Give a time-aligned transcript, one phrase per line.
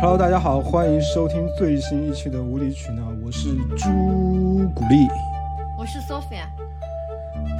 [0.00, 3.88] Hello，大家好，欢迎收听最新一期的无理取闹，我是朱
[4.74, 5.06] 古力。
[5.78, 6.46] 我是 Sophia。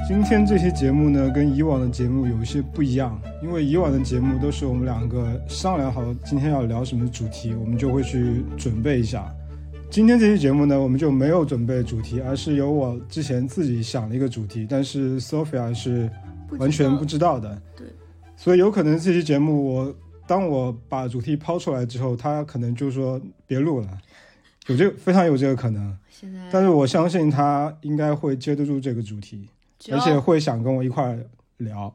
[0.07, 9.31] 今天这期节目呢，跟以往的节目有一些不一样，因为以往的节目都是我们两个商量好今天要聊什么主题，我们就会去准备一下。
[9.89, 16.09] 今天这期节目呢，我们就没有准备主题，而是由我之前自己想了一个主题，但是 Sophia 是
[16.57, 17.61] 完全不知道的。
[18.41, 19.95] 对，所以有可能这期节目我
[20.27, 24.01] 当我把主题抛出来之后，他可能就说别录了，
[24.67, 25.97] 有这个非常有这个可能。
[26.09, 29.47] 现在，但是我相信他应该会接得住这个主题，
[29.91, 31.25] 而且会想跟我一块儿
[31.57, 31.93] 聊。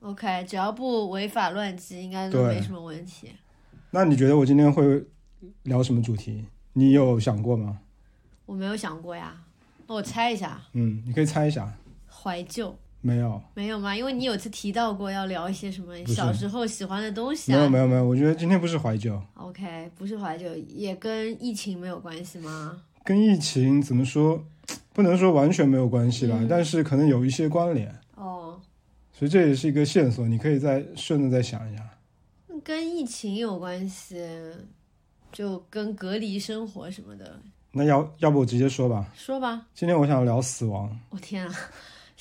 [0.00, 3.30] OK，只要不违法乱纪，应该都没什么问题。
[3.90, 5.04] 那你觉得我今天会
[5.64, 6.44] 聊什么主题？
[6.72, 7.78] 你有想过吗？
[8.46, 9.34] 我没有想过呀，
[9.86, 11.72] 那我猜一下，嗯，你可以猜一下。
[12.08, 13.94] 怀旧没有，没有吗？
[13.94, 17.56] 因为你有次提到过要聊一些什么小时候喜欢的东西啊。
[17.56, 18.04] 没有，没有，没有。
[18.08, 22.80] 我觉得今天不是怀旧，OK，不是怀旧，也跟疫情没有关系吗？
[23.04, 24.44] 跟疫情怎么说，
[24.92, 28.60] 不能说完全没有关系吧，嗯但是可能有一些关联，哦，
[29.12, 31.82] 所以这也是一个线索，你可以再顺着再想一下。
[32.62, 34.24] 跟疫情有关系，
[35.32, 37.40] 就跟隔离生活什么的。
[37.72, 41.52] 那要要不我直接说吧，说吧，今天我想聊死亡，我、天啊，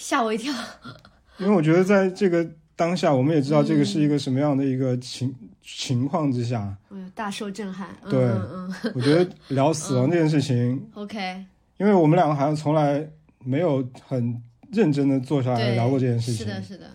[0.02, 0.54] 吓我一跳。
[1.38, 7.90] 因为我觉得在这个当下，我们也知道这个是一个什么样的一个情、情况之下，嗯，大受震撼。
[8.04, 11.46] 嗯对嗯嗯我觉得聊死亡这件事情，，OK，
[11.78, 13.08] 因为我们两个好像从来
[13.44, 14.42] 没有很
[14.72, 16.86] 认真的坐下来，聊过这件事情，是的，是的，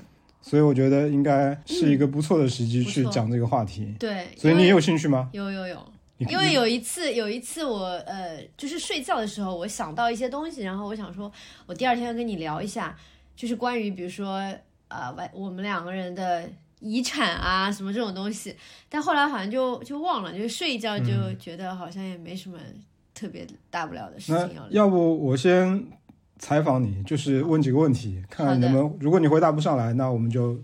[0.42, 3.94] 所以我觉得应该是一个不错的时机去讲这个话题。
[3.98, 4.26] 对。
[4.36, 5.28] 所以你有兴趣吗？
[5.32, 11.30] 有有有，你因为有一次，有一次我呃，就是睡觉的时候，我想到一些东西，然后我想说，
[11.66, 12.96] 我第二天要跟你聊一下，
[13.36, 14.40] 就是关于比如说
[14.88, 16.48] 呃，外我们两个人的
[16.80, 18.56] 遗产啊什么这种东西，
[18.88, 21.06] 但后来好像就就忘了，就是睡一觉就
[21.38, 22.58] 觉得好像也没什么
[23.14, 24.68] 特别大不了的事情要聊。
[24.70, 25.86] 要不我先
[26.38, 28.96] 采访你，就是问几个问题，看看能不能。
[29.00, 30.58] 如果你回答不上来，那我们就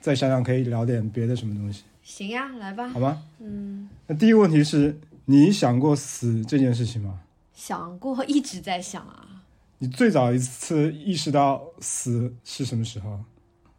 [0.00, 2.88] 再想想可以聊点别的什么东西，行呀，来吧。
[2.90, 3.22] 好吗？
[3.40, 7.18] 嗯，那第一个问题是你想过死这件事情吗？
[7.54, 9.42] 想过，一直在想啊。
[9.78, 13.18] 你最早一次意识到死是什么时候？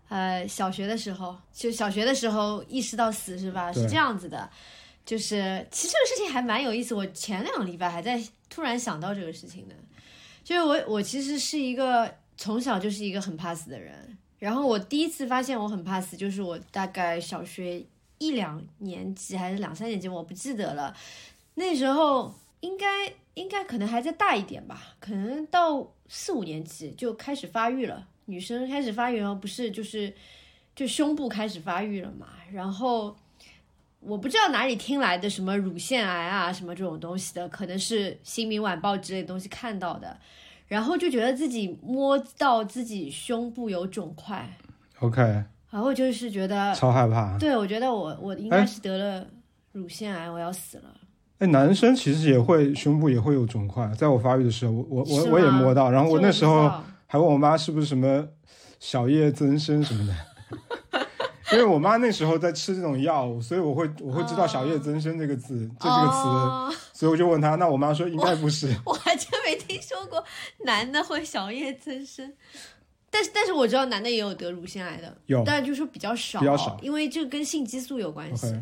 [0.10, 3.72] 呃，小学的时候，就小学的时候意识到死是吧？
[3.72, 4.50] 是这样子的，
[5.06, 6.94] 就是其实这个事情还蛮有意思。
[6.94, 9.76] 我前两个礼拜还在突然想到这个事情呢，
[10.44, 14.18] 就是我我其实是一个从小就是一个很怕死的人。
[14.38, 17.84] 然后我第一次发现我很怕死，就是我大概小学
[18.18, 20.96] 一两年级还是两三年级，我不记得了。
[21.56, 28.08] 那时候应该应该可能还在大一点吧，可能到四五年级就开始发育了。
[28.26, 30.12] 女生开始发育，然后不是就是
[30.76, 33.16] 就胸部开始发育了嘛，然后
[34.00, 40.20] 我不知道哪里听来的什么乳腺癌啊什么这种东西的，可能是《新民晚报》之类的东西看到的，
[40.68, 44.58] 然后就觉得自己摸到自己胸部有肿块
[45.00, 45.44] ，OK，
[45.76, 47.38] 然后就是觉得，超害怕。
[47.38, 49.28] 对我觉得我我应该是得了
[49.74, 50.84] 乳腺癌，我要死了。
[51.40, 56.72] 哎，男生其实也会胸部也会有肿块，在我发育的时候，我我我我也摸到，然后我那时候
[57.08, 58.26] 还问我妈是不是什么
[58.80, 61.06] 小叶增生什么的，
[61.52, 66.74] 因为我妈那时候在吃这种药，所以我会我会知道小叶增生这个字，这这个词，哦。
[66.94, 70.24] 所以我就问她，那我妈说应该不是，我还真没听说过
[70.64, 72.32] 男的会小叶增生，
[73.16, 78.54] 但是但是我知道男的也有得乳腺癌的，有但就是说比较少，比较少因为这个跟性激素有关系。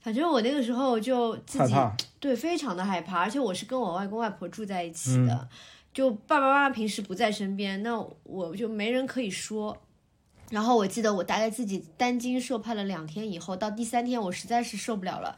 [0.00, 1.74] 反正我那个时候就自己
[2.20, 5.48] 对非常的害怕，而且我是跟我外公外婆住在一起的，嗯
[5.94, 9.74] 就爸爸妈妈平时不在身边，那我就没人可以说。
[10.50, 15.34] 然后我记得我大概自己担惊受怕了两天以后，到第三天我实在是受不了了。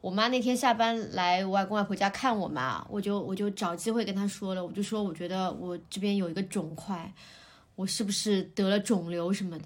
[0.00, 7.10] 我妈那天下班来我外公外婆家看我嘛，我就我就找机会跟她说了，我就说我觉得我这边有一个肿块，
[7.80, 9.64] 我是不是得了肿瘤什么的？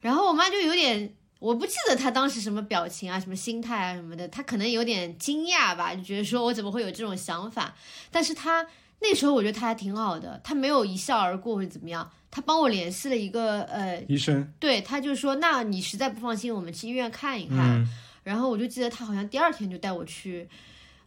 [0.00, 7.74] 然后我妈就有点，我不记得她当时什么表情啊、什么心态啊什么的，她可能有点惊讶吧，就觉得说我怎么会有这种想法？
[8.10, 8.66] 但是她
[9.00, 17.58] 那时候我觉得她还挺好的，她没有一笑而过或者怎么样，她帮我联系了一个呃，医生，对，她就说那你实在不放心，我们去医院看一看。
[17.58, 17.88] 嗯
[18.26, 20.48] 然后我就记得她好像第二天就带我去，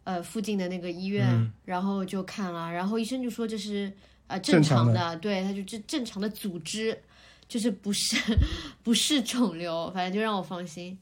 [0.05, 3.91] 呃，附近的那个医院，嗯然后就看了，然后医生就说这是
[4.29, 6.97] 呃正常常的对，他就正正常的组织，
[7.47, 8.15] 就是不是
[8.83, 10.97] 不是肿瘤，反正就让我放心。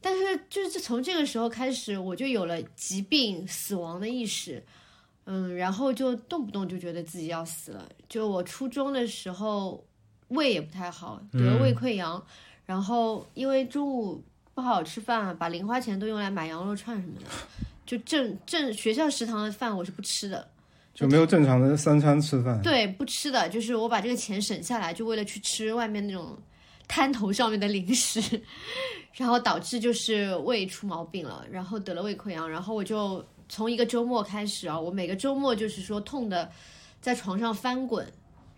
[0.00, 4.64] 但是就是从这个时候开始，我就有了疾病死亡的意识，
[5.24, 7.86] 嗯，然后就动不动就觉得自己要死了。
[8.08, 9.84] 就我初中的时候，
[10.28, 12.24] 胃也不太好，得了胃溃疡。
[12.64, 14.24] 然后因为中午
[14.54, 17.26] 不好好吃饭，把零花钱都用来买羊肉串什么的，
[17.84, 20.48] 就正正学校食堂的饭我是不吃的。
[20.94, 22.60] 就没有正常的三餐吃饭。
[22.62, 26.36] 对，不吃的，就是我把这个钱省下来，就为了去吃外面那种
[26.86, 28.20] 摊头上面的零食，
[29.14, 36.50] 然后导致就是胃出毛病了，然后得了胃溃疡，然后我就从一个周末开始啊，我每个周末就是说痛的
[37.00, 38.06] 在床上翻滚，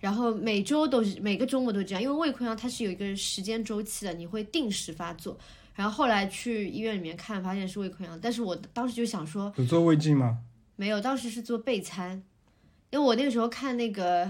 [0.00, 5.38] 然后每周都是每个周末都这样，因为胃溃疡它是有一个时间周期的，你会定时发作。
[5.74, 10.38] 然后后来去医院里面看，发现是胃溃疡，但是我当时就想说，有做胃镜吗？
[10.82, 12.20] 没有，当时是做备餐，
[12.90, 14.28] 因为我那个时候看那个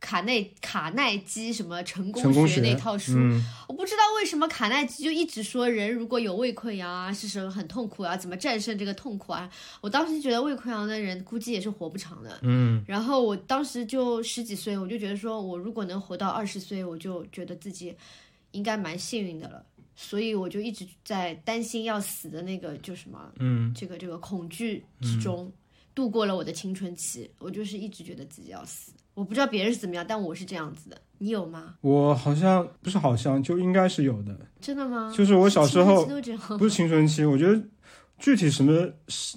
[0.00, 9.48] 卡内卡耐基什么成成功学学那套书，嗯，我不知道为什么卡耐基就一直说人如果有胃溃疡啊，是什么很痛苦啊，怎么战胜这个痛苦啊？
[9.80, 12.36] 我当时觉得胃溃疡的人估计也是活不长的。
[12.42, 17.94] 嗯，然后我当时就十几岁，我就觉得说我如果能活到二十岁，我就觉得自己
[18.50, 19.64] 应该蛮幸运的了。
[19.98, 25.50] 所以我就一直在担心要死的那个就什么，嗯，这个这个恐惧之中、
[25.96, 27.28] 度过了我的青春期。
[27.40, 28.92] 我就是一直觉得自己要死。
[29.14, 30.96] 我不知道别人是怎么样，但我是这样子的。
[31.18, 31.74] 你有吗？
[31.80, 35.10] 我好像不是好像就应该是有的， 真的吗？
[35.16, 36.04] 就是我小时候。
[36.58, 37.60] 不是青春期，我觉得
[38.18, 38.86] 具体什么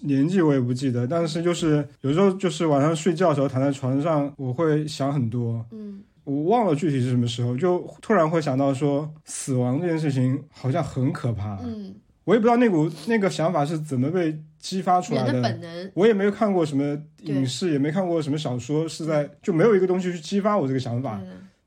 [0.03, 11.95] 年纪我也不记得，但是就是有时候就是晚上睡觉的时候躺在床上，我会想很多，嗯我忘了具体是什么时候，就突然会想到说死亡这件事情好像很可怕，嗯，
[12.25, 15.91] 我也不知道那股那个想法是怎么被激发出来人的本能。
[15.93, 21.19] 我也没有看过什么影视，也没看过什么小说，是在就没有一个东西去激发我这个想法。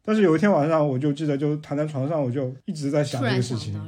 [0.04, 3.80] 但是有一天晚上，我就记得就躺在床上，我就一直在想这个事情。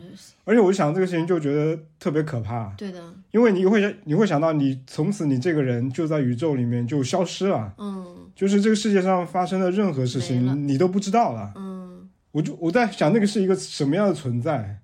[0.45, 8.07] 而且我想这个事情就觉得特别可怕，对的，因为你会想你会想到你从此你这个人就在宇宙里面就消失了，嗯。
[8.37, 11.53] 就是这个世界上发生的任何事情你都不知道了。
[11.55, 14.84] 嗯，我就我在想那个是一个什么样的存在，哦，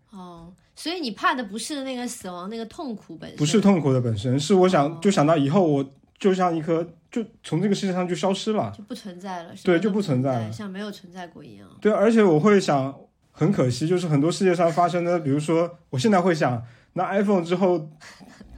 [0.82, 4.68] 所以你怕的不是那个死亡那个痛苦本身，不是痛苦的本身，是我哦。
[4.68, 5.84] 想就想到以后我
[6.18, 8.72] 就像一颗就从这个世界上就消失了。
[8.74, 11.68] 就不存在了，对就不存在在了像没有存在过一样。
[11.82, 12.94] 对，而且我会想，
[13.30, 16.62] 很可惜，就是很多世界上发生的，比如说，我现在会想，
[16.94, 17.90] 那 iPhone 之后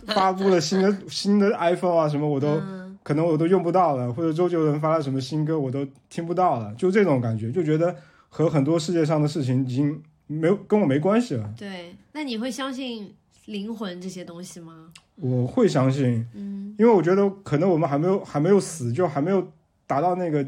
[0.07, 2.97] 发布了新的 新的 iPhone 啊，什么我都、嗯。
[3.03, 7.97] 可能我都用不到了，或者周杰伦发了什么新歌，我都听不到了，就这种感觉，就觉得
[8.29, 10.01] 和很多世界上的事情已经
[10.41, 11.53] 没有跟我没关系了。
[11.57, 13.13] 对，那你会相信
[13.47, 14.91] 灵魂这些东西吗？
[15.17, 19.53] 我会相信，嗯，因为我觉得可能我们还没有还没有死，就还没有
[19.87, 20.45] 达到那个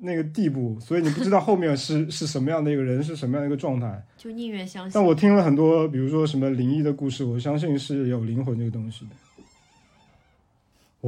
[0.00, 4.04] 那个地步，所以你不知道后面是 是什么样的一个人，是什么样的一个状态。
[4.16, 4.92] 就宁愿相信。
[4.92, 9.10] 但我听了很多，比如说什么灵异的故事，我相信是有灵魂这个东西的。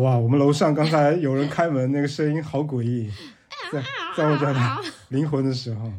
[0.00, 3.08] 哇，我们楼上刚才有人开门，那个声音好诡异，
[3.70, 3.82] 在
[4.16, 5.92] 在我家的灵魂的时候，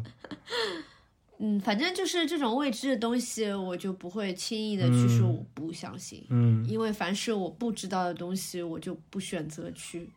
[1.40, 10.10] 嗯，反正就是这种未知的东西，我就不会轻易的去说我不相信，嗯因为凡是我不知道的东西，我就不选择去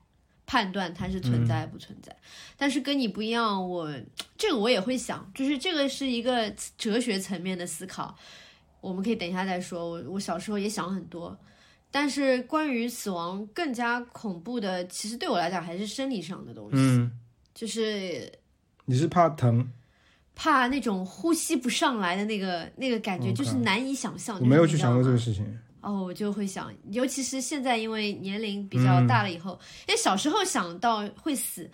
[0.46, 2.16] 判断它是存在不存在。
[2.56, 3.92] 但是跟你不一样，我
[4.36, 8.16] 这个我也会想，就是这个是一个哲学层面的思考，
[8.80, 9.90] 我们可以等一下再说。
[9.90, 11.36] 我我小时候也想很多。
[11.90, 17.10] 但是关于死亡更加恐怖的，其实对我来讲还是生理上的东西，嗯，
[17.54, 18.30] 就是
[18.84, 19.68] 你是怕疼？
[20.38, 24.38] 怕那种呼吸不上来的那个那个感觉就是难以想象。
[24.38, 25.18] 我没有去想过这个。
[25.18, 25.44] 事情。
[25.80, 29.58] 哦，我就会想，尤其是现在因为年龄比较大了以后，
[29.88, 31.68] 因为小时候想到会死，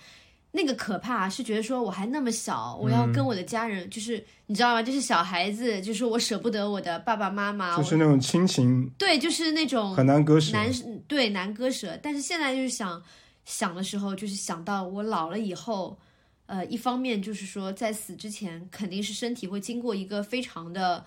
[0.50, 4.82] 那个可怕是觉得说我还那么小，我要跟我的家人，就是你知道吗？
[4.82, 10.52] 就是小孩子，就是我舍不得我的爸爸妈妈，就是那种亲情对，就是那种很难割舍。
[10.52, 10.70] 难
[11.08, 13.02] 对难割舍，但是现在就是想
[13.44, 15.98] 想的时候，就是想到我老了以后，
[16.46, 21.04] 呃，一方面就是说在死之前肯定是身体会经过一个非常的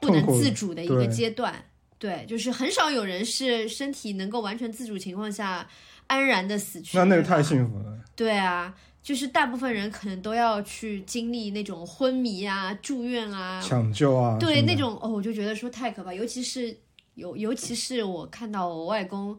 [0.00, 1.64] 不能自主的一个阶段，
[1.98, 5.68] 对，就是很少有人是身体能够完全自主情况下
[6.06, 7.98] 安然的死去，那那个太幸福了。
[8.14, 8.74] 对啊。
[9.02, 16.78] 就是大部分人可能都要去经历那种昏迷啊、住院啊，抢救啊，对那种哦，我就觉得说太可怕，尤其是
[17.16, 19.36] 尤尤其是我看到我外公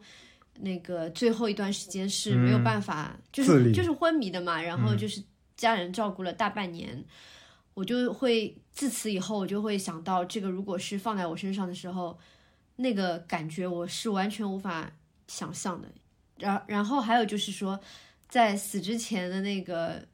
[0.60, 5.22] 那个最后一段时间是没有办法，就是就是昏迷的嘛，然后就是
[5.56, 7.04] 家人照顾了大半年，
[7.74, 12.18] 我就会自此以后我就会想到这个，如果是放在我身上的时候，
[12.76, 14.92] 那个感觉我是完全无法
[15.28, 15.88] 想象的。
[16.38, 17.80] 然然后还有就是说，
[18.28, 20.06] 在死之前的那个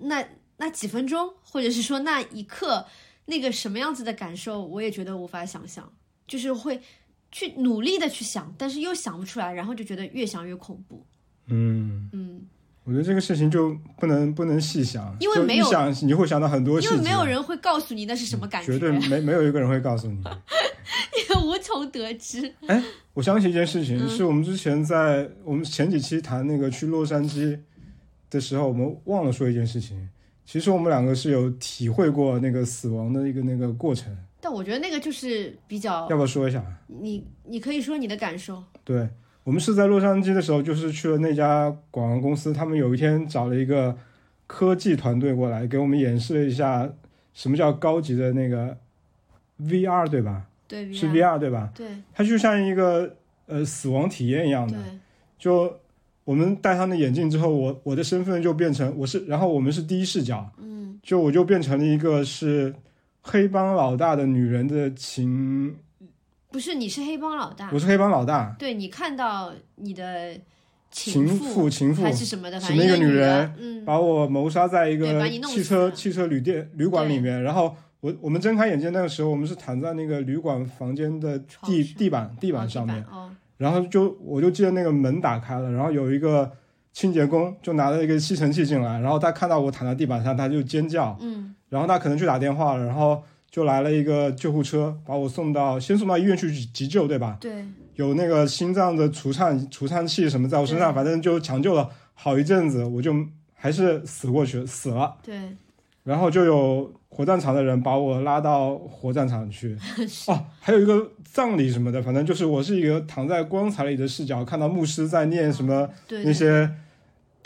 [0.00, 0.24] 那
[0.58, 2.86] 那几分钟，或者是说那一刻，
[3.26, 5.92] 那个什么样子的感受，我也觉得无法想象，
[6.26, 6.80] 就是会
[7.30, 11.04] 去努力的去想，但是又想不出来，然后就觉得越想越恐怖。
[11.46, 12.40] 嗯，嗯，
[12.84, 20.22] 我觉得这个事情就不能不能细想，因为没有一想你会想到很多事情，因为没有人会告诉你那是什么感觉，绝对没没有一个人会告诉你。
[21.16, 22.52] 也无从得知。
[22.66, 22.82] 哎
[23.14, 27.58] 我想起一件事情，嗯是我们之前在我们前几期谈那个去洛杉矶
[28.28, 30.08] 的时候，我们忘了说一件事情。
[30.44, 36.62] 其实我们两个是有体会过那个死亡的一个那个过程，但我觉得那个就是比较，要不要说一下？
[36.86, 38.62] 你你可以说你的感受。
[38.84, 39.08] 对
[39.44, 43.96] 我们是在洛杉矶的时候，就是去了那家广告公司，他们有一天找了一个
[44.46, 46.88] 科技团队过来，给我们演示了一下
[47.32, 48.76] 什么叫高级的那个
[49.60, 50.46] VR，对吧？
[50.68, 51.70] 对，是 VR 对吧？
[51.74, 53.16] 对它就像一个
[53.46, 54.98] 呃死亡体验一样的对，
[55.38, 55.78] 就
[56.24, 62.74] 我们戴上那眼镜之后，我我的身份就变成我是，然后我们是第一视角，嗯，就我就变成了一个是
[63.26, 65.76] 黑帮老大的女人的情，
[66.50, 67.68] 不是你是黑帮老大。
[67.72, 70.38] 我，是黑帮老大，对你看到你的
[70.90, 72.04] 情妇妇情妇。
[72.04, 86.50] 还是什么的，什反正一个女人把我谋杀在一个汽车汽车旅店旅馆里面，然后我我们睁开眼睛那个时候，我们是躺在那个旅馆房间的地地板地地板上面，哦，然后就我就记得那个门打开了，然后有一个
[86.96, 91.54] 清洁工就拿了一个吸尘器进来，然后他看到我躺在地板上，他就尖叫，嗯。
[91.68, 97.36] 然后他可能去打电话了，然后就来了一个救护车，把我送到先送到医院去急救，对吧？
[97.38, 103.14] 对，有那个心脏的除颤除颤器什么在我身上，反正就抢救了好一阵子，我就
[103.52, 105.16] 还是死过去死了。
[105.22, 105.38] 对，
[106.02, 109.76] 然后就有火葬场的人把我拉到火葬场去。
[110.28, 116.24] 哦，还有一个葬礼什么的，反正就是我是一个躺在棺材里的视角，看到牧师在念什么对对。
[116.24, 116.70] 那些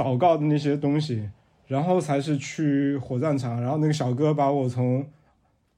[0.00, 1.28] 祷告的那些东西，
[1.66, 3.60] 然后才是去火葬场。
[3.60, 5.04] 然后那个小哥把我从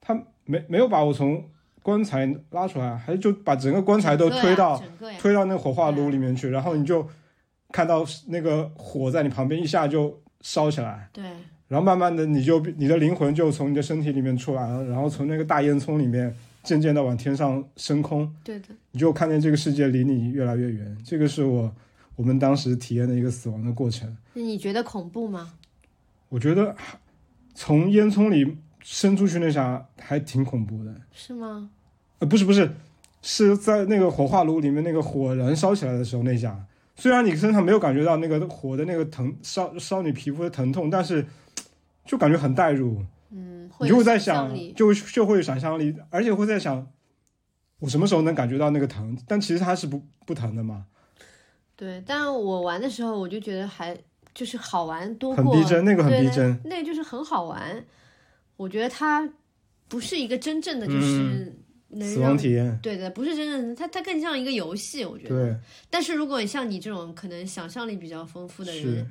[0.00, 0.14] 他
[0.44, 1.44] 没没有把我从
[1.82, 4.80] 棺材拉出来，还就把整个棺材都推到
[5.18, 7.04] 推到那火化炉里面去，然后你就
[7.72, 11.08] 看到那个火在你旁边一下就烧起来。
[11.12, 11.24] 对
[11.66, 20.96] 然后慢慢的，你就你的灵魂就从你的身体里面出来了，然后从那个大烟囱里面渐渐的往天上升空，对的，你就看见这个世界离你越来越远。
[21.02, 21.74] 这个是我
[22.22, 24.16] 我们当时体验的一个死亡的过程。
[24.32, 25.54] 那你觉得恐怖吗？
[26.28, 26.76] 我觉得
[27.52, 30.94] 从烟囱里伸出去那下还挺恐怖的。
[31.10, 31.68] 是吗？
[32.20, 32.76] 呃，不是不是，
[33.22, 36.64] 是在那个火化炉里面那个火燃烧起来的时候那下，
[36.94, 41.26] 虽然你身上没有感觉到那个火的那个疼烧烧你皮肤的疼痛，但是
[42.04, 43.04] 就感觉很代入。
[43.30, 46.86] 嗯，你就会在想就就会有想象力，而且会在想，
[47.80, 49.18] 我什么时候能感觉到那个疼？
[49.26, 50.86] 但其实它是不不疼的嘛，
[51.82, 53.96] 对，但我玩的时候我就觉得还
[54.32, 56.56] 就是好玩多过很逼真，那个很对逼真。
[56.64, 57.84] 那个就是很好玩。
[58.56, 59.28] 我觉得它
[59.88, 61.52] 不是一个真正的就是
[61.88, 65.46] 能死亡让、体验，对的，不是真正的，它它更像一个游戏，我觉得。
[65.46, 65.56] 对，
[65.90, 69.04] 但是如果像你这种可能想象力比较丰富的人，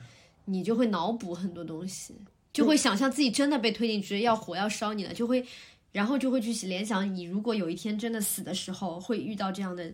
[0.45, 2.15] 你就会脑补很多东西，
[2.53, 5.45] 就会想象自己真的被推进去，要火要烧你了，就会，
[5.91, 9.91] 然后就会去联想你如果有一天真的死的时候会遇到这样的，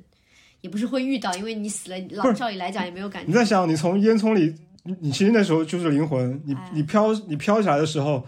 [0.61, 3.27] 也不是会遇到，因为你死了，不是照理来讲也没有感觉。
[3.27, 8.25] 你在想，你从烟囱里，你你其实那时候就是灵魂，你哎你飘你飘起来的时候，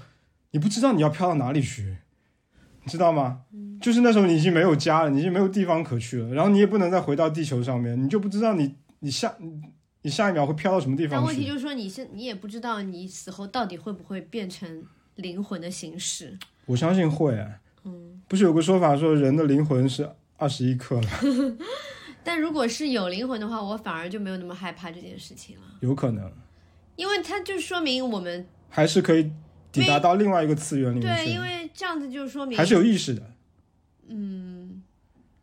[0.52, 1.98] 你不知道你要飘到哪里去，
[2.84, 3.42] 你知道吗？
[3.54, 9.62] 嗯就是那时候你已经没有家了，你已经没有地方可去了，然后你也不能再回到地球上面，你就不知道你你下你
[10.02, 11.26] 你下一秒会飘到什么地方但。
[11.26, 14.84] 问题就是说，你是你也不知道你死后到底会不会变成
[15.16, 16.38] 灵魂的形式。
[16.66, 17.34] 我相信会，
[17.86, 21.10] 嗯，不是有个说法说人的灵魂是二十一克吗？
[22.24, 26.32] 但如果是有灵魂的话，我反而就没有那么害怕这件事情了，有可能，
[26.96, 29.32] 因为它就说明我们还是可以
[29.72, 33.24] 抵达到另外一个次元里面对，因，为这样子就说明还是有意识的。
[34.08, 34.84] 嗯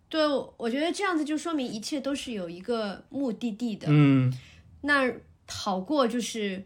[0.09, 0.21] 对，
[0.57, 3.89] 我觉得这样子就说明一切都是有一个目的地的。
[3.91, 4.33] 嗯，
[4.83, 5.13] 那
[5.49, 6.65] 好过就是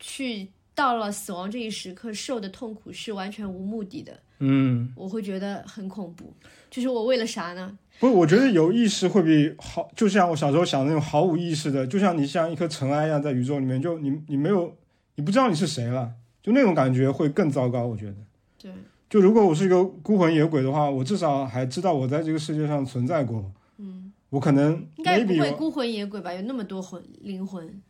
[0.00, 6.32] 去到了死亡这一时刻受的痛苦是完全无目的的，嗯，我会觉得很恐怖。
[6.68, 7.78] 就是我为了啥呢？
[7.98, 14.76] 不，我觉得有意识会比好，就像我小时候想的那种毫无意识的，就像你像一颗尘埃一样在宇宙里面，就你你没有，
[15.14, 16.12] 你不知道你是谁了，
[16.42, 17.86] 就那种感觉会更糟糕。
[17.86, 18.16] 我觉得，
[18.58, 18.70] 对，
[19.08, 23.50] 就如果我是一个孤魂野鬼的话，我至少还知道我在这个世界上存在过。
[23.78, 26.32] 嗯，我可能应该不会孤魂野鬼吧？
[26.34, 27.80] 有那么多魂灵魂，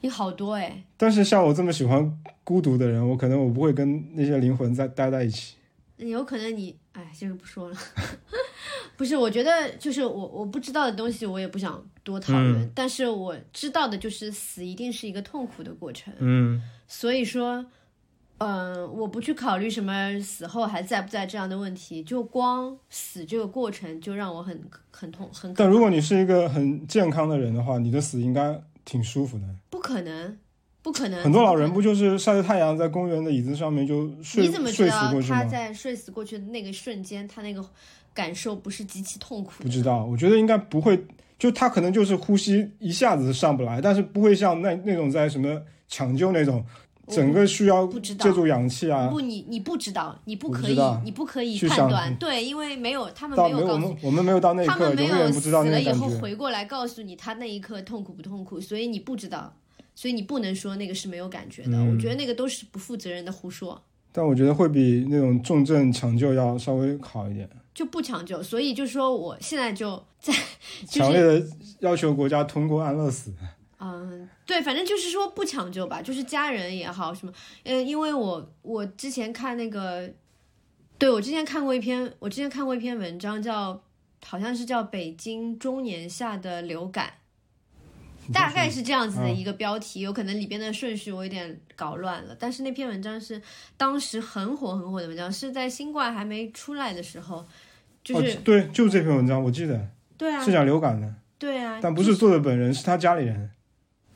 [0.00, 0.82] 你好多哎。
[0.96, 5.55] 但是像我这么喜欢孤独的人，我可能我不会跟那些灵魂在待在一起。
[5.98, 7.76] 有可能你，哎，这个不说了。
[8.96, 12.70] 不是，我觉得就是我我不知道的东西，我也不想多讨论。
[12.74, 16.12] 但是我知道的就是死一定是一个痛苦的过程。
[16.18, 17.64] 嗯，所以说，
[18.38, 29.44] 嗯、我不去考虑什么死后还在不在这样的问题，就光死这个过程就让我很很痛很但如果你是一个很健康的人的话，你的死应该挺舒服的。
[29.70, 30.38] 不可能。
[30.86, 31.20] 不可能。
[31.20, 35.44] 很多老人不不就是晒着太阳在公园的椅子上面就，睡你怎么知道他过去吗？
[35.44, 37.60] 在睡死过去的那个瞬间，他那个
[38.14, 39.64] 感受不是极其痛苦？
[39.64, 41.04] 不知道，我觉得应该不会，
[41.40, 46.64] 就他可能就是呼吸一下子上不来，但是不会像那那种在什么抢救那种，
[47.08, 56.08] 整个需要借助氧气啊，不，你你不知道，你不可以不，你不可以判断，对，因为没有他们到没有告诉们我们没有到那一刻，他们没有死了以后。
[56.20, 59.52] 回过来告诉你他那一刻痛苦不痛苦，所以你不知道，
[59.96, 61.70] 所以你不能说那个是没有感觉的。
[61.72, 68.42] 嗯我觉得那个都是不负责任的胡说，但我觉得会比那种重症抢救要稍微好一点，就不抢救。
[68.42, 70.32] 所以就说我现在就在，
[70.86, 71.42] 就是强烈的
[71.80, 73.32] 要求国家通过安乐死。
[73.78, 77.32] 嗯，对，反正就是说不抢救吧，就是家人也好什么，
[77.64, 80.10] 嗯，因为我我之前看那个，
[80.98, 83.82] 对我之前看过一篇，我之前看过一篇文章叫，
[84.24, 87.06] 好像是叫《北京中年下的流感》。
[88.32, 92.36] 大概是这样子的一个标题，有可能里边的顺序我有点搞乱了。
[92.38, 93.40] 但是那篇文章是
[93.76, 97.46] 当时很火很火的文章，是在新冠还没出来的时候，
[98.02, 103.50] 就是、哦、对，就是这篇文章，我记得对啊是，讲流感的，对啊，但不是作者本人，是他家里人。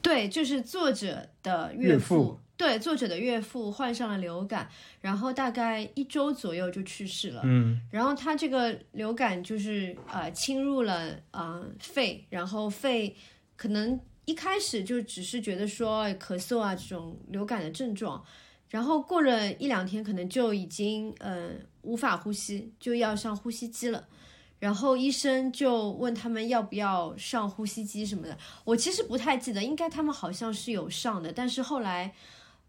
[0.03, 4.67] 对，就是作者的岳父，父对，作者的岳父患上了流感，
[5.03, 7.43] 然后大概一周左右就去世了。
[7.45, 13.15] 嗯，然后他这个流感就是呃侵入了呃肺，然后肺
[13.61, 18.25] 可能一开始就只是觉得说咳嗽啊这种流感的症状，
[18.71, 21.51] 然后过了一两天可能就已经呃
[21.83, 24.09] 无法呼吸，就要上呼吸机了。
[24.59, 32.15] 然后医生就问他们要不要上呼吸机什么的，我其实不太记得，应该他们好像是有上的，但是后来，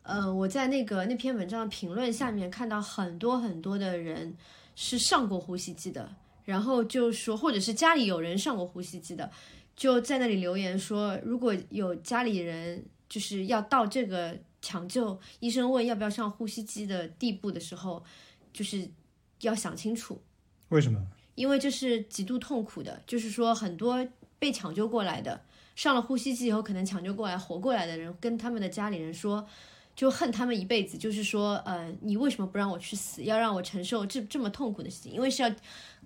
[0.03, 4.36] 呃，我在那个那篇文章的评论下面看到很多很多的人
[4.75, 9.31] 是上过呼吸机的，然后就说，或者是家里有人上过呼吸机的，
[9.75, 18.03] 就在那里留言说，如果有家里人就是要到这个抢救，医生问要不要上呼吸机的地步的时候，
[18.53, 18.87] 就是
[19.41, 20.21] 要想清楚。
[20.69, 21.01] 为什么？
[21.35, 25.41] 因为这是极度痛苦的，就是说很多被抢救过来的，
[25.75, 29.48] 上了呼吸机以后可能抢救过来活过来的人，跟他们的家里人说，
[29.93, 35.11] 就恨他们一辈子，就是说，呃，你为什么不让我去死，要让我承受这这么痛苦的事情？
[35.11, 35.51] 因为是要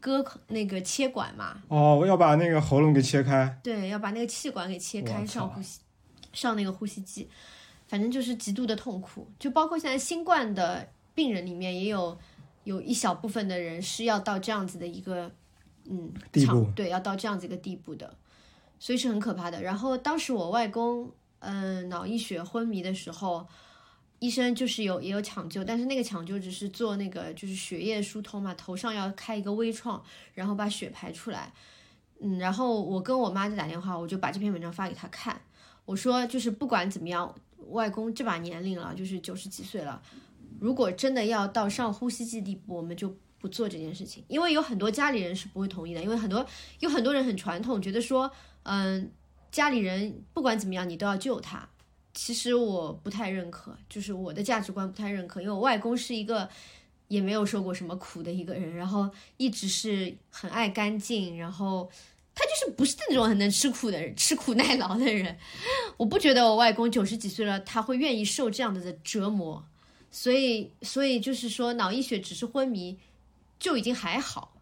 [0.01, 3.57] 割那个切管嘛，哦，我要把那个喉咙给切开。
[3.63, 5.79] 对，要把那个气管给切开，上呼吸，
[6.33, 7.29] 上那个呼吸机，
[7.87, 9.27] 反正就是极度的痛苦。
[9.39, 12.17] 就包括现在新冠的病人里面，也有
[12.65, 15.31] 有一小部分的人是要到这样子的一个
[15.85, 18.13] 嗯地步对，要到这样子一个地步的，
[18.79, 19.61] 所以是很可怕的。
[19.61, 23.47] 然后当时我外公嗯脑溢血昏迷的时候。
[24.19, 30.01] 医生就是有也有抢救，但是那个抢救只是做那个就是血液疏通嘛，头上要开一个微创，
[30.33, 31.51] 然后把血排出来。
[32.21, 35.39] 嗯，然后我跟我妈就打电话，我就把这篇文章发给她看。
[35.83, 37.35] 我说，就是不管怎么样，
[37.71, 40.01] 外公这把年龄了，就是九十几岁了，
[40.59, 46.43] 如果真的要到上呼吸机地步，我们就不做这件事情，因为有很多家里人是不会同意的，因为很多
[46.79, 48.31] 有很多人很传统，觉得说，
[48.63, 49.11] 嗯，
[49.51, 51.69] 家里人不管怎么样，你都要救他。
[52.17, 56.49] 其实我不太认可，就是我的价值观不太认可，因为我外公是一个
[57.09, 61.91] 也没有受过什么苦的一个人，然后一直是很爱干净，然后
[62.33, 65.37] 他就是不是那种很能吃苦的人，吃苦耐劳的人。
[65.97, 69.65] 我不觉得我外公九十几岁了，他会愿意受这样的折磨，
[70.09, 72.97] 所以所以就是说脑溢血只是昏迷
[73.59, 74.53] 就已经还好，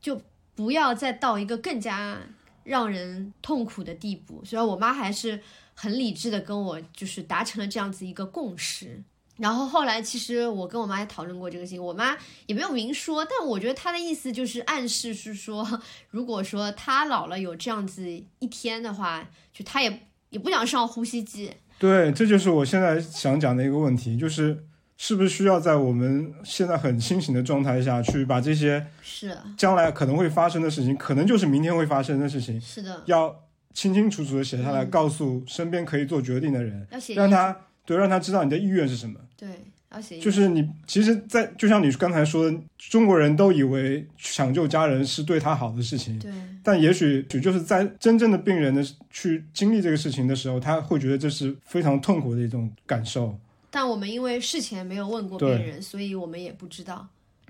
[0.00, 0.22] 就
[0.54, 2.22] 不要再到一个更加
[2.62, 4.44] 让人痛苦的地步。
[4.44, 5.42] 虽然我妈还是。
[5.74, 9.02] 很理智的跟我就是达成了这样子一个共识，
[9.36, 18.08] 然后后来其实我跟我妈也讨论过这个事情，我妈也没有明说，但我觉得她的意思就是暗示是说，如果说她老了有这样子
[18.38, 21.50] 一天的话，就她也也不想上呼吸机。
[21.80, 24.64] 对，这就是我现在想讲的一个问题，就是
[24.96, 33.43] 是不是需要在我们现在很清醒的状态下去把这些是将来可能会发生的事情，可能就是明天会发生的事情，是的，要。
[33.74, 39.18] 清清楚楚的写下来，告诉身边可以做决定的人，要写让他对让他知道你的意愿是什么。
[39.36, 39.48] 对，
[39.90, 46.30] 要写就是你其实在，就像你刚才说的，中国人都以为抢救家人是对他好的事情，对，
[46.62, 53.36] 但也许就是在真正的病人的去经历这个事情的时候，他会觉得这是非常痛苦的一种感受。
[53.70, 57.08] 但我们因为事前没有问过病人，所以我们也不知道。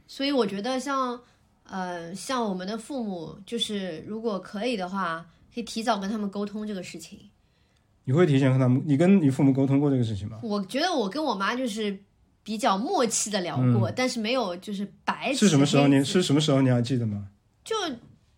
[0.08, 1.20] 所以我觉得像
[1.68, 5.26] 呃像我们的父母，就是如果可以的话。
[5.54, 7.30] 可以提早跟他们沟通这个事情。
[8.04, 8.82] 你会提前和他们？
[8.84, 10.40] 你跟你父母沟通过这个事情吗？
[10.42, 11.96] 我觉得我跟我妈就是
[12.42, 15.86] 比较默契的聊过，但是没有就是白是什么时候？
[15.88, 16.60] 你是什么时候？
[16.60, 17.28] 你还记得吗？
[17.64, 17.74] 就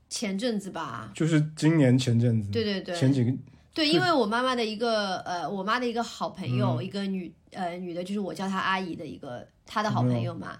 [0.08, 1.10] 前阵子吧。
[1.14, 2.50] 就是今年前阵子。
[2.50, 2.94] 对对对。
[2.94, 3.32] 前几个
[3.74, 10.56] 对，因为我妈妈的一个呃，我妈的一个好朋友，一个女呃女的，就是我叫她阿姨的一个她的好朋友嘛，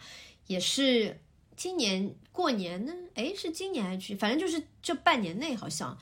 [0.49, 1.17] 也是
[1.55, 5.97] 今年过年呢，哎，是今年还是去，反正就是这半年内好像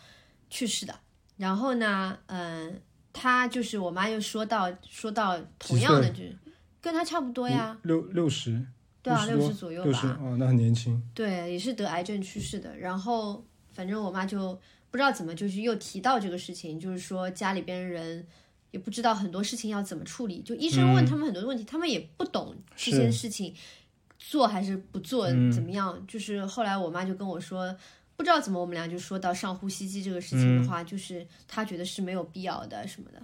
[0.54, 0.94] 去世的。
[1.36, 2.80] 然后呢，嗯、
[3.12, 6.38] 她就是我妈又说到说到同样的，就是
[6.80, 8.64] 跟她差不多呀，六六十，
[9.02, 10.18] 对啊，六十左右吧。
[10.22, 11.02] 哦，那很年轻。
[11.12, 12.78] 对，也是得癌症去世的。
[12.78, 14.54] 然后反正我妈就
[14.92, 18.24] 不知道怎么，就是又提到这个事情，就是说家里边人
[18.70, 23.52] 也不知道很多事情要怎么处理，就医生问他们很多问题，他们也不懂这些事情
[24.20, 26.00] 做还是不做怎么样。
[26.06, 27.76] 就是后来我妈就跟我说。
[28.24, 33.20] 不知道怎么，我们俩就说到上呼吸机这个事情的话，就是他觉得是没有必要的什么的。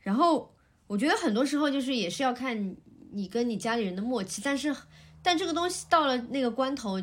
[0.00, 0.50] 然后
[0.86, 2.74] 我觉得很多时候就是也是要看
[3.10, 4.74] 你跟你家里人的默契，但是
[5.22, 6.98] 但这个东西到了那个关头，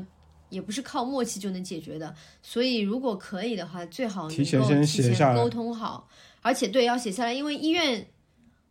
[0.49, 2.15] 也不是靠默契就能解决的。
[2.41, 6.09] 所以如果可以的话，最好能够提前先写下来沟通好，
[6.41, 8.07] 而且对要写下来，因为医院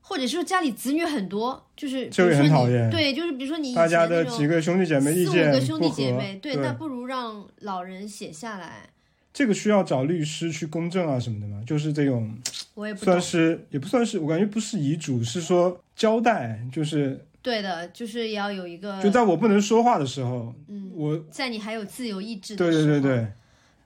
[0.07, 8.91] 或者说家里子女很多，就是这个也比如说你很讨厌对，就是比如说你以大家的几个兄弟姐妹意四五见个兄弟，姐妹，对，那不如让老人写下来。
[9.33, 12.37] 这个需要找律师去公证啊什么的吗，就是这种
[12.75, 23.33] 我也不算，是也不算是，我感觉不是遗嘱，是说交代，就是对的，就是也要有一个就在我不能说话的时候，嗯，我在你还有自由意志的时候，对对对，对，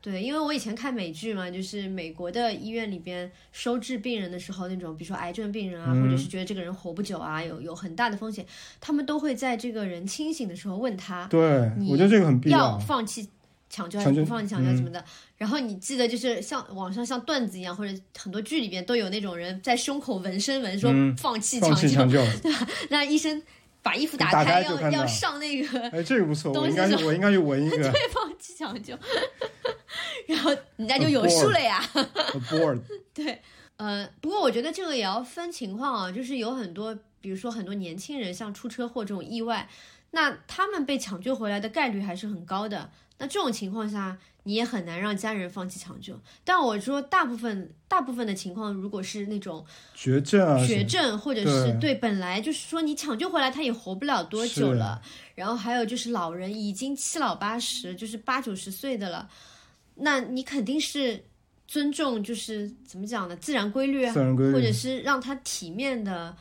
[0.04, 8.46] 因为我以前看美剧嘛，就是美国的医院里边收治病人的时候，那种比如说癌症病人啊，嗯或者是觉得这个人活不久啊，有有很大的风险，
[8.80, 12.78] 他们都会在这个人清醒的时候问他对你我觉得这个很必要要。
[12.78, 13.28] 放弃
[13.68, 15.04] 抢救还是不放弃抢救嗯什么的。
[15.36, 22.24] 然后你记得就是像网上像段子一样，或者很多剧里边都有那种人在胸口纹身纹说嗯放弃抢救，放弃抢救，
[22.88, 23.42] 那医生
[23.82, 28.96] 把衣服打开要要上那个哎，这个不错，我应该是我应该去闻一个 对方去抢救，
[30.26, 31.82] 然后人家就有数了呀。
[31.94, 32.80] abort，
[33.14, 33.40] 对，
[33.76, 39.68] 呃，不过我觉得这个也要分情况啊，就是有很多，比如说很多年轻人像出车祸这种意外，
[40.10, 42.90] 那他们被抢救回来的概率还是很高的。
[43.18, 46.18] 那这种情况下，你也很难让家人放弃抢救。
[46.44, 55.02] 但我说大部分大部分的情况，如果是那种绝症啊，绝症，或者是对对本来就是说你抢救回来他也活不了多久了，
[55.34, 59.28] 然后还有就是老人已经七老八十，就是八九十岁的了，
[59.96, 61.24] 那你肯定是
[61.66, 66.34] 尊重，就是怎么讲呢，自然规律啊，自然规律或者是让他体面的、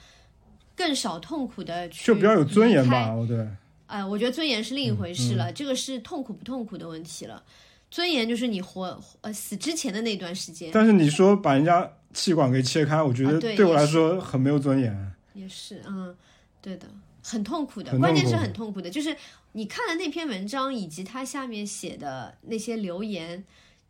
[0.76, 3.48] 更少痛苦的去就比较有尊严吧，我对，
[3.88, 7.43] 哎、我觉得尊严是另一回事嗯了，这个是痛苦不痛苦的问题了。
[7.89, 15.13] 尊严就是你活呃死之前的那段时间，但是你说把人家气管给切开，我觉得啊对对我来说很没有尊严。
[15.34, 16.13] 也是，嗯，
[16.62, 16.86] 对的，
[17.23, 18.89] 很痛苦的，很关键是很痛苦的。
[18.89, 19.15] 就是
[19.54, 23.45] 你看了那篇文章以及他下面写的那些留言，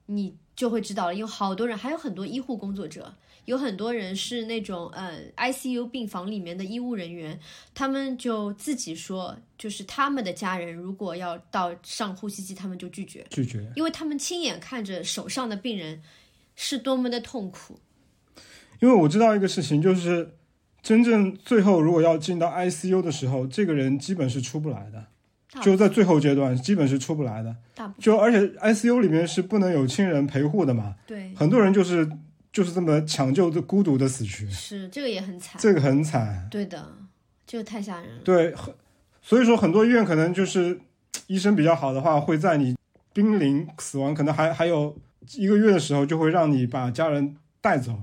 [0.05, 3.15] 你就会知道了，有好多人，还有很多医护工作者，
[3.47, 7.39] 有很多人是那种呃 ICU 病房里面的医务人员，
[7.73, 16.01] 他们就自己说，就是他们的家人如果要到上呼吸机，他们就拒绝，拒绝，因为他们亲眼看着手上的病人
[16.57, 17.79] 是多么的痛苦。
[18.81, 20.35] 因为我知道一个事情，就是
[20.81, 25.05] 真正最后如果要进到 ICU 的时候，这个人基本是出不来的，
[25.61, 27.55] 就在最后阶段基本是出不来的。
[27.97, 31.33] 就而且 ICU 里面是不能有亲人陪护的嘛，对。
[31.33, 32.05] 很多人就是
[32.57, 36.47] 就是这么抢救的孤独的死去，是这个也很惨，这个很惨。
[36.49, 36.91] 对的，
[37.45, 38.21] 这个太吓人了。
[38.23, 38.73] 对，很
[39.21, 40.79] 所以说很多医院可能就是
[41.27, 42.75] 医生比较好的话，会在你
[43.13, 44.97] 濒临死亡，可能还还有
[45.35, 47.95] 一个月的时候，就会让你把家人带走，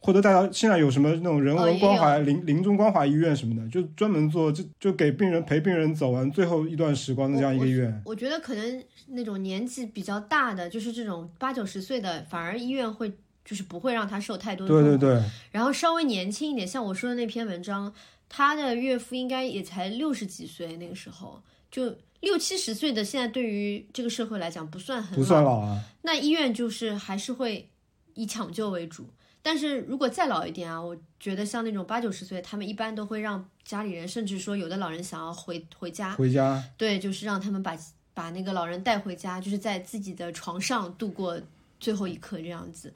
[0.00, 8.02] 或者带到现在有什么那种人文关怀、临临终关怀医院什么的，就专门做就就给病人陪病人走完最后一段时光的这样一个医院。
[8.04, 13.10] 我觉得可能那种年纪比较大的，就是这种八九十岁的，反而医院会
[13.44, 14.72] 就是不会让他受太多的。
[14.72, 17.92] 对对对，然后稍微年轻一点，像我说的那篇文章，
[18.28, 25.82] 他的岳父应该也才六十几岁，那个时候就六七十岁的，现在对于这个社会来讲不算很不算老啊。
[26.02, 27.68] 那医院就是还是会
[28.14, 29.08] 以抢救为主，
[29.42, 37.76] 但是如果再老一点啊，我觉得像那种八九十岁，他们一般都会让家里人，甚至说有的老人想要回回家，回家，对，就是让他们把
[38.14, 41.38] 把那个老人带回家，就是在自己的床上度过
[41.80, 42.92] 最后一刻这样子，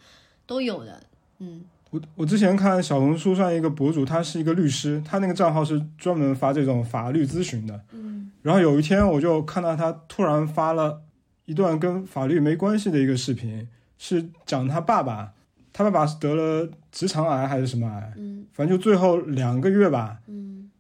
[0.49, 1.01] 都有的。
[1.39, 7.81] 嗯，我我之前看小红书上一个博主，他是一个律师，他那个账号是专门发这种法律咨询的。
[7.93, 11.03] 嗯，然后有一天我就看到他突然发了
[11.45, 15.35] 一段跟法律没关系的一个视频，是讲他爸爸，
[15.73, 20.71] 他爸爸是得了直肠癌还是什么癌，嗯，反正就最后两个月吧，嗯，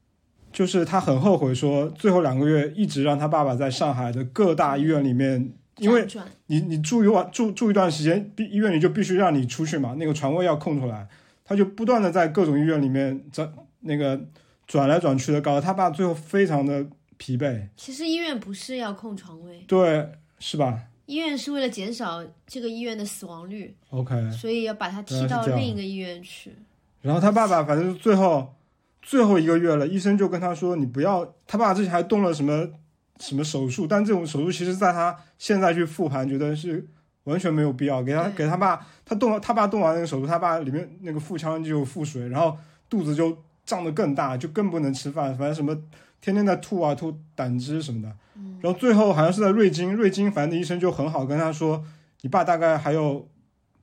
[0.50, 6.06] 就是他很后悔说最后两个月一直让他爸爸在上海的各大医院里面因为
[6.46, 11.08] 你你住一晚住住一段时间，必医院里就必须让你出去嘛，那个床位要空出来，
[11.44, 14.20] 他就不断的在各种医院里面转那个
[14.66, 16.86] 转来转去的，搞得他爸最后非常的
[17.16, 26.52] 疲惫，其实医院不是要空床位，对，是吧医院是为了减少这个医院的死亡率，？OK，所以要把他踢到另一个医院去。
[27.00, 28.54] 然后他爸爸反正最后
[29.00, 32.68] 最后一个月了，医生就跟他说：“你不要。”他爸之前还动了什么
[33.18, 36.86] 什么手术，但这种手术其实在他现在去复盘，觉得是
[37.24, 38.02] 完全没有必要。
[38.02, 42.56] 给他给他爸，他动了，他爸动完那个手术，他爸里面那个腹腔就有腹水，然后
[42.88, 45.76] 肚子就胀得更大，就更不能吃饭，反正什么
[46.20, 48.08] 天天在吐啊吐胆汁什么的。
[48.60, 51.84] 然后最后好像是在瑞金，瑞金反正医生就很好跟他说
[52.22, 53.28] ：“你爸大概还有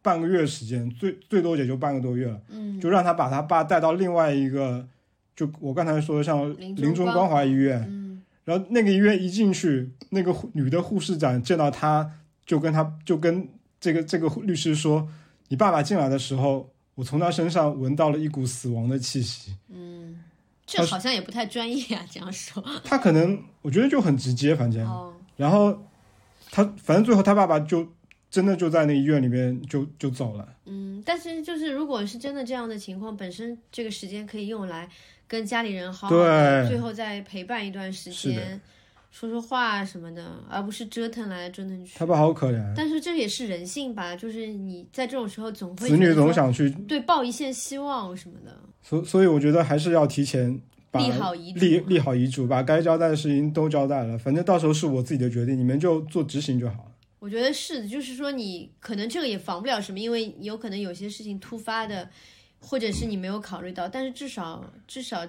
[0.02, 4.86] 半个月时间，最最多也就半个多月了。”嗯，就让他把他爸带到另外一个，
[5.34, 8.05] 就我刚才说的像临临终终关怀医院，嗯，
[8.46, 12.10] 然后那个医院一进去，那个女的护士长见到他，
[12.46, 13.50] 就跟他就跟
[13.82, 15.08] 这个这个律师说
[15.50, 19.56] ：“你爸爸进来的时候，我从他身上闻到了一股死亡的气息。
[19.70, 20.24] 嗯
[20.66, 25.84] 这好像也不太专业啊，这样说。”他可能我觉得就很直接， 反正，哦，然后
[26.52, 27.88] 他反正最后他爸爸就
[28.32, 30.48] 真的就在那医院里面就就走了。
[30.66, 34.90] 嗯，但是就是如果是真的这样的情况，本身这个时间可以用来
[35.28, 36.16] 跟家里人好好
[36.68, 38.60] 最后再陪伴一段时间，
[39.12, 42.06] 说说话什么的，而不是折腾来折腾去他。
[42.06, 50.60] 爸好可怜，但是这也是人性吧，就是你在这种时候总会子女总想去对抱一线希望什么的，所所以我觉得还是要提前
[50.92, 54.18] 把立好遗嘱立立好遗嘱，把该交代的事情都交代了。
[54.18, 56.92] 反正到时候是我自己的决定，你们就做执行就好了。
[57.20, 62.08] 我觉得是，就是说你可能这个也防不了什么，因为有可能有些事情突发的，
[62.68, 65.22] 或者是你没有考虑到，但是至少至少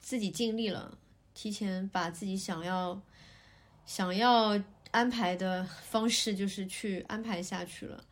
[0.00, 0.96] 自己尽力了，
[1.34, 2.98] 提前把自己想要
[3.84, 4.58] 想要
[4.90, 8.02] 安排的方式就是去安排下去了。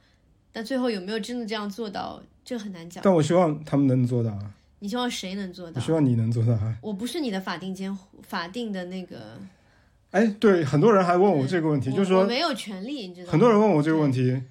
[0.52, 3.02] 但最后有没有真的这样做到，这很难讲。
[3.02, 5.90] 但我希望他们能做到啊，你希望谁能做到我希？
[5.92, 6.76] 望你能做到啊。
[6.82, 9.40] 我不是你的法定监护法定的那个，
[10.10, 13.32] 哎，对，很多人还问我这个问题，就是说我没有权利，你知道吗？
[13.32, 14.42] 很多人问我这个问题，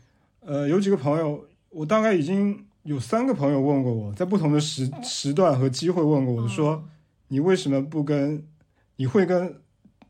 [0.41, 6.87] 呃，有几个朋友，我大概已经有三个朋友问过我，在不同的时时段和机会问过我，说
[7.29, 8.45] 你为什么不跟，
[8.97, 9.59] 你会跟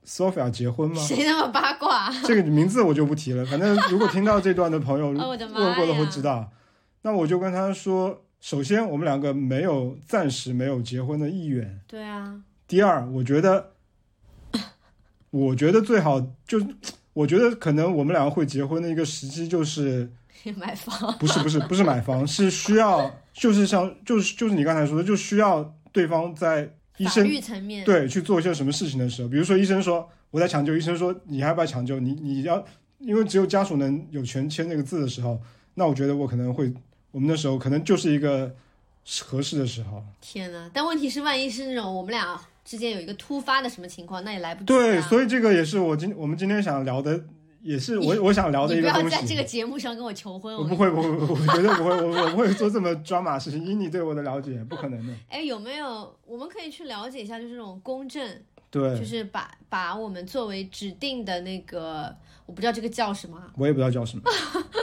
[0.05, 1.01] Sophia 结婚吗？
[1.01, 2.11] 谁那么八卦？
[2.25, 6.51] 这个名字我就不提了，反正如果听到这段的朋友 问过的呀会知道。
[7.03, 11.79] 那我就跟他说，首先我们两个没有暂时没有结婚的意愿。
[11.88, 13.71] 对啊，第二，我觉得，
[15.29, 16.59] 我觉得最好就，
[17.13, 20.11] 我觉得可能我们两个会结婚的一个时机就是，
[20.53, 21.17] 买房。
[21.17, 31.99] 不是不是不是买房，是需要就是像就是就是你刚才说的，就需要对方在医生层面，对去做一些什么事情的时候，比如说医生说我在抢救，医生说你还要不要抢救？
[31.99, 32.63] 你你要，
[32.99, 35.39] 因为只有家属能有权签那个字的时候，
[35.73, 36.73] 那我觉得我可能会，
[37.12, 38.53] 我们那时候可能就是一个
[39.21, 40.03] 合适的时候。
[40.21, 44.77] 天呐，但问题是，万一是那种我们俩之间有一个突发的什么情况，那也来不及、啊。
[44.77, 47.25] 对，所以这个也是我今我们今天想聊的，
[47.65, 49.15] 也是我我想聊的一个东西。
[49.15, 50.56] 要在这个节目上跟我求婚。
[50.56, 53.65] 我我不会，不会，我绝对不会，我我不会做这么抓马的事情。
[53.65, 55.12] 以你对我的了解，不可能的。
[55.30, 58.23] 哎，有没有我们可以去了解一下，就是这种公证，
[58.69, 64.23] 对，就是把把我们作为指定的那个，我不知道这个叫什么，我也不知道叫什么，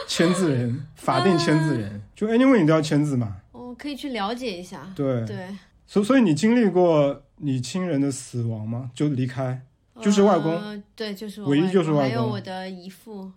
[0.09, 3.37] 签字人， 法定签字人，就 anyway 你都要签字嘛。
[3.53, 4.93] 我哦可以去了解一下。
[4.97, 5.49] 对，对，
[5.87, 8.91] 所所以你经历过你亲人的死亡吗？
[8.93, 9.63] 就离开
[10.03, 13.31] 就是外公呃对，就是我唯一外就是外公还有我的姨父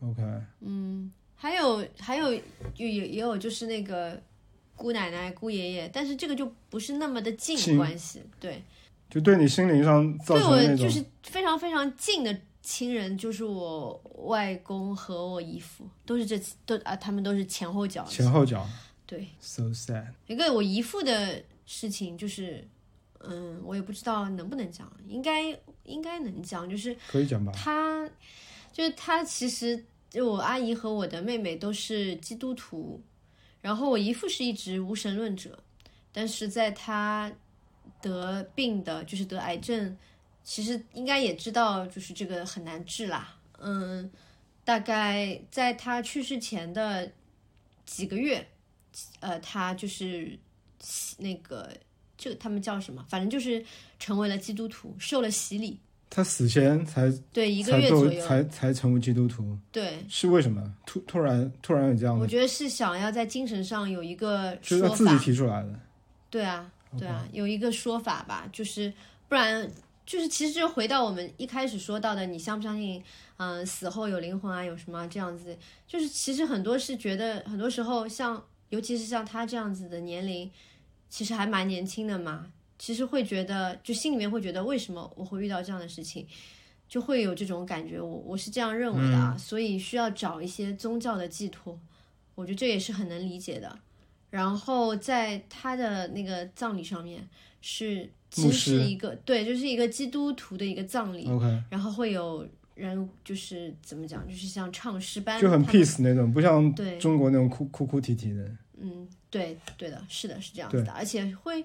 [0.00, 0.22] ，？OK，
[0.60, 2.42] 嗯，还有还有也
[2.76, 4.22] 也也有就是那个
[4.76, 8.62] 姑奶奶、姑爷爷，但是这个就不是那么的近近关系，对。
[9.10, 13.92] 就对你心灵上造对成那种我就是非常非常近的亲人，就是我
[14.24, 18.04] 外公和我姨父，都是这都啊，他们都是前后脚。
[18.06, 18.66] 前后脚
[19.06, 20.06] 对，，so sad。
[20.26, 22.66] 一个我姨父的事情，就是
[23.28, 27.52] 嗯，我也不知道能不能讲，应该应该能讲，就是可以讲吧？
[27.52, 28.08] 他
[28.72, 33.02] 就是他其实就我阿姨和我的妹妹都是基督徒，
[33.60, 35.58] 然后我姨父是一直无神论者，
[36.12, 37.32] 但是在他
[38.00, 39.96] 得病的，就是得癌症，
[40.42, 43.36] 其实应该也知道，就是这个很难治啦。
[43.58, 44.10] 嗯，
[44.64, 47.10] 大概在他去世前的
[47.86, 48.46] 几个月，
[49.20, 50.38] 呃，他就是
[51.18, 51.72] 那个
[52.24, 53.04] 这个他们叫什么？
[53.06, 53.62] 反正就是
[53.98, 55.78] 成为了基督徒，受了洗礼。
[56.08, 58.26] 他死前才对，一个月左右。
[58.26, 60.74] 才才成为基督徒，对，是为什么？
[60.86, 65.12] 突突然突然有这样的，我觉得是想要在精神上有一个就是他说法。
[65.12, 65.78] 自己提出来的。
[66.30, 68.90] 对啊，对啊，有一个说法吧，就是
[69.28, 69.70] 不然
[70.06, 73.02] 就是其实就回到我们一开始说到的，你相不相信，
[73.36, 75.54] 嗯、死后有灵魂啊，有什么这样子？
[75.86, 80.48] 就是其实很多是觉得，很多时候像，尤其是像他这样子的年龄，
[81.14, 86.26] 其实还蛮年轻的嘛，其实会觉得，就心里面会觉得，为什么我会遇到这样的事情，
[86.88, 88.00] 就会有这种感觉。
[88.00, 91.78] 我我是这样认为的啊，所以需要找一些宗教的寄托，
[92.34, 93.78] 我觉得这也是很能理解的。
[94.28, 97.24] 然后在他的那个葬礼上面
[97.60, 108.50] 是，其实是一个对，就是一个基督徒的一个葬礼，OK，然后会有人就是怎么讲，就是像唱诗班，就很 peace 那种，不像对中国那种哭哭哭啼啼的。
[108.76, 111.64] 嗯，对对的，是的，是这样子的，而且会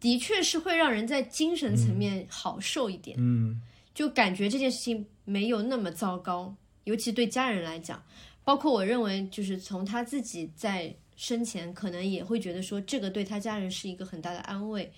[0.00, 3.60] 的确是会让人在精神层面好受一点，嗯，
[3.94, 8.02] 就感觉这件事情没有那么糟糕，尤其对家人来讲，
[8.44, 14.92] 包括我认为就是从他自己在生前可能也会觉得说这个对他家人是一个很大的安慰，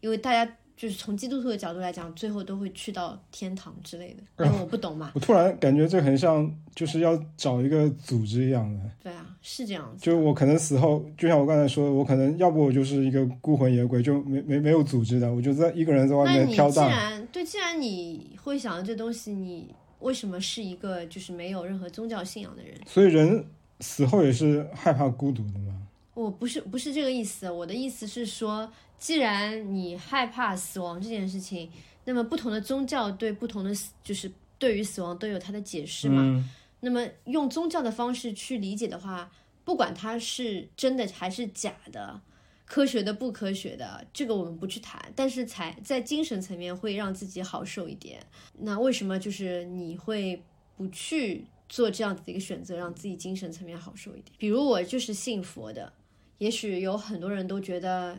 [0.00, 0.56] 因为大家。
[0.76, 5.12] 就是从基督徒的角度来讲，最后都会去到天堂之类的，因为我不懂嘛。
[5.14, 8.80] 我突然感觉这很像，就是要找一个组织一样的。
[9.02, 10.04] 对啊，是这样子。
[10.04, 16.88] 就我可能死后，就像我刚才说的，我可能要不我就是一个孤魂野鬼，就没没没有组织的，我就在一个人在外那你既面飘荡。
[16.88, 22.74] 然对，既然你会想到这东西，你为什么是一个就是没有任何宗教信仰的人？
[22.86, 23.44] 所以人
[23.80, 25.78] 死后也是害怕孤独的吗。
[26.14, 28.70] 我不是不是这个意思，我的意思是说，
[29.02, 31.68] 既然你害怕死亡这件事情，
[32.04, 36.22] 那么不同的宗教对不同的死就是对于死亡都有它的解释嘛。
[36.22, 39.28] 嗯那么用宗教的方式去理解的话，
[39.64, 42.20] 不管它是真的还是假的，
[42.64, 45.00] 科学的不科学的，这个我们不去谈。
[45.16, 48.24] 但是才在精神层面会让自己好受一点。
[48.60, 50.40] 那为什么就是你会
[50.76, 54.32] 不去做这样子的一个选择，让自己精神层面好受一点？
[54.38, 55.92] 比如我就是信佛的，
[56.38, 58.18] 也许有很多人都觉得。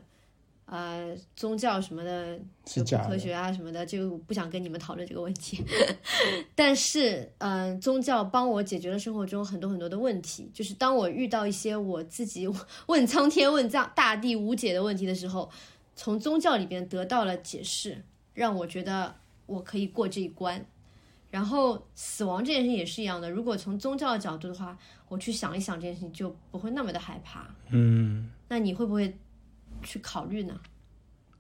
[0.66, 2.40] 呃，宗教什么的
[3.06, 5.64] 科学啊什么的，就不想跟你们讨论这个问题。
[6.56, 10.50] 但是，嗯、宗教帮我解决了生活中很多很多的问题。
[10.54, 12.48] 就是当我遇到一些我自己
[12.88, 15.52] 问苍天、问大大地无解的问题的时候，
[15.96, 18.02] 从宗教里边得到了解释，
[18.34, 19.14] 让我觉得
[19.46, 20.66] 我可以过这一关。
[21.30, 24.78] 然后死亡这件事情也是一样的，如果从宗教的角度的话，
[25.10, 27.48] 我去想一想这件事情，就不会那么的害怕。
[27.72, 29.18] 嗯，那你会不会
[29.84, 30.60] 去考虑呢？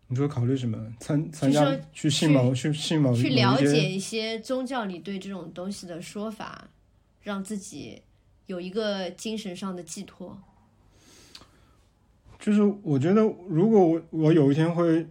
[0.07, 0.77] 你说考虑什么？
[0.99, 6.69] 参参加去信某去信某去了解一些宗教里对这种东西的说法，
[7.21, 8.01] 让自己
[8.45, 10.37] 有一个精神上的寄托。
[12.39, 15.07] 就是我觉得，如果我我有一天会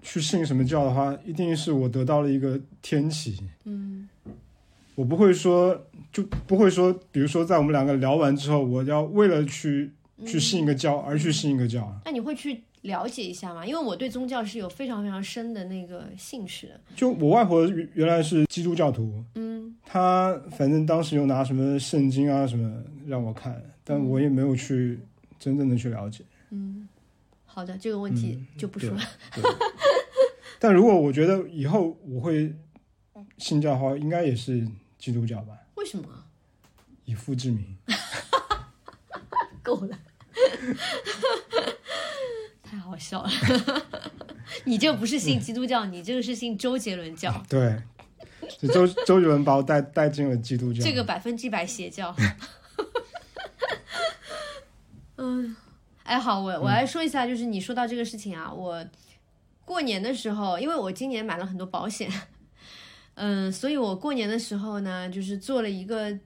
[0.00, 3.36] 去信什么教的话，一定是我得到了一个天启。
[3.64, 4.08] 嗯，
[4.94, 9.90] 我不会说，就不会说，比如说在我们两个聊完之后，我要为了去
[10.24, 11.92] 去信一个教而去信一个教。
[12.04, 13.66] 那你会去了解一下嘛？
[13.66, 16.80] 因为我对宗教是有非常非常深的那个兴趣的。
[16.94, 24.98] 就我外婆原原来是基督教徒，嗯，她反正当时又拿什么圣经啊什么让我看，但我也没有去
[25.38, 26.24] 真正的去了解。
[26.50, 26.88] 嗯
[27.44, 29.00] 好的，这个问题嗯就不说了。
[29.34, 29.42] 对
[30.58, 32.54] 但如果我觉得以后我会
[33.38, 34.66] 信教的话，应该也是
[34.98, 36.08] 基督教吧，为什么？
[37.04, 37.76] 以父之名。
[39.62, 39.98] 够了，
[42.68, 43.30] 太好笑了。
[44.64, 47.82] 你这不是信基督教，你这个是信周杰伦教，对，
[48.60, 50.82] 就周 周杰伦把我带带进了基督教。
[50.82, 52.14] 这个百分之百邪教。
[55.16, 55.56] 嗯，
[56.04, 58.84] 哎，好，我我来说一下，就是你说到这个事情啊，我
[59.64, 62.10] 过年的时候，因为我今年买了很多保险，
[63.14, 66.16] 嗯，所以我过年的时候呢，就是做了一个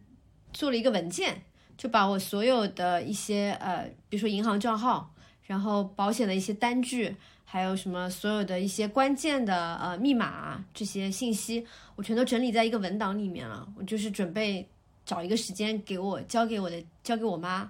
[0.53, 1.43] 做了一个文件，
[1.79, 5.15] 就把我所有的一些呃，比如说银行账号，
[5.51, 7.13] 然后保险的一些单据，
[7.45, 13.67] 还有什么所有的一些关键的呃密码这些信息，我全都整理在一个文档里面了。
[13.77, 14.65] 我就是准备
[15.05, 17.69] 找一个时间给我交给我的交给我妈，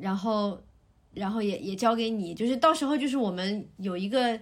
[0.00, 0.60] 然后
[1.14, 4.36] 然后也也交给你，就是到时候就是我们有一个。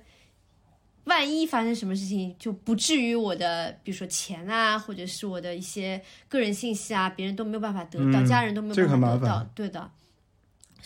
[1.05, 9.91] 万一发生什么事情，就不至于我的，比如说钱啊，或者是我的一些个人信息啊，别人都没有办法得到，嗯家人都没有这个办法得到，对的。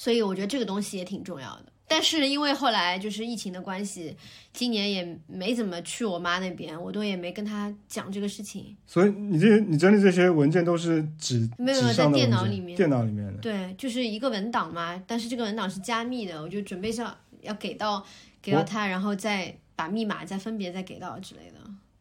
[0.02, 1.66] 所以我觉得这个东西也挺重要的。
[1.86, 4.16] 但是因为后来就是疫情的关系，
[4.52, 8.76] 今年也没怎么去我妈那边，我都也没跟她讲这个事情。
[8.84, 13.34] 所以你这你整理这些文件都是纸没有在电脑里面电脑里面的。
[13.34, 18.04] 对，就是一个文档嘛，但是这个文档是加密的，我就准备上要给到
[18.40, 21.58] 给到他，然后再把密码再分别再给到之类的。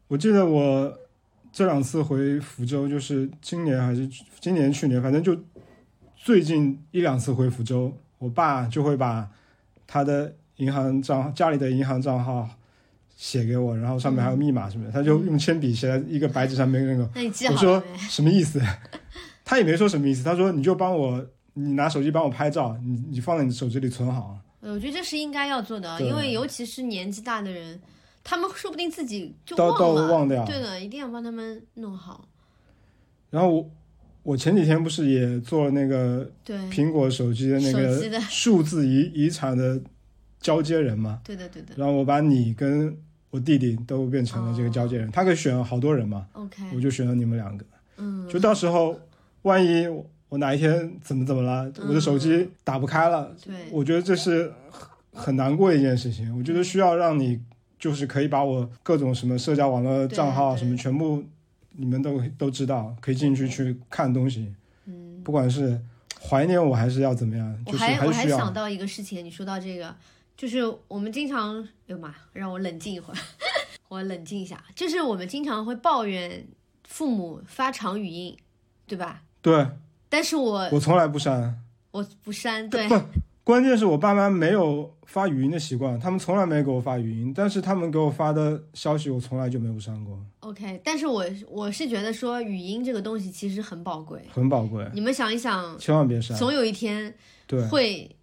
[0.08, 0.92] 我记得我
[1.52, 4.08] 这两次回福州，就是今年还是
[4.40, 5.38] 今年去年，反正就
[6.22, 9.28] 最近一两次回福州，我爸就会把
[9.88, 12.48] 他的银行账家里的银行账号
[13.16, 17.10] 写给我，然后上面还有密码什么的，他就用铅笔写在一个白纸上面那个。
[17.16, 17.82] 那你记我说？
[18.08, 18.62] 什么意思？
[19.44, 24.38] 他也没说什么意思，他说你就帮我，你拿手机帮我拍照，你你放在你手机里存好。
[24.60, 27.80] 呃我觉得这是应该要做的，对因为尤其是年纪大的人，
[28.22, 30.12] 他们说不定自己就都都忘了。
[30.12, 30.44] 忘掉。
[30.46, 32.28] 对的，一定要帮他们弄好。
[33.28, 33.70] 然后我
[34.22, 39.80] 我前几天不是也做了那个对，苹果手机的那个 数字遗遗产的
[40.40, 41.74] 交接人嘛，对的，对的。
[41.76, 42.96] 然后我把你跟
[43.30, 47.64] 我弟弟都变成了这个交接人，他可以选好多人嘛，OK，我就选了你们两个。
[47.96, 48.98] 嗯，就到时候
[49.42, 54.88] 万一我我哪一天怎么怎么了，我的手机打不开了，对，我觉得这是很
[55.24, 56.36] 很难过的一件事情。
[56.36, 57.40] 我觉得需要让你
[57.78, 61.22] 就是可以把我各种什么社交网络账号什么全部
[61.74, 64.54] 你们都都知道，可以进去去看东西，
[64.86, 65.80] 嗯，不管是
[66.20, 68.28] 怀念我还是要怎么样，我就是还我还我还。
[68.28, 69.94] 想到一个事情，你说到这个，
[70.36, 73.18] 就是我们经常，哎呦妈，让我冷静一会儿，
[73.88, 76.46] 我冷静一下，就是我们经常会抱怨
[76.84, 78.36] 父母发长语音，
[78.86, 79.22] 对吧？
[79.40, 79.66] 对。
[80.08, 81.58] 但是我我从来不删，
[81.90, 82.86] 我不删，对。
[82.86, 82.94] 不，
[83.44, 96.36] 关键是我爸妈没有发语音的习惯，他们从来没给我发语音，但是他们给我发的消息我从来就没有删过，OK，但是我我是觉得说语音这个东西其实很宝贵，很宝贵，你们想一想，千万别删。
[96.36, 97.12] 总有一天
[97.48, 98.14] 对，会，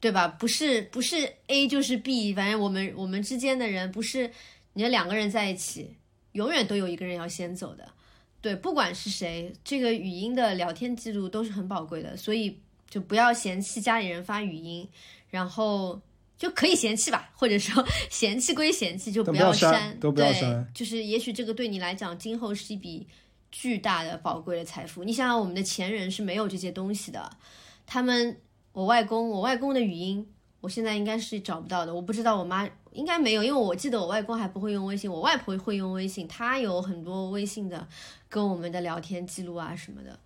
[0.00, 0.28] 对吧？
[0.28, 4.30] 不是不是 A 就是 B，反正我们我们之间的人不是
[4.74, 5.96] 你要两个人在一起，
[6.32, 7.88] 永远都有一个人要先走的。
[8.42, 14.88] 对，不管是谁，这个语音的聊天记录都是很宝贵的，所以就不要嫌弃家里人发语音，
[15.30, 16.00] 然后
[16.36, 23.06] 就可以嫌弃吧，或者说 嫌弃归嫌弃，就不要删，都不要对删就是也许这个对你来讲，今后是一笔
[23.50, 25.04] 巨大的宝贵的财富。
[25.04, 27.30] 你想想，我们的前人是没有这些东西的，
[27.86, 28.36] 他们，
[28.72, 30.26] 我外公，我外公的语音，
[30.60, 37.86] 我现在应该是找不到的，我不知道我妈应该没有，因为我记得我外公还不会用微信，我外婆会用微信，她有很多微信的
[38.28, 40.18] 跟我们的聊天记录啊什么的。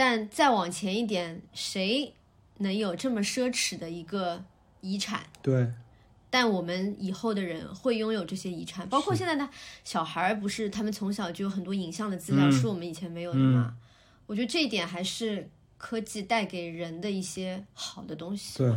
[0.00, 2.14] 但再往前一点，谁
[2.58, 4.44] 能有这么奢侈的一个
[4.80, 5.24] 遗产？
[5.42, 5.72] 对，
[6.30, 9.48] 但我们以后的人会拥有这些遗产，包括现在的
[9.82, 13.76] 小孩儿，不是他们从小就有很多影像的资料，嗯是我们以前没有的嘛？
[14.28, 18.56] 我觉得这一点还是科技带给人的一些好的东西。
[18.56, 18.68] 对，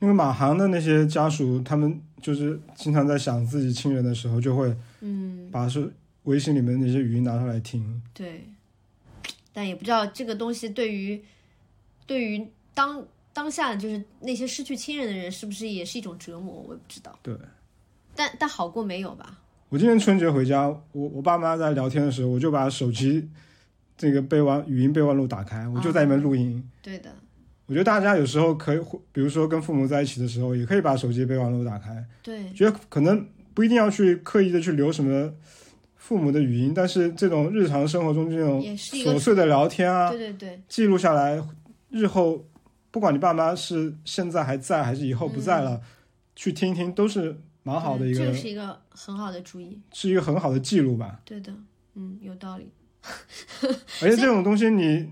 [0.00, 5.94] 因为马航的那些家属，他们就是经常在想自己亲人的时候，就会嗯，把是
[6.24, 8.02] 微信里面那些语音拿出来听。
[8.12, 8.44] 对。
[9.52, 11.22] 但也不知道这个东西对于
[12.06, 16.64] 对于当当下就是那些失去亲人的人，是不是也是一种折磨？
[16.66, 17.18] 我也不知道。
[17.22, 17.34] 对。
[18.14, 19.38] 但但好过没有吧？
[19.68, 23.26] 我今年春节回家，我我爸妈在聊天的时候，我就把手机
[23.96, 26.62] 这个备忘语音备忘录打开，我就在里面录音。
[26.82, 27.14] 对的，
[27.66, 28.80] 我觉得大家有时候可以，
[29.12, 32.04] 比如说跟父母在一起的时候，也可以把手机备忘录打开。
[32.20, 33.24] 对觉得可能
[33.54, 35.32] 不一定要去刻意的去留什么
[36.00, 41.40] 父母的语音，但是这种日常生活中这种琐碎的聊天啊，对对对，记录下来，
[41.90, 42.42] 日后
[42.90, 45.80] 不管你爸妈是现在还在还是以后不在了，
[46.34, 49.78] 去听一听都是蛮好的一个，嗯这个是一个很好的主意。
[49.92, 51.20] 是一个很好的记录吧。
[51.24, 51.52] 对的，
[51.94, 52.70] 嗯，有道理。
[54.02, 55.06] 而且这种东西你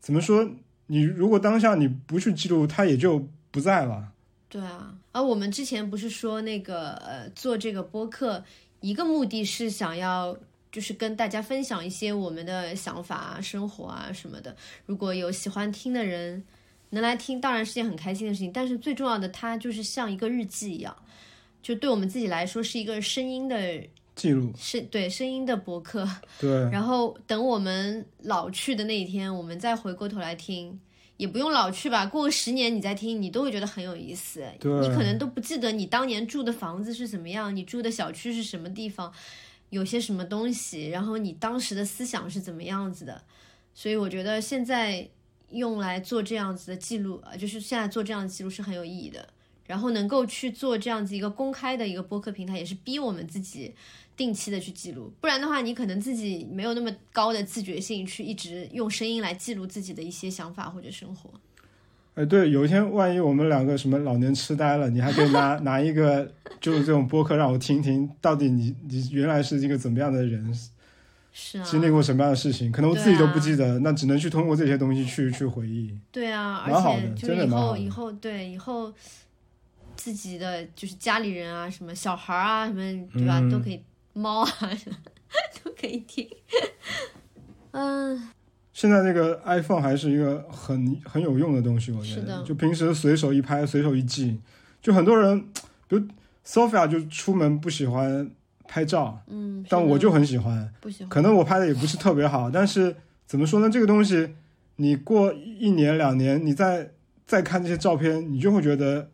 [0.00, 0.50] 怎么说？
[0.86, 4.08] 你如果当下你不去记录，它也就不在了。
[4.48, 8.42] 对啊，而我们之前不是说那个呃，做这个播客，
[8.80, 10.36] 一个目的是想要
[10.72, 14.56] 就是跟大家分享一些我们的想法啊、生活啊什么的。
[14.86, 16.42] 如果有喜欢听的人
[16.90, 18.52] 能来听，当然是件很开心的事情。
[18.52, 20.96] 但是最重要的，它就是像一个日记一样，
[21.62, 23.82] 就对我们自己来说是一个声音的，
[24.14, 26.08] 记录是对声音的博客。
[26.38, 30.80] 对，然后等我们老去的那一天，我们再回过头来听，
[31.20, 34.42] 也不用老去吧，过个十年你再听，你都会觉得很有意思。
[34.62, 39.12] 你可能都不记得你当年住的房子是怎么样，你住的小区是什么地方，
[39.68, 43.22] 有些什么东西，然后你当时的思想是怎么样子的。
[43.74, 45.06] 所以我觉得现在
[45.50, 49.28] 用来做这样子的记录，呃，就是现在做这样的记录是很有意义的。
[49.66, 53.72] 然后能够去做这样子一个公开的一个播客平台，也是逼我们自己
[54.20, 61.30] 定期的去记录，不然的话，你可能自己没有那么高的自觉性去一直用声音来记录自己的一些想法或者生活。
[62.16, 70.54] 哎，对，有一天万一我们两个什么老年痴呆了，你还可以拿 拿一个就是这种播客让我听听，到底你你原来是一个怎么样的人，
[71.32, 75.98] 是啊，经历过什么样的事情，可能我自己都不记得，那只能去通过这些东西去去回忆。
[76.12, 78.92] 对啊，而蛮好的且就是真的蛮好的以后以后对以后
[79.96, 82.80] 自己的就是家里人啊，什么小孩啊，什么
[83.14, 83.50] 对吧，嗯。
[83.50, 83.80] 都可以
[84.12, 84.50] 猫啊
[85.62, 86.28] 都可以听。
[87.72, 88.28] 嗯，
[88.72, 94.40] 现在这个 iPhone 还是一个很很有用的东西，我觉得，是的就平时随手一拍，随手一记，
[94.82, 95.40] 就很多人，
[95.86, 96.02] 比如
[96.44, 98.28] Sophia 就出门不喜欢
[98.66, 100.72] 拍照，嗯，但我就很喜欢。
[100.80, 101.08] 不喜欢。
[101.08, 102.96] 可能我拍的也不是特别好， 但是
[103.26, 103.70] 怎么说呢？
[103.70, 104.34] 这个东西，
[104.76, 106.90] 你过一年两年，你再
[107.26, 109.10] 再看这些照片，你就会觉得，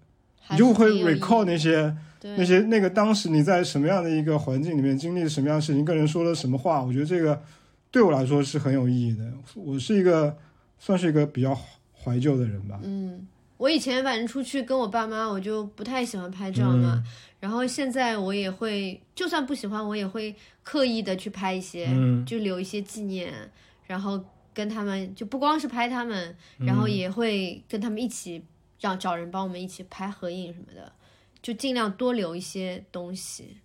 [0.50, 7.42] 你就会 recall 那些对那些那个当时你在什么样的一个环境里面经历了什么样的事情，跟人说了什么话，我觉得这个
[7.90, 9.30] 对我来说是很有意义的。
[9.54, 10.36] 我是一个
[10.78, 11.56] 算是一个比较
[11.92, 12.80] 怀旧的人吧。
[12.82, 13.26] 嗯，
[13.58, 17.02] 我以前反正出去跟我爸妈，我就不太喜欢拍照嘛。
[17.04, 23.32] 嗯然后现在我也会，就算不喜欢，我也会刻意的去拍一些，嗯就留一些纪念。
[23.86, 24.18] 然后
[24.54, 28.42] 跟他们，就不光是拍他们，嗯然后也会跟他们一起
[28.80, 30.90] 让找人帮我们一起拍合影什么的，
[31.46, 33.58] 就尽量多留一些东西。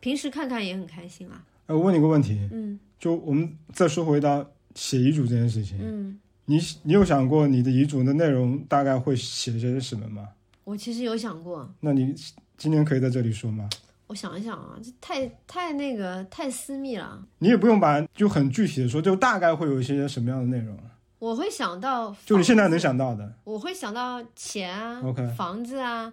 [0.00, 1.44] 平时看看也很开心啊。
[1.66, 10.30] 哎，我问你个问题，嗯就我们再说回到写遗嘱这件事情，嗯，你你有想过你的遗嘱的内容大概会写些什么吗？
[10.64, 12.14] 我其实有想过，那你
[12.56, 13.68] 今天可以在这里说吗？
[14.06, 17.22] 我想一想啊，这太太那个太私密了。
[17.40, 20.74] 你也不用把就很具体的说，就大概会有一些什么样的内容，
[21.18, 23.34] 我会想到，就你现在能，想到的。
[23.44, 26.10] 我会想到钱啊 OK 房子啊，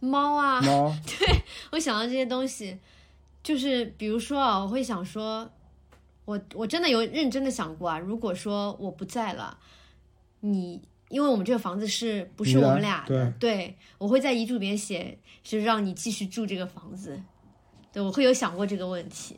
[0.00, 0.94] 猫啊，猫，
[1.72, 2.78] 我想到这些东西，
[3.42, 5.50] 就是比如说啊，我会想说，
[6.24, 9.58] 我我真的有认真的想过啊，如果说我不在了，
[10.40, 13.32] 你因为我们这个房子是不是我们俩的？
[13.40, 17.20] 对，我会在遗嘱里面写，是让你继续住这个房子。
[17.92, 19.36] 对，我会有想过这个问题，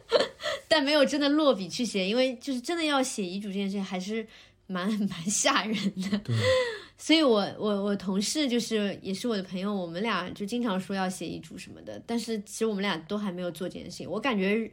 [0.66, 4.26] 但没有真的落笔去写，因为就是真的要写遗嘱这件事情还是
[4.66, 6.18] 蛮蛮吓人的。
[6.18, 6.34] 对，
[6.96, 14.10] 所以我我我同事就是也是我的朋友，我们俩就经常说要写遗嘱什么的，但是其实我们俩都还没有做这件事情。
[14.10, 14.70] 我感觉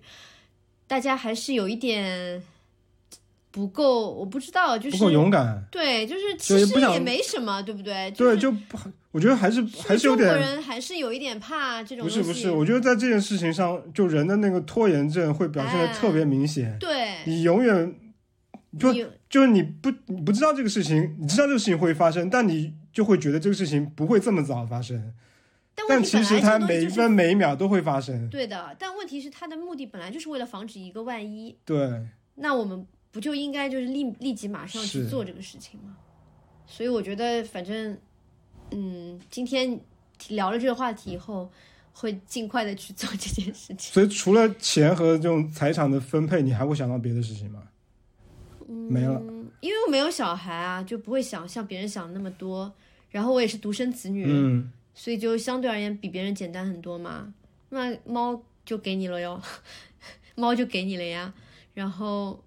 [0.88, 2.42] 大家还是有一点
[3.50, 5.62] 不够，我不知道，就是不够勇敢。
[5.72, 8.12] 对，就是其实也没什么，对不对？
[8.12, 8.78] 对，是就不，
[9.12, 10.48] 我觉得还是还是有点中国。
[10.48, 12.20] 人还是有一点怕这种东西。
[12.20, 16.78] 不是不是，我觉得在这件事情上，就人的那个拖延症会表现的特别明显。
[16.80, 17.94] 对，你永远
[18.80, 18.94] 就
[19.30, 25.14] 就是你不你不知道这个事情，你知道这个事情会发生，但你就会觉得这个事情不会这么早发生。
[25.88, 28.30] 但其实它每一分每一秒都会发生。
[28.30, 32.06] 对的，但问题是它的目的本来就是为了防止一个万一，对，
[32.36, 35.98] 那我们不就应该就是立立即马上去做这个事情吗？
[36.68, 37.98] 所以我觉得，反正，
[38.72, 39.80] 嗯，今天
[40.30, 41.52] 聊了这个话题以后，
[41.92, 43.92] 会尽快的去做这件事情。
[43.94, 47.64] 所以除了钱和这种财产的分配，你还会想到别的事情吗？
[48.90, 49.22] 没了。
[49.28, 52.72] 嗯，因为我没有小孩啊，就不会想像别人想的那么多。
[53.10, 57.34] 然后我也是独生子女，嗯，所以就相对而言比别人简单很多嘛。
[57.70, 59.42] 那猫就给你了哟，
[60.36, 61.34] 猫就给你了呀。
[61.74, 62.44] 然后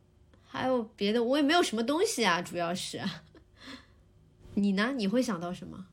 [0.47, 3.01] 还有别的，我也没有什么东西啊，主要是。
[4.55, 4.93] 你呢？
[4.97, 5.87] 你会想到什么？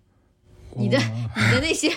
[0.78, 0.98] 你的
[1.36, 1.92] 你的那些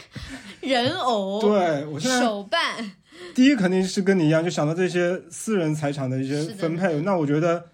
[0.60, 2.92] 人偶、对我现在手办，
[3.32, 7.00] 第一肯定是跟你一样，就想到这些私人财产的一些分配。
[7.02, 7.68] 那我觉得，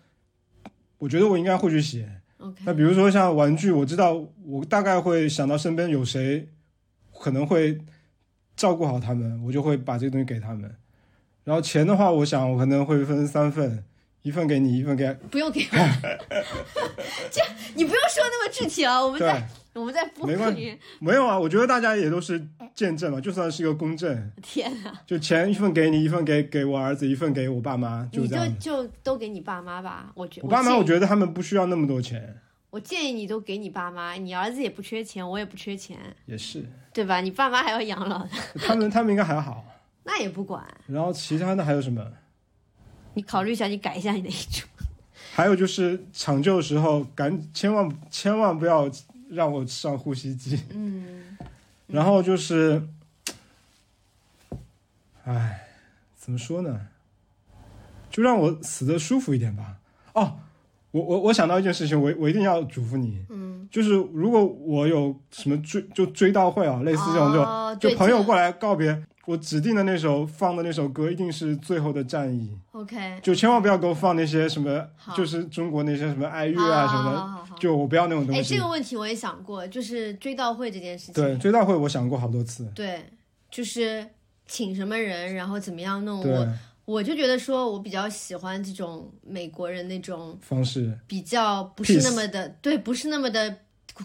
[1.01, 2.09] 我觉得我应该会去写。
[2.65, 6.49] 那比如说像玩具，我知道我大概会想到身边有谁
[7.19, 7.79] 可能会
[8.57, 10.75] 照顾好他们，我就会把这个东西给他们。
[11.45, 13.85] 然后钱的话，我想我可能会分三份，
[14.23, 15.77] 一份给你，一份给不用给我，
[17.31, 17.43] 这
[17.75, 21.39] 你不用说那么具体啊，我们对在，我们在播没关系，没有啊。
[21.39, 22.45] 我觉得大家也都是
[22.75, 28.59] 见证嘛，就算是一个公证， 天啊，就钱一份给你，一份给给我儿子，一份给我爸妈，就你就这样。
[28.59, 32.37] 就都给你爸妈吧，我觉我爸妈，我觉得他们不需要那么多钱，
[32.71, 37.21] 我建议你都给你爸妈，你儿子也不缺钱，我也不缺钱，也是，对吧？
[37.21, 38.31] 你爸妈还要养老的，
[38.67, 39.65] 他们他们应该还好。
[40.03, 40.67] 那也不管。
[40.87, 42.05] 然后其他的还有什么？
[43.15, 44.67] 你考虑一下，你改一下你的遗嘱。
[45.33, 48.91] 还有就是抢救的时候，赶千万千万不要
[49.31, 50.61] 让我上呼吸机。
[50.75, 51.37] 嗯，
[51.87, 52.83] 然后就是，
[55.25, 55.69] 唉，
[56.17, 56.89] 怎么说呢？
[58.11, 59.77] 就让我死的舒服一点吧。
[60.15, 60.41] 哦，
[60.91, 78.55] 我我我想到一件事情，我我一定要嘱咐你，嗯，就是如果我有什么追就追悼会啊，类似这种就、哦就朋友过来告别，我指定的那首放的那首歌一定是《最后的战役》，OK，就千万不要给我放那些什么，就是中国那些什么哀乐啊什么的，好好好好就我不要那种东西哎，西。
[78.57, 81.15] 这个问题我也想过，就是追悼会这件事情。
[81.15, 82.65] 对追悼会，我想过好多次。
[82.75, 83.05] 对，
[83.51, 84.05] 就是
[84.47, 86.21] 请什么人，然后怎么样弄。
[86.21, 86.49] 我
[86.87, 93.59] 我就觉得说，我比较喜欢这种美国人那种方式，比较不是那么的，对，不是那么的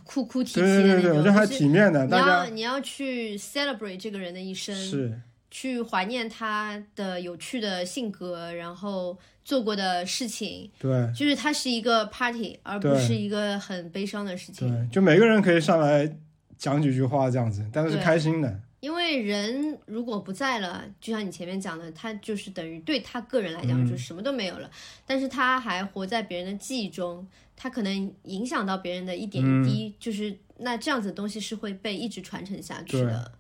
[0.04, 1.18] 哭哭啼啼对对对对，的那种。
[1.18, 5.20] 我觉得还就是体面的，你要你要去 celebrate 这个人的一生，是
[5.50, 14.70] 去怀念他的有趣的性格，然后做过的事情，对就是他是一个 party，而不是一个很悲伤的事情。
[14.70, 16.12] 对，就每个人可以上来
[16.58, 18.60] 讲几句话这样子，但是是开心的。
[18.86, 24.70] 因为人如果不在了，就像你前面讲的，他就是等于对他个人来讲就什么都没有了，
[25.08, 33.32] 但是他还活在别人的记忆中，他可能影响到别人的一点一滴，就是那这样子的东西是会被一直传承下去的。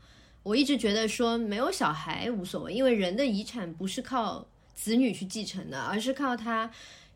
[0.41, 6.71] 我一直觉得说没有小孩无所谓，因为人的遗产不是靠子女去继承的，而是靠他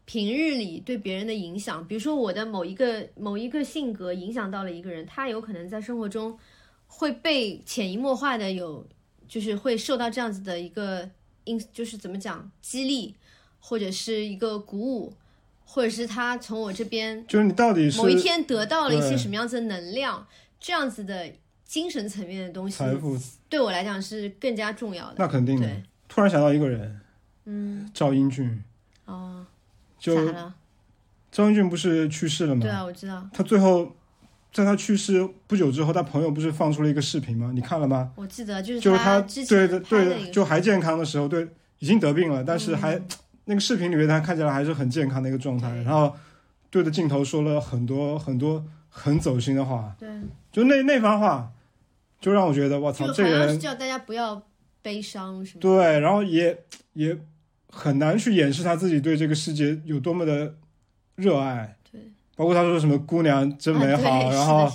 [0.05, 1.83] 平日里对别人的影响。
[1.87, 6.37] 比如说我的某一个某一个性格影响到了一个人，他有可能在生活中。
[6.91, 8.85] 会被潜移默化的有，
[9.25, 11.09] 就是会受到这样子的一个
[11.45, 13.15] 因，就是怎么讲激励，
[13.61, 15.13] 或者是一个鼓舞，
[15.63, 20.27] 或者是他从我这边，就是你到底是某一天得到了一些什么样子的能量，
[20.59, 21.31] 这样子的
[21.63, 23.17] 精神层面的东西，财富
[23.47, 25.15] 对我来讲是更加重要的。
[25.19, 25.69] 那肯定的。
[26.09, 26.99] 突然想到一个人，
[27.45, 28.61] 嗯，赵英俊。
[29.05, 29.45] 哦，
[29.97, 30.33] 就
[31.31, 32.61] 赵英俊不是去世了吗？
[32.61, 33.29] 对啊，我知道。
[33.31, 33.95] 他最后。
[34.51, 37.51] 在他去世不久之后，他朋友不是放出了一个视频吗？
[37.53, 38.11] 你看了吗？
[38.15, 41.47] 我记得就是就是他对的对的，就还健康的时候，对，
[41.77, 42.99] 已经得病了，但是还
[43.45, 46.15] 那个视频里面他看起来还是很健康的一个状态，然后
[46.69, 50.09] 对着镜头说了很多很多很走心的话，对，
[50.51, 51.51] 就那那番话，
[52.19, 54.41] 就让我觉得我操，这个人叫大家不要
[54.81, 55.59] 悲伤，是吗？
[55.61, 57.15] 对，然后也也
[57.69, 60.55] 很难去掩饰他自己对这个世界有多么的
[61.15, 61.75] 热爱。
[62.39, 64.65] 包括他说什么“姑娘真美好”，然后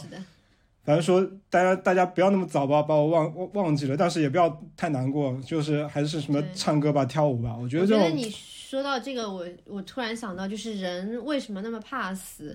[0.82, 7.56] 反正说大家大家不要那么早吧把我忘忘忘记了，但是也不要太难过，就是还是什么唱歌吧、跳舞吧。
[7.58, 8.14] 我觉得这种。
[8.14, 12.54] 你说到这个，我我突然想到，就是人为什么那么怕死？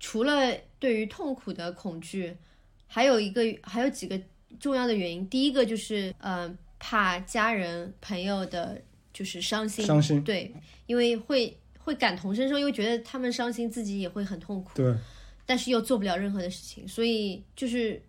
[0.00, 2.34] 除了对于痛苦的恐惧，
[2.86, 4.18] 还有一个还有几个
[4.58, 5.28] 重要的原因。
[5.28, 8.80] 第一个就是嗯，怕家人朋友的
[9.12, 10.50] 就是伤心，伤心对，
[10.86, 11.54] 因为会。
[11.86, 14.70] 会感同身受，因为觉得他们伤心，自己也会很痛苦。
[14.74, 14.92] 对，
[15.46, 18.02] 但是又做不了任何的事情，所以就是，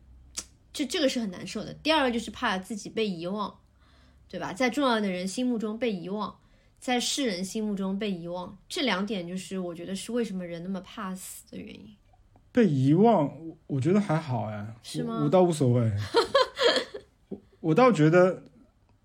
[0.73, 1.71] 这这个是很难受的。
[1.75, 3.55] 第二个就是怕自己被遗忘，
[4.27, 4.51] 对吧？
[4.51, 6.35] 在重要的人心目中被遗忘，
[6.79, 11.95] 在世人心目中被遗忘，这两点就是我觉得是为什么人那么怕死的原因。
[12.51, 13.31] 被遗忘，
[13.67, 15.21] 我觉得还好哎，是吗？
[15.23, 15.91] 我倒无所谓。
[17.29, 18.41] 我我倒觉得，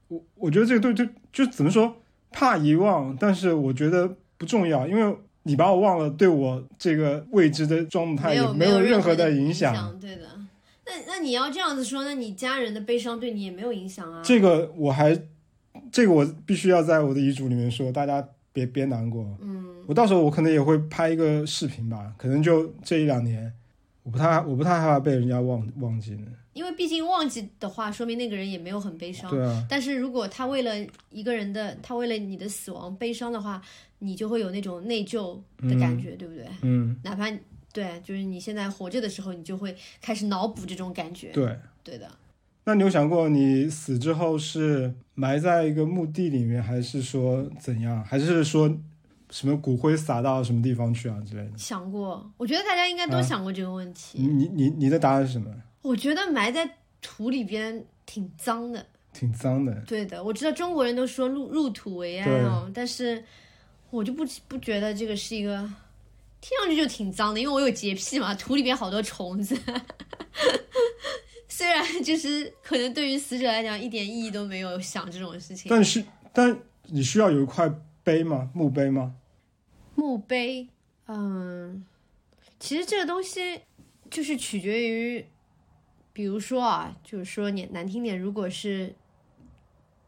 [0.08, 1.94] 我我觉得这个对对，就怎么说，
[2.30, 4.16] 怕遗忘，但是我觉得。
[4.42, 9.96] 不重要，因为你把我忘了，对我这个未知的状态也没有任何的影响。
[10.00, 10.22] 对的，
[10.84, 14.20] 那那你要这样子说，那你家人的悲伤对你也没有影响啊？
[14.24, 15.16] 这个我还，
[15.92, 19.24] 这个我必须要在我的遗嘱里面说，大家别别难过。
[19.40, 23.52] 嗯，我到时候我可能也会拍一个视频吧，可能就这一两年，
[24.02, 26.26] 我不太我不太害怕被人家忘忘记呢。
[26.52, 29.30] 因为毕竟忘记的话，说明那个人也没有很悲伤。
[29.30, 29.64] 对啊。
[29.70, 30.74] 但是如果他为了
[31.08, 33.62] 一个人的，他为了你的死亡悲伤的话，
[34.02, 36.46] 你就会有那种内疚的感觉，对不对？
[36.62, 36.96] 嗯。
[37.04, 37.30] 哪怕
[37.72, 41.28] 对，就是你现在活着的时候，你就会开始脑补这种感觉。
[41.28, 41.56] 对。
[41.84, 42.10] 对的。
[42.64, 48.04] 那你有想过，你死之后是埋在一个墓地里面，还是说怎样？
[48.04, 48.78] 还是说
[49.30, 51.58] 什么骨灰撒到什么地方去啊之类的？
[51.58, 54.18] 想过，我觉得大家应该都想过这个问题。
[54.18, 55.50] 你你你的答案是什么？
[55.82, 59.74] 我觉得埋在土里边挺脏的，挺脏的。
[59.84, 63.24] 对的，我知道中国人都说入入土为安哦，但是
[63.92, 65.56] 我就不不觉得这个是一个，
[66.40, 69.54] 听上去就挺脏的，因为我有洁癖嘛，土里边好多虫子。
[71.46, 75.68] 虽然就是可能对于死者来讲一点意义都没有，想这种事情。
[75.68, 77.70] 但是，但你需要有一块
[78.02, 78.50] 碑吗？
[78.54, 79.14] 墓碑吗？
[79.94, 80.66] 墓碑，
[81.06, 81.84] 嗯，
[82.58, 83.60] 其实这个东西
[84.10, 85.26] 就是取决于。
[86.14, 88.94] 比如说啊，就是说你难听点，如果是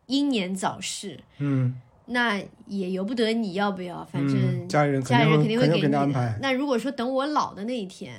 [0.04, 6.38] 英年早逝，嗯，那也由不得你要不要，反正家里人家里人肯定会给你安排。
[6.42, 8.14] 那如果说等我老的那一天，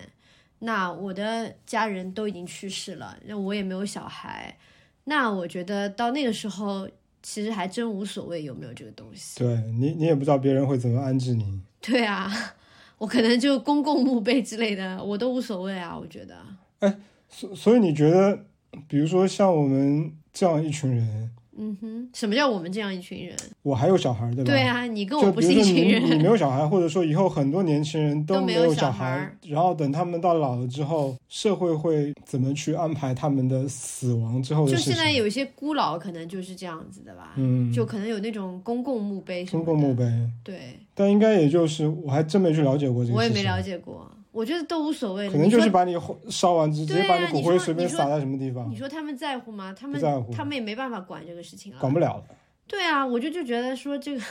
[0.60, 4.58] 那我的家人都已经去世了，那我也没有小孩，
[5.06, 6.90] 那我觉得到那个时候，
[7.22, 9.40] 其实还真无所谓有没有这个东西。
[9.40, 11.62] 对你，你也不知道别人会怎么安置你。
[11.82, 12.32] 对啊，
[12.98, 16.38] 我可能就公共墓碑之类的，我都无所谓啊，我觉得。
[16.80, 16.96] 哎。
[17.28, 18.46] 所所以你觉得，
[18.88, 23.36] 比如说像我们这样一群人，嗯哼，什么叫我们这样一群人？
[23.64, 24.52] 我还有小孩，对吧？
[24.52, 26.04] 对啊，你跟我不是一群人。
[26.06, 37.34] 你没有小孩，或者说以后很多年轻人都没有小孩，然后等他们到老了之后，社会会怎么去安排他们的死亡之后的就现在有一些孤老，可能就是这样子的吧。
[37.38, 40.06] 嗯，就可能有那种公共墓碑，公共墓碑。
[40.44, 43.18] 对，但应该也就是，我还真没去了解过这个。
[43.18, 44.12] 我也没了解过。
[44.36, 45.96] 我觉得都无所谓，可能就是把你
[46.30, 48.70] 烧完，直接把你骨灰随便撒在什么地方。
[48.70, 49.74] 你说他们在乎吗？
[49.74, 51.80] 他们在乎，他们也没办法管这个事情啊。
[51.80, 52.22] 管不了
[52.68, 54.22] 对啊，我就就觉得说这个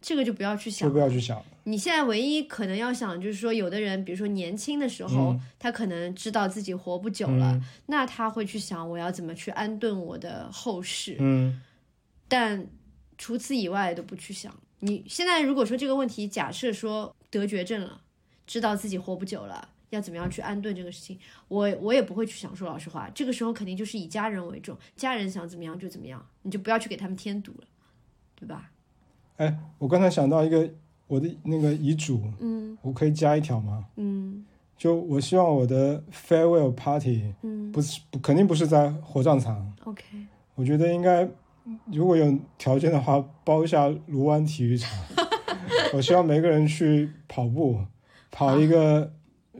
[0.00, 1.42] 这个就不要去想就不要去想。
[1.64, 11.16] 你现在唯一可能要想，就是说，有的人，比如说年轻的时候，他可能知道自己活不久了，那他会去想我要怎么去安顿我的后事。
[11.18, 11.60] 嗯，
[12.28, 12.66] 但
[13.18, 14.54] 除此以外都不去想。
[14.78, 18.00] 你现在如果说这个问题，假设说得绝症了，
[18.50, 22.54] 知道自己活不久了，要怎么样去安顿这个事情，我我也不会去想。
[22.56, 27.64] 说老实话，这个时候肯定就是以家人为重，家人想怎么样就怎么样，你就不要去给他们添堵了，
[28.34, 28.72] 对吧？
[29.36, 30.68] 哎，我刚才想到一个。
[31.10, 33.84] 我的那个遗嘱，嗯，我可以加一条吗？
[33.96, 34.46] 嗯，
[34.76, 39.74] 就我希望我的 farewell party，嗯，不是不肯定不是在火葬场。
[39.82, 40.04] OK，
[40.54, 41.28] 我觉得应该
[41.86, 44.88] 如果有条件的话，包一下卢湾体育场。
[45.92, 47.80] 我希望每个人去跑步，
[48.30, 49.12] 跑一个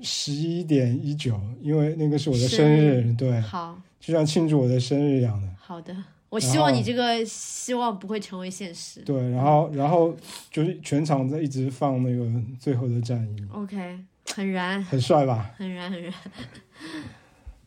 [0.02, 5.48] 十一点一九，因为那个是我的生日，对，好，就像庆祝我的生日一样的。
[5.58, 5.96] 好的。
[6.30, 9.00] 我希望你这个希望不会成为现实。
[9.00, 10.16] 对，然后，然后
[10.48, 12.24] 就是全场在一直放那个
[12.56, 13.44] 最后的战役。
[13.52, 13.98] OK，
[14.32, 15.52] 很燃，很帅吧？
[15.56, 16.14] 很燃，很燃。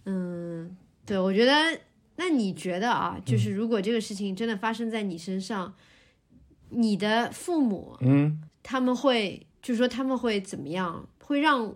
[0.06, 1.78] 嗯，对，我觉得，
[2.16, 5.74] 那你觉得啊，就是如果这个事情真的发生在你身上，
[6.70, 11.04] 你的父母，嗯，他们会，就是说他们会怎么样？
[11.24, 11.74] 会让。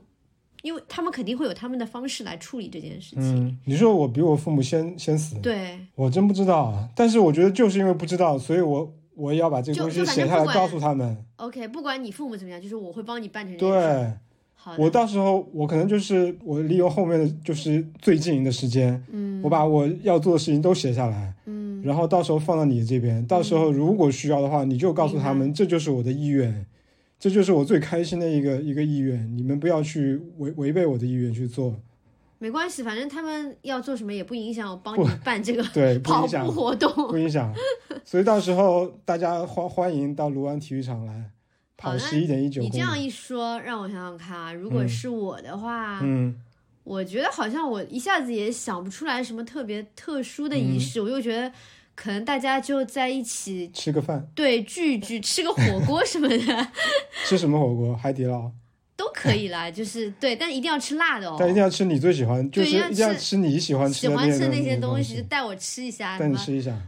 [0.63, 3.47] 因为他们肯定会有他们的方式来处理这件事情。
[3.47, 5.37] 嗯，你说我比我父母先先死？
[5.39, 6.89] 对，我真不知道啊。
[6.95, 11.15] 但是我觉得就是因为不知道，所以我我也要把这个东西写下来告诉他们。
[11.35, 13.55] OK，不管你父母怎么样，就是我会帮你办成。
[13.55, 14.11] 对，
[14.55, 26.65] 好，我到时候我可能就是我利用后面的就是最近的时间，嗯，我把我要做的事情都写下来，嗯，然后到时候放到你这边，到时候如果需要的话，你就告诉他们，这就是我的意愿。
[27.19, 31.75] 这就是我最开心的一个一个意愿，你们不要去违违背我的意愿去做。
[32.37, 37.51] 没关系，反正他们要做什么也不影响我帮你办这个对 跑步活动，不影响。
[38.05, 41.31] 所以到时候大家欢欢迎到卢湾体育场来
[41.75, 42.61] 跑十一点一九。
[42.61, 46.39] 你这样一说，让我想想看啊，如果是我的话，嗯，
[46.83, 51.51] 我觉得好像我一下子也想不出来什么特别特殊的仪式，我又觉得。
[51.97, 56.37] 可能大家就在一起吃个饭，对，聚一聚，吃个火锅什么的。
[57.25, 57.95] 吃什么火锅？
[57.95, 58.51] 海底捞
[58.95, 61.35] 都可以啦，就是对，但一定要吃辣的哦。
[61.39, 66.19] 但一定要吃你最喜欢，就是一定要吃你喜欢吃的那些东西，带我吃一下。
[66.19, 66.79] 带你吃一下。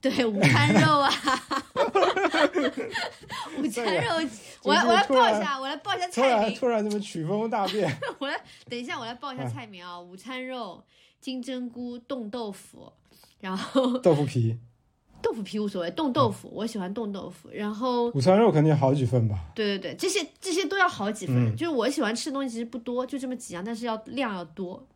[0.00, 1.10] 对，午餐肉啊，
[3.58, 4.28] 午餐肉，
[4.62, 6.54] 我来我来报一下，我来报一下菜名。
[6.54, 7.92] 突然怎么曲风大变？
[8.20, 8.40] 我来
[8.70, 10.84] 等一下，我来报一下菜名啊，午餐肉、
[11.20, 12.92] 金针菇、冻豆腐。
[13.40, 14.58] 然后豆腐皮，
[15.22, 17.48] 豆腐皮无所谓，冻豆腐我喜欢冻豆腐。
[17.52, 19.38] 然后午餐肉肯定好几份吧？
[19.54, 21.56] 对对对，这些这些都要好几份。
[21.56, 24.86] 就是我喜欢吃的东西其实不多，就这么几样，但是要量要多。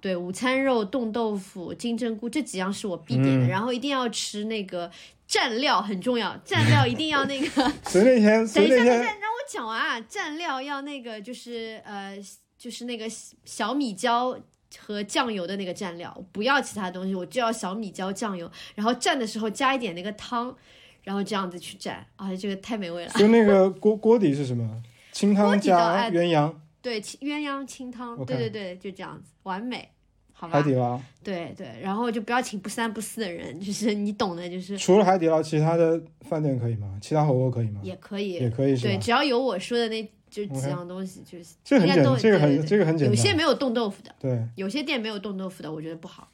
[0.00, 3.46] 对，午餐肉、冻豆腐、金针菇这几样是我必点的。
[3.46, 4.90] 然后一定要吃那个
[5.28, 7.46] 蘸料很重要，蘸料一定要那个。
[7.88, 10.00] 所以那天，等一下，等一下，让我讲完啊！
[10.00, 12.18] 蘸料要那个就是呃，
[12.58, 13.06] 就是那个
[13.44, 14.36] 小米椒。
[14.78, 20.54] 和酱油的那个蘸料，不要其他东西，我就要小米椒酱油，然后蘸的时候加一点那个汤，
[21.02, 23.12] 然后这样子去蘸，啊，这个太美味了。
[23.12, 24.82] 就那个 锅锅底是什么？
[25.12, 26.52] 清汤加鸳鸯。
[26.82, 29.88] 对，鸳鸯清汤，对对对，就这样子，完美，
[30.32, 30.54] 好吧？
[30.58, 31.00] 海底捞。
[31.22, 34.76] 对对，然后就不要请不三不四的人，就是你懂的，就是。
[34.76, 36.98] 除了海底捞，其他的饭店可以吗？
[37.00, 37.80] 其他火锅可以吗？
[37.84, 40.10] 也可以，也可以，对，只要有我说的那。
[40.32, 43.14] 就几样东西，就是这很简，这个很这个很简单。
[43.14, 46.26] 有些没有冻豆腐的，对，有些店没有冻豆腐的，我觉得不好。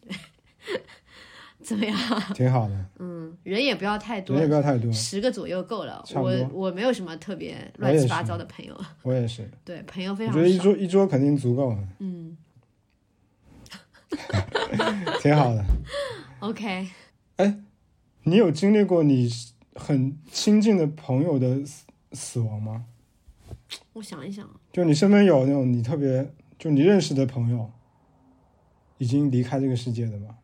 [0.00, 0.16] 对，
[1.62, 1.96] 怎么样？
[2.34, 2.86] 挺好的。
[2.98, 6.02] 嗯，人也不要太多，人也不要太多，十个左右够了。
[6.14, 8.74] 我我没有什么特别乱七八糟的朋友。
[9.02, 9.46] 我也是。
[9.62, 10.34] 对，朋友非常。
[10.34, 11.88] 我觉得一桌一桌肯定足够了。
[11.98, 12.34] 嗯。
[15.20, 15.62] 挺好的。
[16.40, 16.88] OK。
[17.36, 17.58] 哎，
[18.22, 19.30] 你有经历过你
[19.74, 22.86] 很亲近的朋友的死死亡吗？
[23.94, 27.70] 我想一想，就你身边有那种你特别就你认识的朋友，
[28.96, 30.38] 已经离开这个世界的吗？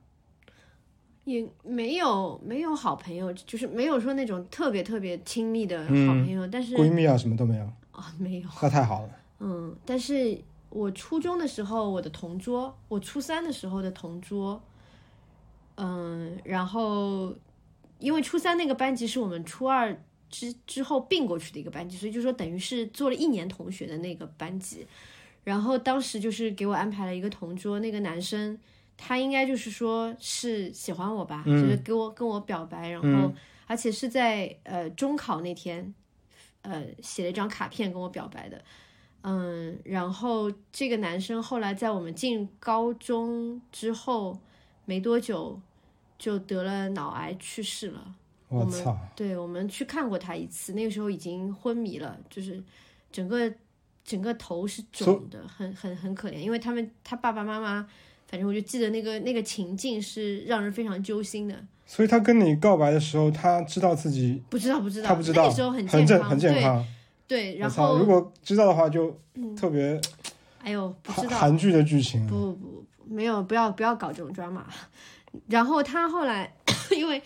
[1.24, 6.46] 也没有，没有好朋友，就是没有说那种特别特别亲密的好朋友。
[6.46, 8.48] 但是闺蜜啊，什么都没有啊，没有。
[8.62, 9.10] 那太好了。
[9.40, 10.38] 嗯，但是
[10.68, 14.62] 我初中的时候，我的同桌，我初三的时候的同桌，
[15.76, 17.34] 嗯，然后
[17.98, 19.98] 因为初三那个班级是我们初二。
[20.30, 24.86] 之之后并过去的一个班级，所以就说等于是做了一年同学的那个班级，
[25.44, 28.58] 然后当时就是给我安排了一个同桌，那个男生
[28.96, 33.32] 他应该就是说是喜欢我吧，就是给我跟我表白，然后
[33.66, 35.94] 而且是在呃中考那天，
[36.62, 38.64] 呃写了一张卡片跟我表白的，
[39.22, 44.38] 嗯，然后这个男生后来在我们进高中之后
[44.84, 45.60] 没多久
[46.18, 48.14] 就得了脑癌去世了。
[48.48, 48.84] 我们
[49.14, 52.62] 对我们去看过他一次，那个时候已经昏迷了，就是
[53.12, 53.52] 整个
[54.04, 56.34] 整个头是肿的，很很很可怜。
[56.34, 57.86] 因为他们他爸爸妈妈，
[58.26, 61.54] 反正我就记得那个那个情境是让人非常揪心的。
[61.86, 66.86] 所以他跟你告白的时候，他知道自己不知道不知道，他不知道，那个时候很健康，正很健康。
[67.26, 70.00] 对对，然后如果知道的话，就嗯，特别
[70.62, 72.26] 哎呦，不知道，韩韩剧的剧情。
[72.26, 74.62] 不不不，没有，不要不要搞这种 drama。
[75.48, 76.50] 然后他后来
[76.96, 77.22] 因为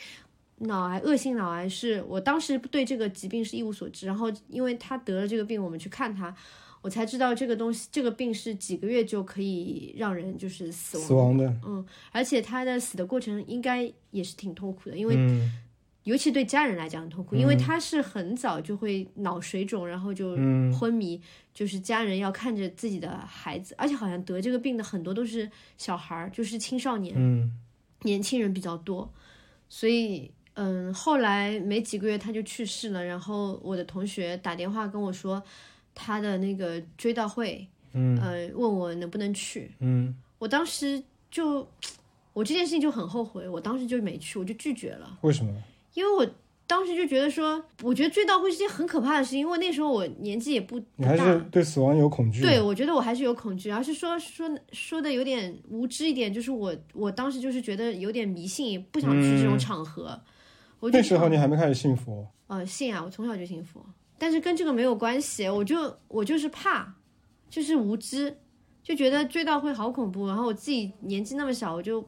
[0.63, 6.35] 脑癌，恶性脑癌是我当时对这个疾病是一无所知，然后因为他得了这个病，我们去看他，
[6.81, 11.07] 我才知道这个东西，这个病是几个月就可以让人就是死亡。
[11.07, 15.53] 死亡的，嗯，而且他的死的过程应该也是挺痛苦的，因为嗯
[16.05, 21.21] 尤其对家人来讲很痛苦，因为他是很早就会脑水肿，然后就嗯昏迷，
[21.55, 25.49] 就是家人要看着自己的孩子，而且好像得这个病的很多都是
[25.79, 27.53] 小孩儿，就是青少年、嗯
[28.05, 29.09] 年轻人比较多，
[29.69, 35.43] 所以嗯，后来没几个月他就去世了，然后我的同学打电话跟我说
[35.95, 41.67] 他的那个追悼会，嗯呃，问我能不能去，嗯我当时就
[42.33, 45.19] 我这件事情就很后悔，我当时就没去，我就拒绝了。
[45.23, 45.53] 为什么？
[45.95, 46.27] 因为我
[46.67, 51.47] 当时就觉得说，我觉得追悼会是件很可怕的事情，因为那时候我年纪也不你还是不大。
[51.51, 52.41] 对死亡有恐惧？
[52.41, 60.21] 对，，我觉得我还是有恐惧，而是说说说的有点无知一点，就是我我当时就是觉得有点迷信，不想去这种场合。
[60.91, 62.27] 那时候你还没开始信佛。
[62.49, 63.81] 呃信啊，我从小就信佛，
[64.19, 66.95] 但是跟这个没有关系，我就我就是怕，
[67.49, 68.37] 就是无知，
[68.83, 72.07] 就觉得追悼会好恐怖，然后我自己年纪那么小，我就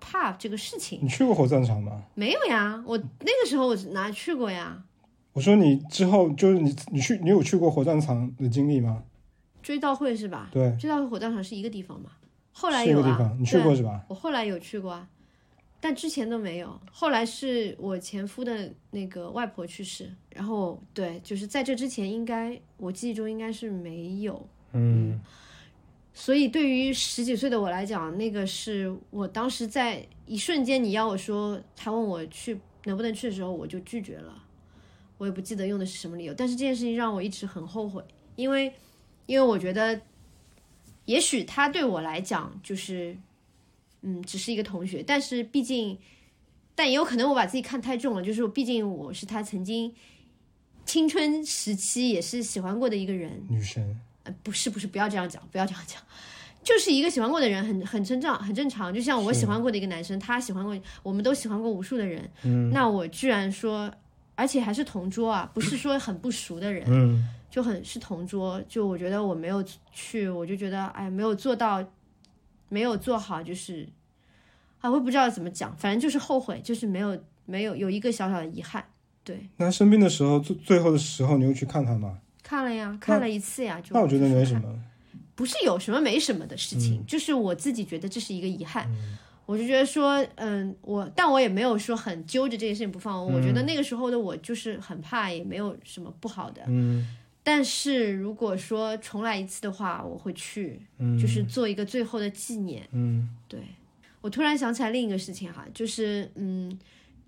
[0.00, 0.98] 怕这个事情。
[1.02, 2.02] 你去过火葬场吗？
[2.14, 4.82] 没有呀，我那个时候我哪去过呀？
[5.32, 9.04] 我说你之后就是你你去你有去过火葬场的经历吗？
[9.62, 10.48] 追悼会是吧？
[10.50, 12.10] 对，追悼会火葬场是一个地方嘛？
[12.52, 14.04] 后来有啊，个地方，你去过是吧？
[14.08, 15.06] 我后来有去过啊，
[15.80, 16.80] 但之前都没有。
[16.90, 24.48] 后来是我前夫的那个外婆去世，然后对，就是在这之前，应该我记忆中应该是没有。
[24.72, 25.20] 嗯
[26.12, 34.42] 所以对于十几岁的我来讲，那个是我当时在一瞬间，你要我说，他问我去能不能去的时候，我就拒绝了。
[35.18, 38.02] 我也不记得用的是什么理由，但是这件事情让我一直很后悔，
[38.34, 38.72] 因为
[39.26, 40.00] 因为我觉得，
[41.04, 43.14] 也许他对我来讲就是，
[44.08, 45.98] 嗯，只是一个同学，但是毕竟，
[46.76, 49.92] 但也有可能我把自己看太重了，就是毕竟我是他曾经
[50.84, 56.00] 青春时期也是喜欢过的一个人，女神，呃，不是不是，不要这样讲，不要这样讲，
[56.62, 58.94] 就是一个喜欢过的人，很很正常，很正常。
[58.94, 62.30] 就像我喜欢过的一个男生，他喜欢过，我们都喜欢过无数的人。
[62.44, 63.92] 嗯那我居然说，
[64.36, 68.62] 而且还是同桌啊，不是说很不熟的人，嗯就很是同桌。
[68.68, 71.84] 就我觉得我没有去，我就觉得哎，没有做到，
[72.68, 73.88] 没有做好，就是
[74.80, 78.84] 啊，我也不知道怎么讲，反正就是后悔，就是没有没有有一个小小的遗憾。
[79.24, 82.18] 对，那生病的时候，最最后的时候，你又去看他吗？
[82.42, 84.62] 看了呀，看了一次呀，就那我觉得没什么。
[85.34, 88.88] 不是有什么没什么的事情，就是我自己觉得这是一个遗憾。
[89.44, 93.24] 我就觉得说，嗯，我但我也没有说很揪着这件事情不放。
[93.24, 96.62] 我觉得那个时候的我就是很怕，也没有什么不好的。
[96.66, 97.06] 嗯
[97.44, 102.88] 但是如果说重来一次的话，我会去，嗯就是做一个最后的纪念。
[102.90, 103.60] 嗯对
[104.26, 106.76] 我突然想起来另一个事情哈，就是嗯，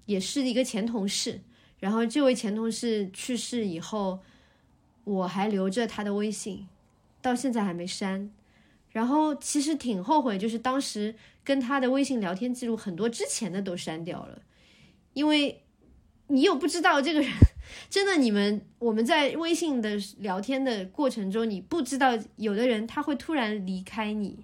[0.06, 1.40] 也是一个前同事，
[1.78, 4.18] 然后这位前同事去世以后，
[5.04, 6.66] 我还留着他的微信，
[7.22, 8.28] 到现在还没删。
[8.90, 14.42] 然后其实挺后悔，就是当时跟他的微信聊天记录很多之前的都删掉了，
[15.12, 15.62] 因为
[16.26, 17.30] 你又不知道这个人，
[17.88, 24.40] 真的你们我们在微信的聊天的过程中，你不知道有的人他会突然离开你，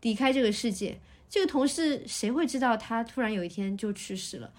[0.00, 0.98] 离开这个世界。
[1.28, 4.50] 这个同事谁会知道他突然有一天就去世了？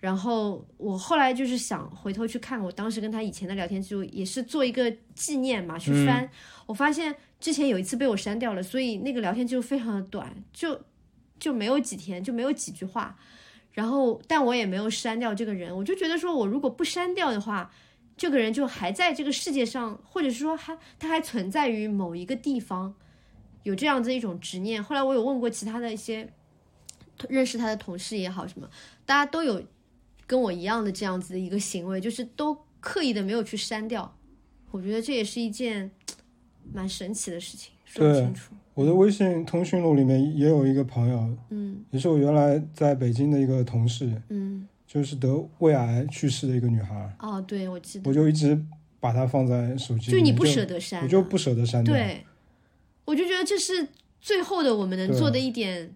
[0.00, 6.26] 然后我后来就是想回头去看我当时跟他以前的聊天记录，也是做一个纪念嘛，去翻。
[6.64, 10.80] 我发现之前有一次被我删掉了，所以那个聊天记录非常的短，就
[11.38, 13.14] 就没有几天，就没有几句话。
[13.72, 17.70] 然后，但我也没有删掉这个人，我就觉得说我如果不删掉的话，
[18.16, 22.94] 这个人就还在这个世界上，或者是说还他还存在于某一个地方。
[23.62, 24.82] 有这样子一种执念。
[24.82, 26.28] 后来我有问过其他的一些
[27.28, 28.68] 认识他的同事也好，什么
[29.04, 29.62] 大家都有
[30.26, 34.16] 跟我一样的这样子的一个行为，就是都刻意的没有去删掉。
[34.70, 35.90] 我觉得这也是一件
[36.72, 38.54] 蛮神奇的事情，说不对清楚。
[38.74, 48.58] 我的微信通讯录里面也有一个朋友，嗯也是我原来在北京的一个同事，嗯，就是得胃癌去世的一个女孩，哦，对，我记得，我就一直
[49.00, 51.92] 把她放在手机里面，就你不舍得删啊，我就不舍得删掉。
[51.92, 52.24] 对，
[53.10, 53.88] 我就觉得这是
[54.20, 55.92] 最后的我们能做的一点，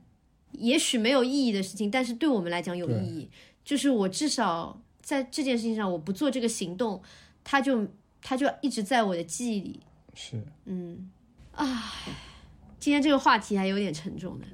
[0.51, 3.31] 也许没有意义的事情，但是对我们来讲有意义。
[3.65, 7.01] 就是我至少在这件事情上，我不做这个行动，
[7.45, 7.87] 它就
[8.21, 9.81] 它就一直在我的记忆里。
[10.15, 11.09] 是，嗯，
[11.53, 11.93] 啊，
[12.81, 14.47] 今天这个话题还有点沉重呢。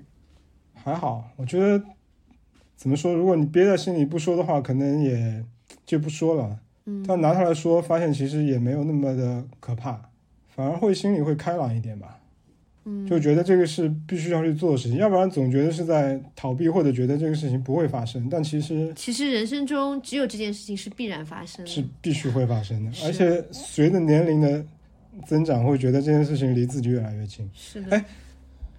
[0.74, 1.82] 还好，我觉得
[2.76, 5.42] 怎么说，如果你憋在心里不说的话，可能也
[5.86, 6.60] 就不说了。
[6.84, 10.10] 嗯，但拿出来说，发现其实也没有那么的可怕，
[10.48, 12.19] 反而会心里会开朗一点吧。
[12.84, 18.28] 嗯，就觉得这个是必须要去做的事情，要不然总觉得是在逃避，或者觉得这个事情不会发生。
[18.30, 21.70] 但其实其实人生中只有这件事情是必然发生的。
[21.70, 24.64] 是必须会发生的，而且随着年龄的
[25.26, 27.48] 增长，会觉得这件事情离自己越来越近。
[27.54, 27.96] 是的。
[27.96, 28.04] 哎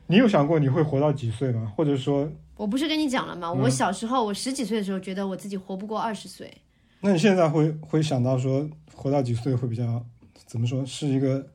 [0.07, 1.71] 你有想过你会活到几岁吗？
[1.73, 3.47] 或者说，我不是跟你讲了吗？
[3.47, 6.51] 嗯我小时候，我十几岁的时候，觉得我自己活不过二十岁。
[6.99, 10.05] 那你现在会会想到说，活到几岁会比较
[10.45, 11.47] 怎么说是一个合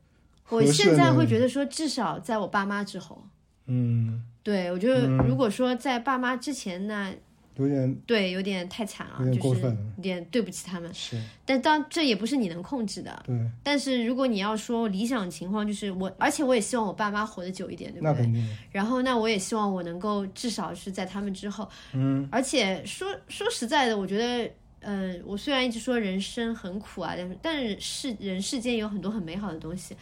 [0.49, 3.21] 我现在会觉得说，至少在我爸妈之后。
[3.65, 7.13] 嗯，对，我觉得嗯如果说在爸妈之前那，
[7.57, 10.93] 有点对，有点太惨了，有点就是过分了有点对不起他们。
[10.93, 13.23] 是但当这也不是你能控制的。
[13.25, 18.13] 对，但是如果你要说理想情况，就是我，而且我也希望我爸妈活得久一点，对不对？
[18.13, 21.67] 那肯定，然后那我也希望我能够至少是在他们之后。
[21.91, 29.93] 嗯而且说说实在的，我觉得，嗯、我虽然一直说人生很苦啊，但是但是世人世间有很多很美好的东西，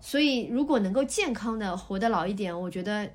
[0.00, 3.08] 所以如果能够健康的活得老一点，我觉得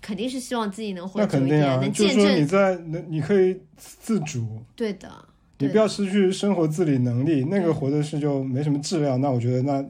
[0.00, 2.46] 肯定是希望自己能活得久一点，肯定啊，能见就是你。
[2.46, 5.10] 在能你可以自主，对的，
[5.58, 9.84] 你不要失去生活自理能力，那个活的是就没什么质量，那我觉得那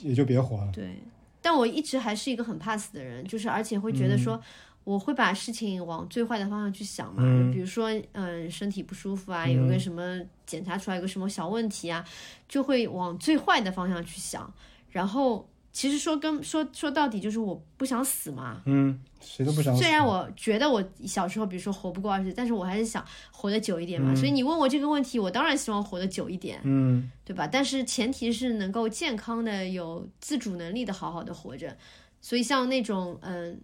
[0.00, 0.70] 也就别活了。
[0.72, 0.96] 对，
[1.40, 4.40] 但我一直还是一个很怕死的人，就是而且会觉得说，
[4.84, 12.04] 我会把事情往最坏的方向去想嘛，嗯比如说，嗯，身体不舒服啊，嗯有个什么检查出来有个什么小问题啊，
[12.48, 14.52] 就会往最坏的方向去想，
[14.90, 15.48] 然后。
[15.72, 18.62] 其实说跟说说到底就是我不想死嘛。
[18.66, 19.82] 嗯，谁都不想死。
[19.82, 24.12] 虽然我觉得我小时候，比如说活不过二十，但是我还是想活得久一点嘛。
[24.12, 26.60] 嗯所以你问我这个问题，我当然希望活得久一点。
[26.64, 27.46] 嗯对吧？
[27.46, 31.76] 但是前提是能够健康的、有自主能力的好好的活着。
[32.20, 33.60] 所以像那种嗯，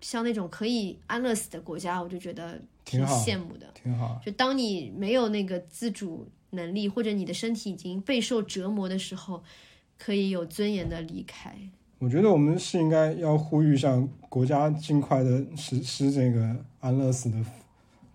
[0.00, 3.66] 像那种可以安乐死的国家，我就觉得挺羡慕的。
[3.74, 4.20] 挺好。
[4.24, 9.42] 就当你没有那个自主能力，或者你的身体已经备受折磨的时候，
[10.02, 11.54] 可以有尊严的离开。
[11.98, 17.36] 我觉得我们是应该要呼吁，向国家尽快的实施这个安乐死的，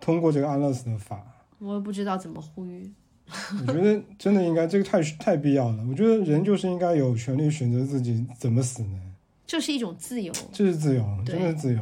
[0.00, 1.24] 通过这个安乐死的法。
[1.60, 2.90] 我也不知道怎么呼吁。
[3.66, 5.84] 我觉得真的应该，这个太太必要了。
[5.88, 9.00] 我觉得人就是应该有权利选择自己怎么死呢？
[9.46, 11.80] 这是一种自由，这是自由，真的是自由。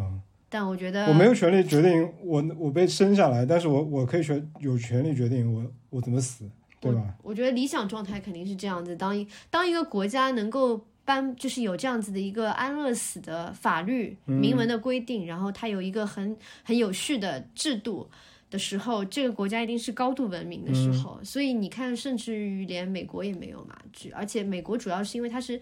[0.49, 6.49] 但我觉得我没有权利决定我我被生下来，但是我我可以选有权利决定我我怎么死，
[6.85, 7.14] 对吧？
[7.22, 18.09] 我觉得理想状态肯定是这样子：当一当一个国家能够颁，就是有这样子的一个安乐死的法律嗯明文的规定，然后它有一个很很有序的制度
[18.51, 21.18] 的时候，这个国家一定是高度文明的时候。
[21.20, 23.76] 嗯所以你看，甚至于连美国也没有嘛，
[24.12, 25.61] 而且美国主要是因为它是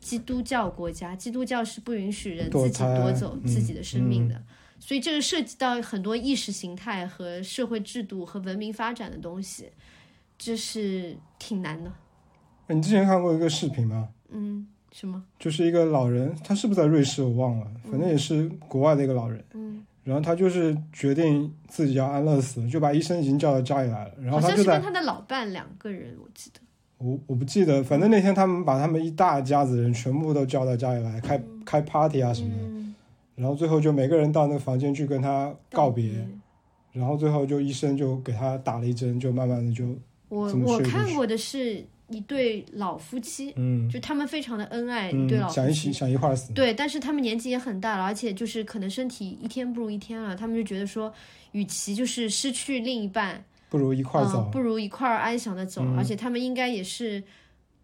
[0.00, 4.42] 基督教国家，基督教是不允许人自己夺走嗯自己的生命的。
[4.80, 9.70] 所以这个涉及到很多意识形态和社会制度和文明发展的东西，
[10.44, 11.92] 这是挺难的。
[12.66, 14.08] 哎你之前看过一个视频吗？
[14.30, 15.22] 嗯，什么？
[15.38, 19.44] 就是一个老人，他是不是在瑞士我忘了，反正也是国外的一个老人。
[19.54, 26.60] 嗯，然后他就是决定自己要安乐死，就把医生已经叫到家里来了，然后好他就跟他的老伴两个人，我记得。
[26.98, 32.94] 我我不记得，反正那天他们把他们一大家子人全部都叫到家里来开开 party 啊什么的，嗯，
[33.36, 36.26] 然后最后就每个人到那个房间去跟他告，别。
[36.92, 39.96] 然后最后就医生就给他打了一针，就慢慢的就
[40.32, 45.92] 我我看过的是一对老夫妻，嗯就他们非常的恩爱，一对嗯老夫妻想一起。
[45.92, 51.12] 想一块儿死，对，但是他们年纪也很大了，而且就是可能身体一天不如一天了，他们就觉得说，
[51.52, 54.50] 与其就是失去另一半，不如一块儿走嗯，。
[54.50, 57.22] 不如一块儿安详的走，嗯而且他们应该也是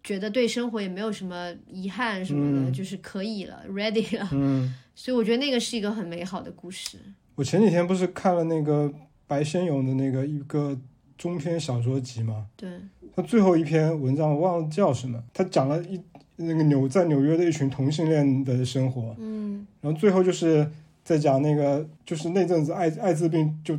[0.03, 4.27] 觉得对生活也没有什么遗憾什么的，嗯就是可以了，ready 了。
[4.31, 6.97] 嗯，所以我觉得那个是一个很美好的故事。
[7.35, 8.91] 我前几天不是看了那个
[9.27, 10.77] 白先勇的那个一个
[11.19, 12.47] 中篇小说集嘛？
[12.55, 12.67] 对，
[13.15, 16.01] 他最后一篇文章我忘了叫什么，他讲了一
[16.37, 20.67] 那个纽在纽约的一群同性恋的生活，嗯，然后最后就是
[21.03, 23.77] 在讲那个就是那阵子艾艾滋病就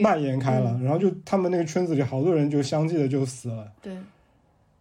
[0.00, 3.94] 蔓延开了，然后就他们那个圈子里好多人就相继的就死了，对，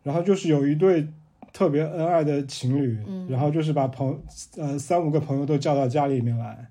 [0.03, 1.05] 然后就是有一对
[1.51, 3.28] 特别恩爱的情侣，嗯。
[3.30, 4.17] 然后就是把朋
[4.55, 6.67] 呃三五个朋友都叫到家里面来，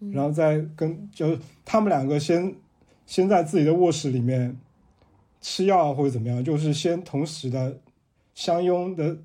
[0.00, 0.12] 嗯。
[0.12, 2.54] 然后再跟就他们两个先
[3.06, 4.56] 先在自己的卧室里面
[5.40, 7.78] 吃药或者怎么样，就是先同时的
[8.34, 9.16] 相拥的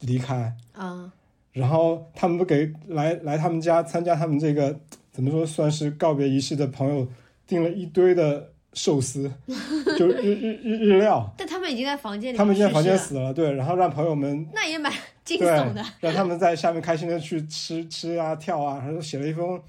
[0.00, 1.12] 离开，啊，
[1.52, 4.78] 然后他们不给来来他们家参加他们这个
[5.10, 7.06] 怎么说算是告别仪式的朋友
[7.46, 9.30] 订了一堆的寿司，
[9.98, 11.28] 就日日日日料。
[11.36, 14.92] 但他们已经在房间里，他们已经在房间，死了，对，然后让朋友们那也蛮
[15.24, 15.84] 惊对悚的。
[15.98, 19.60] 让他们在下面开心的去吃吃啊跳啊，然后写了一封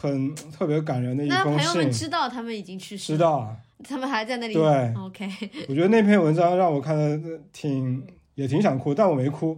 [0.00, 3.56] 很特别感人的一封那朋友们，知道他们已经去世了，知道啊。
[3.82, 4.54] 他们还在那里。
[4.54, 5.28] 对，OK，
[5.68, 9.56] 我觉得那篇文章让我看的挺也挺想哭，但我没哭，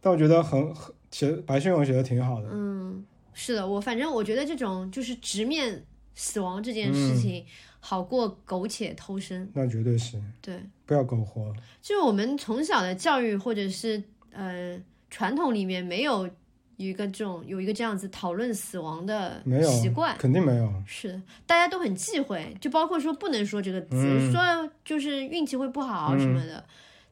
[0.00, 2.48] 但我觉得很很写白先勇写的挺好的。
[2.52, 7.44] 嗯，是的，我反正我觉得这种就是直面死亡这件嗯事情，
[7.80, 9.48] 好过苟且偷生。
[9.54, 11.50] 那绝对是对，不要苟活。
[11.80, 14.02] 就是我们从小的教育或者是
[14.32, 14.78] 呃
[15.10, 16.28] 传统里面没有
[16.76, 19.42] 有一个这种有一个这样子讨论死亡的
[19.80, 20.16] 习惯。
[20.18, 20.72] 肯定没有。
[20.86, 26.64] 是的，大家都很忌讳，就包括说不能说这个词，嗯说就是运气会不好什么的。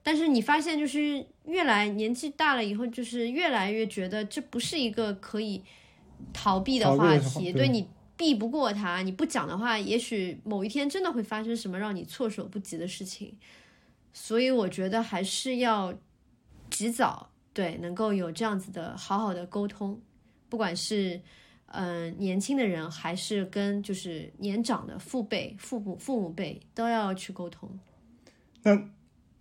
[0.03, 5.63] 但是你发现，就是越来年纪大了以后，就是越来越觉得这不是一个可以
[6.33, 13.35] 逃避的话题，对你避不过它，你不讲的话，也许某一天真的会发生什么让你措手不及的事情。
[14.13, 15.95] 所以我觉得还是要
[16.69, 19.99] 及早对能够有这样子的好好的沟通，
[20.51, 21.19] 不管是
[21.69, 27.71] 嗯、呃年轻的人，还是跟就是年长的父辈、父母父母辈都要去沟通。
[28.63, 28.79] 那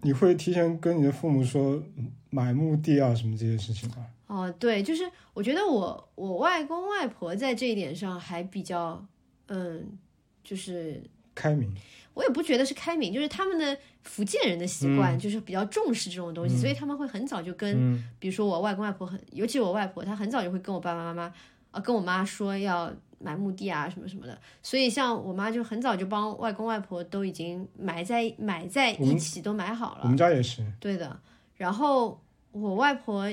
[0.01, 4.07] 你会提前跟你的父母说嗯买墓地啊什么这些事情吗？
[4.27, 5.03] 哦，对，就是
[5.33, 9.05] 我觉得我我外公外婆在这一点上还比较
[9.47, 9.97] 嗯，
[10.43, 11.03] 就是
[11.35, 11.73] 开明，
[12.13, 21.33] 我也不觉得是开明，就是他们的福建人的习惯，就是比较重视这种东西，所以他们会很早就跟，嗯比如说我外公外婆很，尤其我外婆，她很早就会跟我爸爸妈妈，
[21.71, 30.01] 呃，跟我妈说要买墓地啊什么什么的，所以像我妈就很早就帮外公外婆都已经埋在埋在一起，都买好了。
[30.03, 30.63] 我们家也是。
[30.79, 31.19] 对的，
[31.55, 32.21] 然后
[32.51, 33.31] 我外婆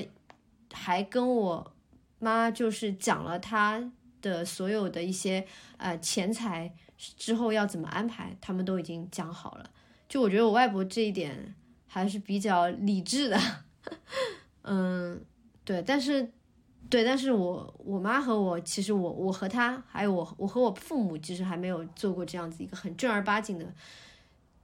[0.71, 1.71] 还跟我
[2.19, 3.91] 妈就是讲了她
[4.21, 5.45] 的所有的一些
[5.77, 6.73] 呃钱财
[7.17, 9.69] 之后要怎么安排，他们都已经讲好了。
[10.07, 11.55] 就我觉得我外婆这一点
[11.87, 13.39] 还是比较理智的，
[14.63, 15.19] 嗯，
[15.65, 16.31] 对，但是
[16.89, 23.65] 对，但是我我妈和我其实我我和她还有我我和我父母其实还没有做过这样子一个很正儿八经的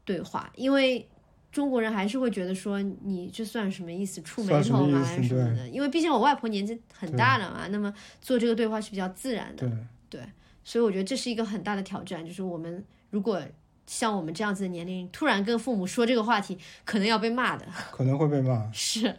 [0.05, 1.07] 对话，因为
[1.51, 9.71] 中国人还是会觉得说你这算什么意思，触眉算什么头嘛还是什么的，因为毕竟我外婆年纪很大了嘛，那么做这个对话是比较自然的，
[10.09, 10.21] 对，
[10.67, 13.41] 所以我觉得这是一个很大的挑战，就是我们如果
[13.85, 17.65] 像我们这样子的年龄，突然跟父母说这个话题，可能要被骂的。
[17.89, 18.69] 可能会被骂。
[18.75, 19.15] 是，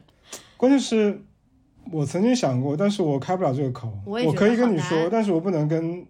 [0.58, 1.22] 关键是
[1.90, 3.90] 我曾经想过，但是我开不了这个口。
[4.04, 6.06] 我可以跟你说，但是我不能跟，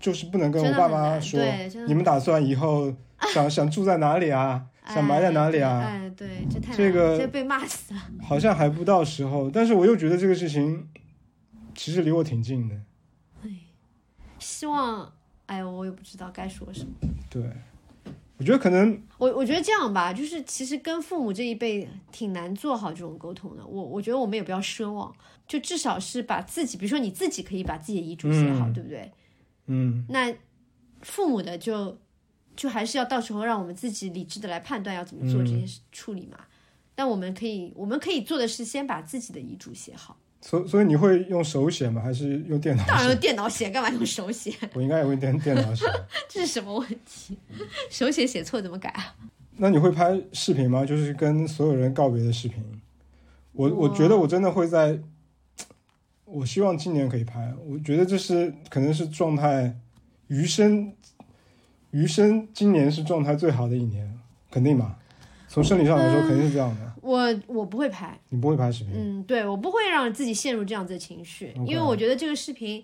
[0.00, 2.90] 就是不能跟我爸妈说，对，你们打算以后
[3.30, 4.64] 想 想住在哪里啊？
[4.86, 5.80] 想埋在哪里啊？
[5.80, 8.00] 哎，对，这太这个这被骂死了。
[8.22, 10.88] 好像还不到时候，但是我又觉得这个事情
[11.74, 12.74] 其实离我挺近的。
[14.42, 15.10] 希望，
[15.46, 16.90] 哎，我也不知道该说什么。
[17.30, 17.42] 对，
[18.36, 23.64] 我觉得可能我我觉得这样吧，就是其实跟父母这一辈挺难做好这种沟通的。
[23.64, 25.14] 我我觉得我们也不要奢望，
[25.46, 29.12] 就至少是把自己，比如说你自己可以把自己的遗嘱写好，嗯对不对？
[29.66, 30.34] 嗯，那
[31.02, 31.96] 父母的就
[32.56, 36.38] 就还是要到时候让我们自己理智的来判断要怎么做这些事处理嘛。
[36.94, 42.02] 但我们可以我们可以做的是先把自己的遗嘱写好，所所以你会用手写吗？
[42.02, 43.16] 还是用电脑当然用？
[43.20, 44.52] 电脑写，干嘛用手写？
[44.74, 45.86] 我应该也会电电脑写。
[46.28, 47.38] 这是什么问题？
[47.88, 49.14] 手写写错怎么改啊？
[49.56, 50.84] 那你会拍视频吗？
[50.84, 52.60] 就是跟所有人告别的视频。
[53.52, 54.98] 我我我觉得我真的会在，
[56.24, 57.52] 我希望今年可以拍。
[57.64, 59.76] 我觉得这是可能是状态，
[60.26, 60.92] 余生，
[61.92, 64.18] 余生今年是状态最好的一年，
[64.50, 64.96] 肯定嘛？
[65.48, 66.91] 从生理上来说，肯定是这样的。
[67.02, 72.82] 我我不会拍，你不会拍视频，嗯，对我不会让自己陷入这样子的情绪因为我觉得这个视频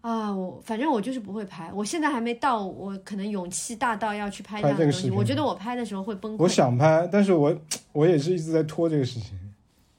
[0.00, 1.72] 啊，我反正我就是不会拍。
[1.72, 5.10] 我现在还没到我可能勇气大到要去拍这样的东西。
[5.10, 6.42] 我觉得我拍的时候会崩溃。
[6.42, 7.56] 我想拍，但是我
[7.92, 9.38] 我也是一直在拖这个事情，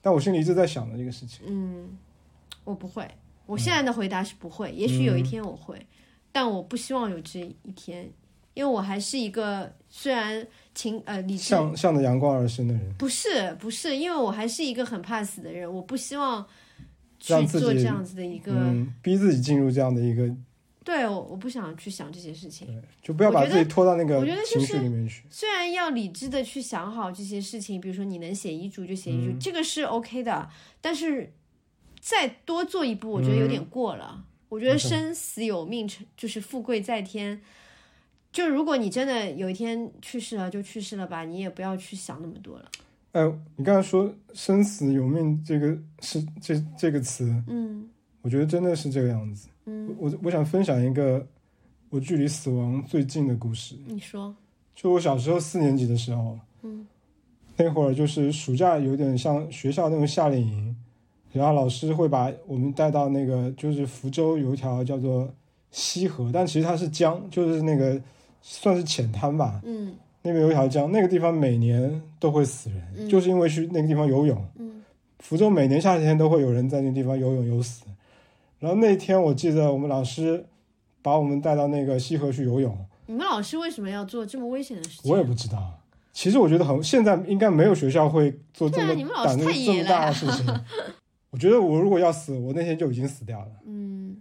[0.01, 1.45] 但我心里一直在想着这个事情。
[1.47, 1.97] 嗯，
[2.63, 3.07] 我不会。
[3.47, 5.79] 我现在的回答是不会，也许有一天我会，
[6.31, 8.09] 但我不希望有这一天，
[8.55, 16.43] 因为我还是一个虽然情呃理智向向着阳光而生的人，不是不是，因为我还是一个很怕死的人，我不希望
[17.19, 20.33] 去做这样子的一个，嗯，逼自己进入这样的一个，
[20.83, 22.81] 对我我不想去想这些事情。
[23.01, 25.23] 就不要把自己拖到那个我觉得就是情绪里面去。
[25.29, 30.49] 虽然要理智的去想好这些事情，比如说你能写遗嘱就写遗嘱，嗯这个是 OK 的，
[30.81, 31.33] 但是
[31.99, 34.25] 再多做一步，我觉得有点过了。
[34.47, 37.41] 我觉得生死有命，就是富贵在天。
[38.35, 42.69] 就如果你真的有一天去世了，就去世了吧，你也不要去想那么多了。
[43.13, 43.23] 哎，
[43.55, 47.87] 你刚才说“生死有命”这个是这这个词，嗯
[48.21, 49.47] 我觉得真的是这个样子。
[49.67, 51.25] 嗯我我想分享一个，
[51.91, 53.73] 我我距离死亡最近的故事。
[53.87, 54.35] 你说，
[54.75, 56.85] 就我小时候四年级的时候，嗯，
[57.55, 60.75] 那会儿就是暑假，有点像学校那种夏令营，
[61.31, 65.33] 然后老师会把我们带到那个就是福州有一条叫做
[65.71, 68.01] 西河，但其实它是江，就是那个
[68.47, 69.59] 算是浅滩吧。
[69.65, 74.45] 嗯那边有一条江，那个地方每年都会死人，嗯就是因为去那个地方游泳。
[74.57, 74.83] 嗯
[75.19, 77.85] 福州每年夏天都会有人在那个地方游泳游死。
[78.59, 80.45] 然后那天我记得我们老师
[81.01, 82.77] 把我们带到那个西河去游泳，
[83.07, 85.11] 你们老师为什么要做这么危险的事情？
[85.11, 85.79] 我也不知道。
[86.13, 90.45] 其实我觉得很，现在应该没有学校会做这么胆子太这么大的事情。
[91.31, 94.17] 我觉得我如果要死，我那天就已经死掉了，嗯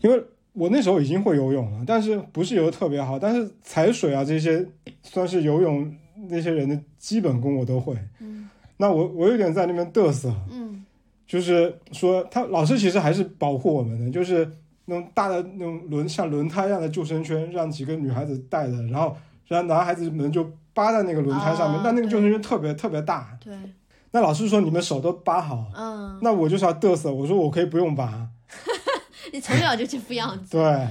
[0.00, 4.66] 因为我那时候已经会游泳了，但是不是游的特别好，但是踩水啊这些
[5.02, 5.94] 算是游泳
[6.28, 7.96] 那些人的基本功我都会。
[8.18, 8.48] 嗯。
[8.76, 10.84] 那我我有点在那边嘚瑟，嗯。
[11.26, 14.50] 就是说他老师其实还是保护我们的，就是
[14.86, 19.16] 那种大的那种轮像轮胎一样的救生圈，让几个女孩子带着，然后
[19.46, 20.44] 然后男孩子们就
[20.74, 23.38] 扒在那个轮胎上面，啊但那个救生圈特别特别大。
[23.44, 23.54] 对，
[24.10, 28.26] 那老师说你们手都扒好，嗯，那我就是要嘚瑟，我说我可以不用扒，
[29.32, 30.88] 你从小就这副样子，对，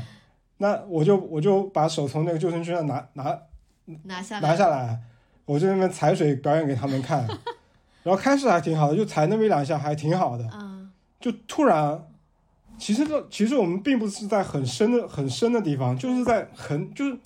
[0.57, 3.39] 那我就我就把手从那个救生圈上拿拿
[4.03, 4.99] 拿下来，拿下来，
[5.45, 7.27] 我就那边踩水表演给他们看，
[8.03, 10.91] 然后开始还挺好的，就踩那么一两下还挺好的，嗯。
[11.19, 12.01] 就突然，
[12.77, 17.17] 其实这其实我们并不是在很深的很深的地方，就是在很就是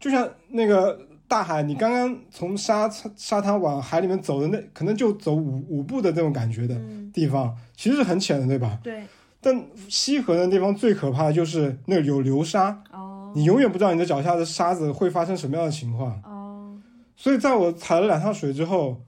[0.00, 8.78] 就像那个大海，你刚刚从沙沙滩往海里面走的那可能就走五五步的那种感觉的嗯，地方，其实是很浅的，对吧？
[8.82, 9.04] 对，
[9.42, 13.32] 但西河那地方最可怕的就是那有流沙，哦。
[13.34, 16.12] 你永远不知道你的脚下的沙子会发生什么样的情况。
[16.24, 16.78] 哦。
[17.16, 19.02] 所以在我踩了两趟水之后，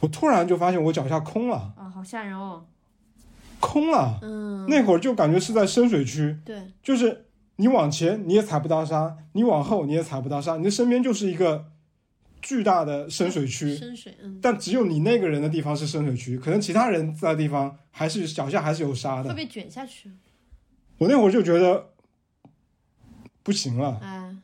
[0.00, 2.64] 我突然就发现我脚下空了，啊，好吓人哦，
[3.58, 4.18] 空了。
[4.22, 7.26] 嗯，那会儿就感觉是在深水区，对，就是
[7.56, 11.66] 你往前你也踩不到沙，你往后你也踩不到沙，你的身边就是一个
[12.46, 19.30] 巨大的深水区，深水，嗯，但只有你那个人的地方是深水区，可能其他人在的地方还是脚下还是有沙的。
[19.30, 20.12] 会被卷下去，
[20.98, 21.88] 我那会儿就觉得
[23.42, 24.36] 不行了，哎，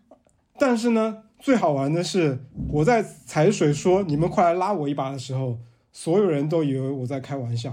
[0.59, 5.61] 但是呢，最好玩的是我在踩水说你们快来拉我一把的时候，
[5.93, 7.73] 所有人都以为我在开玩笑，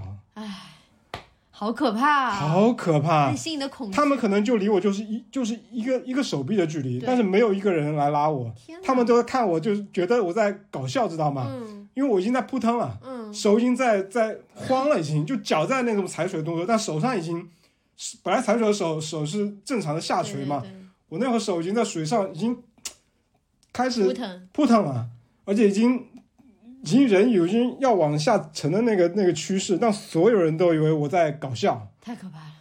[1.59, 3.31] 好可怕啊，好可怕。
[3.31, 3.35] 内。
[3.35, 8.49] 心里的恐惧，他们可能就离我就是一就是一个一个手臂的距离，但是没有一个人来拉我，
[8.81, 11.47] 他们都在看我，就是觉得我在搞笑，知道吗？
[11.49, 11.89] 嗯。
[11.95, 17.45] 因为我已经在扑腾了，嗯，手已经在在慌了，已经就脚在那种踩水动作，但手上已经
[18.23, 20.77] 本来踩水的手手是正常的下垂嘛，对，对
[21.09, 22.57] 我那会儿手已经在水上已经
[23.73, 25.09] 开始扑腾，扑腾了，
[25.43, 26.05] 而且已经
[26.89, 31.87] 已经人已经要往下沉的那个那个趋势，让所有人都以为我在搞笑。
[32.01, 32.53] 太可怕了，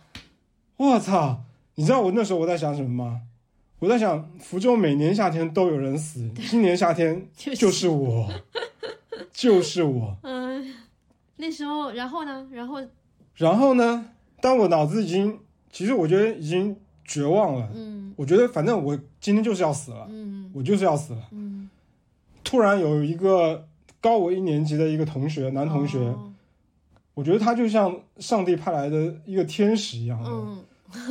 [0.76, 1.44] 我操！
[1.76, 3.22] 你知道我那时候我在想什么吗？
[3.78, 8.28] 我在想，福州每年夏天都有人死，今年夏天就就是我，
[9.32, 10.16] 就是我。
[10.24, 10.74] 嗯，
[11.36, 12.46] 那时候，然后呢？
[12.52, 12.82] 然后，
[13.36, 14.10] 然后呢，
[14.40, 15.38] 当我脑子已经，
[15.72, 17.70] 其实我觉得已经绝望了。
[17.74, 21.22] 嗯我觉得反正我今天就是要死了，嗯我就是要死了。
[21.30, 21.70] 嗯，
[22.42, 23.68] 突然有一个
[24.00, 26.32] 高我一年级的一个同学，男同学，哦
[27.14, 30.30] 我觉得他就像上帝派来的一个天使一样的。
[30.30, 30.64] 嗯，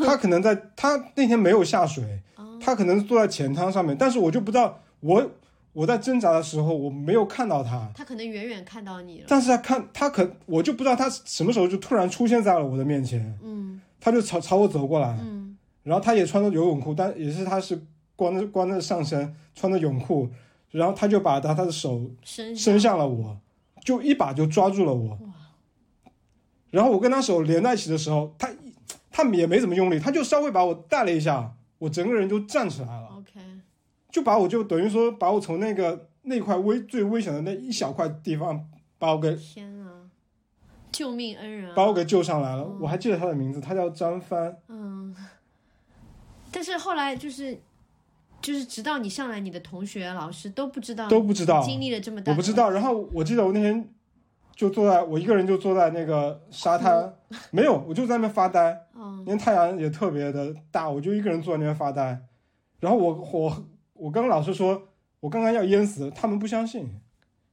[0.06, 2.58] 他可能在他那天没有下水，哦。
[2.62, 5.32] 他可能坐在前舱上面，但是我就不知道我
[5.74, 13.82] 我在挣扎的时候我没有看到他，他可能远远看到你了，但是他看他可我就不知道他什么时候就突然出现在了我的面前，嗯。
[14.00, 15.58] 他就朝朝我走过来，嗯。
[15.84, 17.82] 然后他也穿着游泳裤，但也是他是
[18.16, 20.30] 光着光着上身穿着泳裤，
[20.78, 23.38] 然后他就把他他的手伸伸向了我，
[23.84, 25.18] 就一把就抓住了我。
[26.70, 28.50] 然后我跟他手连在一起的时候，他
[29.12, 33.40] 他也没怎么用力，他就稍微把我带了一下，我整个人就站起来了，，OK，
[34.12, 38.68] 就把我就等于说把我从那个那块危最危险的那一小块地方
[39.00, 40.10] 把我给天啊，
[40.92, 41.74] 救命恩人啊！
[41.76, 42.64] 把我给救上来了。
[42.64, 44.56] 嗯我还记得他的名字，他叫张帆。
[44.68, 45.16] 嗯，
[46.52, 47.60] 但是后来就是
[48.48, 52.70] 就是直到你上来，你的同学、老师都不知道，都不知道经历了这么大，我不知，道。
[52.70, 53.90] 然后我记得我那天
[54.56, 57.14] 就坐在我一个人就坐在那个沙滩，
[57.52, 58.88] 没有，我就在那边发呆。
[58.96, 62.18] 嗯因为太阳也特别的大，我就一个人坐在那边发呆。
[62.80, 64.82] 然后我我我跟老师说，
[65.20, 66.90] 我刚刚要淹死，他们不相信，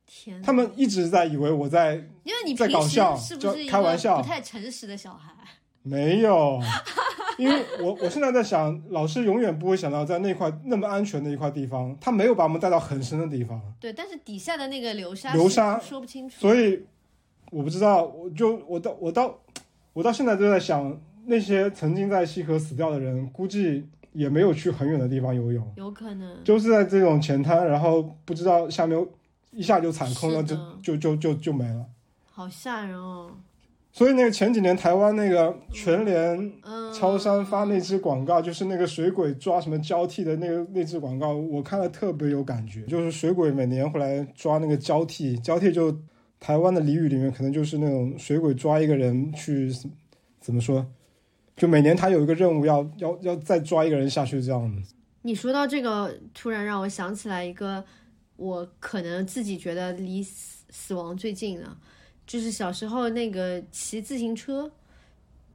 [0.06, 5.32] 天哪，他们一直在以为我在因为你在平时搞笑是不是开玩笑不太诚实的小孩？
[5.84, 6.58] 没有，
[7.38, 16.84] 因为我我现在在想，老师永远不会想到在那块那么安全的一块地方，他没有把我们带到很深的地方，对，但是底下的那个流沙流沙说不清楚，所以
[17.50, 19.38] 我不知道，我就我到我到
[19.92, 26.42] 我到现在都在想，那些曾经在西河死掉的人，估计也没有去很远的地方游泳，有可能。
[26.42, 29.06] 就是在这种浅滩，然后不知道下面
[29.50, 31.84] 一下就踩空了，就就就就就没了。
[32.30, 33.30] 好吓人哦。
[33.96, 42.82] 所以那个前几年台湾那个全联嗯，超商发那支广告，就是那个水鬼抓什么交替的那个那支广告，我看了特别有感觉。
[42.86, 45.96] 就是水鬼每年回来抓那个交替，交替就
[46.40, 49.72] 台湾的俚语里面可能就是那种水鬼抓一个人去
[50.40, 50.84] 怎么说，
[51.56, 54.92] 就每年他有一个任务要要要再抓一个人下去这样子。
[55.22, 57.84] 你说到这个，突然让我想起来一个，
[58.34, 61.76] 我可能自己觉得离死死亡最近的，
[62.26, 64.70] 就是小时候那个骑自行车。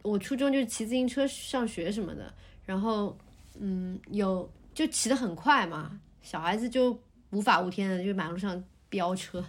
[0.01, 2.33] 我初中就是骑自行车上学什么的，
[2.65, 3.15] 然后
[3.59, 6.97] 嗯，有就骑得很快嘛，小孩子就
[7.31, 9.43] 无法无天的就马路上飙车。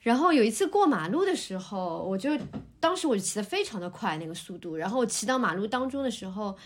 [0.00, 2.30] 然后有一次过马路的时候，我就
[2.80, 6.56] 当时我就骑得非常的快那个速度，然后我骑到马路当中的时候，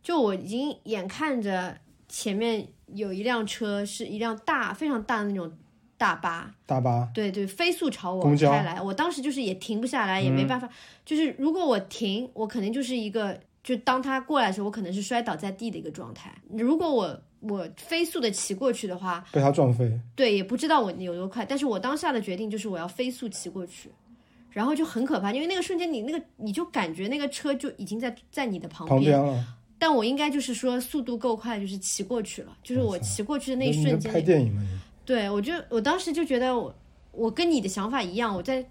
[0.00, 1.76] 就我已经眼看着
[2.08, 5.52] 前面有一辆车是一辆大非常大的那种
[5.98, 10.68] 大巴，大巴对对，飞速朝我开来，我当时就是也停不下来，也没办法，
[11.04, 16.32] 就是如果我停，我肯定就是一个，就当他过来的时候，我可能是摔倒在地的一个状态。
[16.56, 23.90] 如果我我飞速的骑过去的话，被他撞飞，对，也不知道我有多快，但是我当下的决定就是我要飞速骑过去，
[24.50, 29.44] 然后就很可怕，因为那个瞬间你那个你就感觉那个车就已经在在你的旁旁边了，
[29.80, 34.62] 但我应该就是说速度够快，就是骑过去了，就是我骑过去的那一瞬间拍电影嘛？
[35.08, 36.74] 你对，我就我当时就觉得我
[37.12, 38.64] 我跟你的想法一样，我在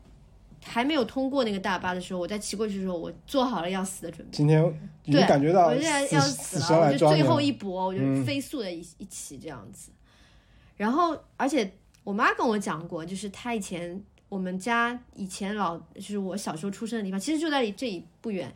[0.64, 4.38] 还没有通过那个大巴的时候，我在骑过去的时候，我做好了要死的准备。
[4.38, 4.62] 今天
[5.04, 7.24] 已经对，感觉到我现在要死了，我就最。
[7.24, 9.92] 后一搏，我就嗯飞速的一、一起这样子。
[10.76, 11.72] 然后，而且
[12.04, 14.00] 我妈跟我讲过，就是她以前
[14.30, 18.54] 我们家以前老就是我小时候出生的地方，其实就在这里不远。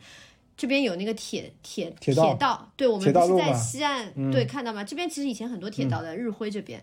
[0.56, 4.84] 这边有那个铁铁铁道对我们不是在西岸、嗯对看到吗？
[4.84, 6.80] 这边其实以前很多铁道的，日晖这边。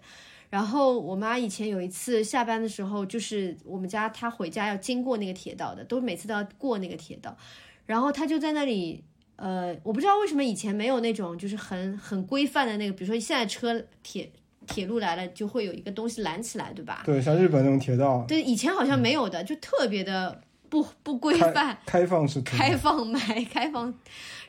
[0.50, 7.38] 然后我妈以前有一次下班的时候，就是我们家她回家要经过那个铁道的，都每次都要过那个铁道，
[7.86, 9.04] 然后她就在那里，
[9.36, 14.32] 呃，我不知道为什么以前没有那种就是很很规范的那个，比如说现在车铁
[14.66, 17.04] 铁路来了就会有一个东西拦起来，对吧？
[17.06, 21.78] 对，像日本那种铁道，对，以前好像没有的，就特别的不不规范。
[21.86, 23.94] 开放式 开放买，开放。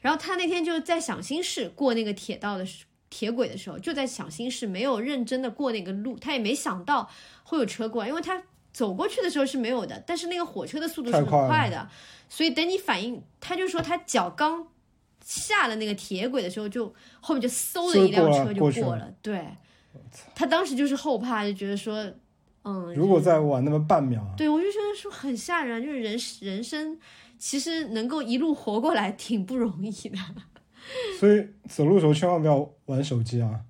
[0.00, 7.10] 然后他那天就在想心事过那个铁道的时铁轨的时候，就在想心事没有认真的过那个路，他也没想到
[7.42, 8.42] 会有车过来，因为他
[8.72, 11.86] 走过去的时候是没有的，但是那个火车的速度是很快的，
[12.28, 14.68] 所以等你反应，他就说他脚刚
[15.22, 18.86] 下了那个铁轨的时候就，后面就嗖的一辆车就过去了。
[18.86, 19.44] 过了，对。
[20.34, 22.08] 他当时就是后怕，就觉得说，
[22.62, 26.96] 嗯，如果再晚那么半秒，对，我就觉得说很吓人，就是人人生
[27.38, 30.18] 其实能够一路活过来挺不容易的。
[31.18, 33.60] 所以走路的时候千万不要玩手机啊！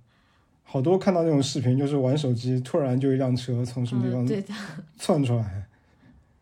[0.62, 4.54] 好多看到那种视频，就是玩手机，突然就一辆车从什么地嗯，方对的，
[4.96, 5.66] 窜出来，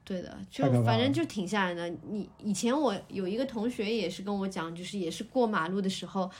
[0.05, 1.89] 对的，就反正就挺吓人的。
[2.11, 6.31] 你以前我有一个同学也是跟我讲，就是也是过马路的时候，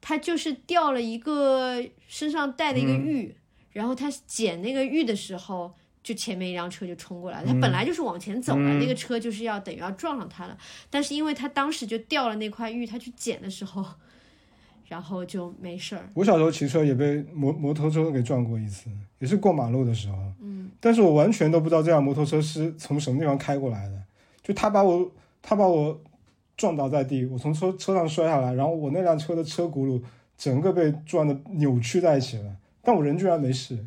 [0.00, 3.34] 他就是掉了一个身上带的一个嗯玉，
[3.72, 5.74] 然后他捡那个玉的时候。
[6.08, 10.56] 就前面一辆车就冲过来了，他嗯本来就是往前走了，那个车就是要等于要撞上他了，
[10.88, 13.84] 但是因为他当时就掉了那块玉，他去捡的时候，
[14.88, 16.08] 然后就没事儿。
[16.14, 20.16] 我小时候骑车也被摩摩托车给撞过一次，也是过马路的时候。
[20.40, 24.02] 嗯，但是我完全都不知道这辆摩托车是从什么地方开过来的，
[24.42, 25.12] 就他把我
[25.42, 26.00] 他把我
[26.56, 30.02] 撞倒在地，我从车车上摔下来，然后我那辆车的车轱辘
[30.38, 33.86] 整个被撞的扭曲在一起了，但我人居然没事，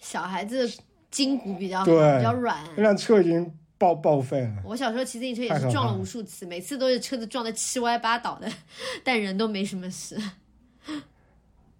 [0.00, 0.68] 小孩子
[1.10, 1.90] 筋骨比较比
[2.22, 2.62] 较软。
[2.76, 4.62] 那辆车已经报报废了。
[4.64, 8.50] 我小时候骑自行车也是撞了了无数次，每次都是车子撞得七歪八倒的，
[9.02, 10.16] 但人都没什么事。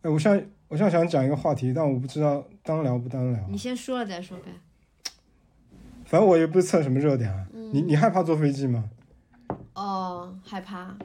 [0.03, 3.47] 哎，我现在我现在想讲一个话题，但我不知道当聊不当聊。
[3.49, 4.47] 你先说了再说呗。
[6.05, 7.47] 反正我也不是蹭什么热点啊。
[7.53, 8.91] 嗯你你害怕坐飞机吗？
[9.75, 10.97] 哦，害怕，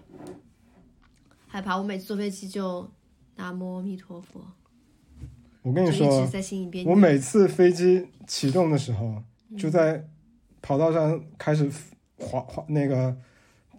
[1.48, 1.78] 害怕。
[1.78, 2.90] 我每次坐飞机就
[3.36, 4.42] 南无阿弥陀佛，
[5.66, 6.08] 我跟你说
[6.86, 6.96] 我。
[6.96, 10.08] 每次飞机启动的时候，嗯就在
[10.62, 11.68] 跑道上开始
[12.20, 13.18] 滑滑那个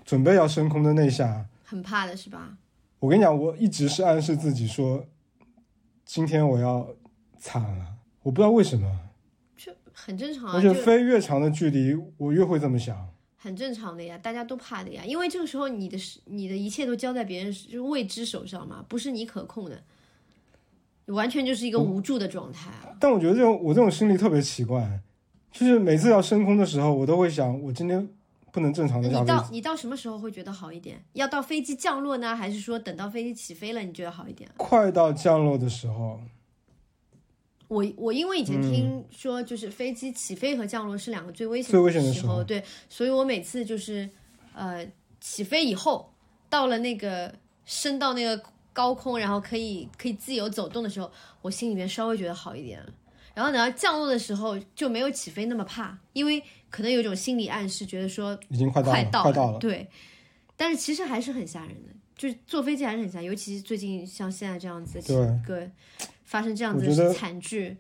[0.05, 2.59] 准备要升空的那下，很怕的是吧？
[2.99, 5.07] 我跟你讲，我一直是暗示自己说，
[6.05, 6.89] 今天我要
[7.39, 7.95] 惨了。
[8.25, 9.01] 我不知道为什么，
[9.57, 13.09] 就很正常啊，而且就飞越长的距离，我越会这么想。
[13.37, 19.81] 很正常的呀，大家都怕的呀，因为这个时候你的是你的一切都交在别人就是未知手上嘛，不是你可控的，
[21.07, 22.97] 完全就是一个无助的状态啊。
[23.01, 25.01] 但我觉得这种我这种心理特别奇怪，
[25.53, 28.09] 就是每次要升空的时候，我都会想，我今天
[28.53, 29.27] 不能正常的那你。
[29.27, 31.05] 到你到什么时候会觉得好一点？
[31.13, 34.51] 要到飞机降落呢，还是说等到飞机起飞了你觉得好一点？
[34.57, 36.21] 快到降落的时候，
[37.69, 44.09] 我我因为以前听说，就是飞机起飞和降落是两个最危险最危险的时时候对，所以我每次就是
[44.55, 44.87] 呃
[45.21, 46.13] 起飞以后，
[46.49, 47.35] 到了那个
[47.65, 48.43] 升到那个
[48.77, 52.93] 高空，然后可以可以自由走动的时候，我心里面稍微觉得好一点了。
[53.33, 59.59] 然后等到降落的时候就没有起飞那么怕，因为可能有一种心理暗示，觉得说已经快到了，快到快到了。
[59.59, 59.89] 对，
[60.59, 65.17] 但是其实还是很吓人的，就是坐飞机还是很吓人，尤其是最近像现在这样子，对
[65.47, 65.71] 个
[66.25, 67.77] 发生这样子的惨剧，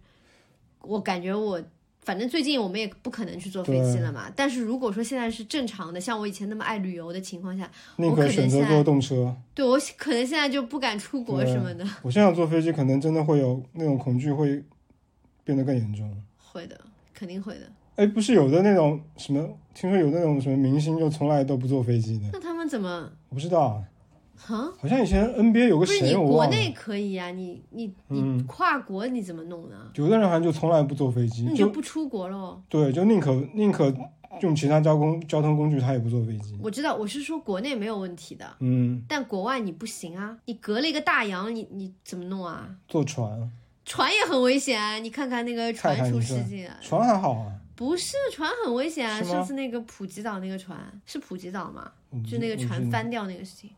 [0.80, 1.62] 我感觉我
[2.06, 4.30] 反正最近我们也不可能去坐飞机了嘛。
[4.36, 9.36] 但是如果说现在是正常的，像我以前那么爱旅游的情况下，宁可我可能现在选择坐动车。
[9.52, 11.84] 对我可能现在就不敢出国什么的。
[12.02, 14.62] 我现在坐飞机，可能真的会有那种恐惧会
[15.42, 16.08] 变得更严重。
[16.38, 16.80] 会的，
[17.12, 17.62] 肯定会的。
[17.96, 23.10] 哎，不是有的那种什么，听说有那种什么明星就从来都不坐飞机的，那他们怎么？
[23.30, 23.82] 我不知道啊。
[24.36, 29.76] 哈，好像以前 NBA 有个不是你谁我忘了，国内可以啊，你你你嗯跨国你怎么弄呢？
[29.94, 32.60] 有的人好像就从来不坐飞机那，你就不出国喽？
[32.68, 33.92] 对，就宁可宁可
[34.42, 36.58] 用其他交通交通工具，他也不坐飞机。
[36.62, 42.68] 我知道，我是说国内没有问题的，嗯，但国外你不行啊，你隔了一个大洋，你你怎么弄啊？
[42.86, 43.50] 坐船，
[43.84, 44.96] 船也很危险啊！
[44.98, 49.22] 你看看那个船出事情啊，船还好啊，不是船很危险啊！
[49.22, 51.90] 上次那个普吉岛那个船是普吉岛吗？
[52.30, 53.70] 就那个船翻掉那个事情，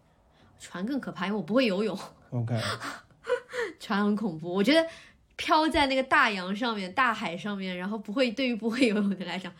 [0.59, 1.99] 船更可怕，因为我不会游泳
[2.31, 2.55] ，OK，
[3.81, 4.53] 船很恐怖。
[4.53, 4.87] 我觉得
[5.37, 9.53] 飘在那个大洋上面、大海上面，然后不会对于不会游泳的来讲，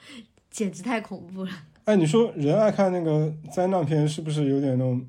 [0.51, 1.53] 简直太恐怖了。
[1.85, 5.07] 哎，你说人爱看那个灾难片，是不是有点那种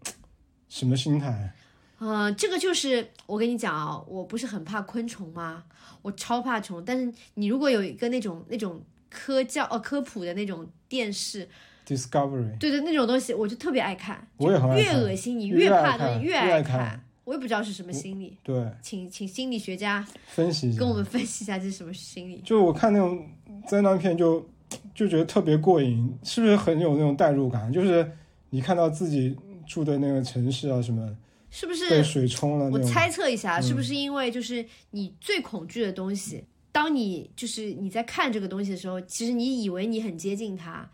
[0.70, 1.54] 什么心态？
[1.98, 5.66] 呃，这个就是我跟你讲啊，我不是很怕昆虫吗？
[6.02, 6.82] 我超怕虫。
[6.86, 11.50] 但是你如果有一个那种那种科教呃科普的那种电视，
[11.90, 14.28] Discovery，对对，那种东西我就特别爱看。
[14.38, 16.78] 我也很爱越恶心，你越怕的越爱看。
[16.78, 20.88] 看我也不知道是什么心理，对，请请心理学家分析一下跟。
[20.88, 22.42] 我们分析一下这是什么心理。
[22.44, 23.24] 就我看那种
[23.68, 24.44] 灾难片就，
[24.96, 27.72] 就觉得特别过瘾，是不是很有那种代入感？
[27.72, 28.12] 就是
[28.50, 29.36] 你看到自己
[29.68, 31.16] 住的那个城市啊，什么
[31.52, 32.02] 是不是被？
[32.02, 40.90] 水冲了我，猜测一下，是不嗯是因为就是你最恐惧的东西，当你就是你在看这个东西的时候，其实你以为你很接近它，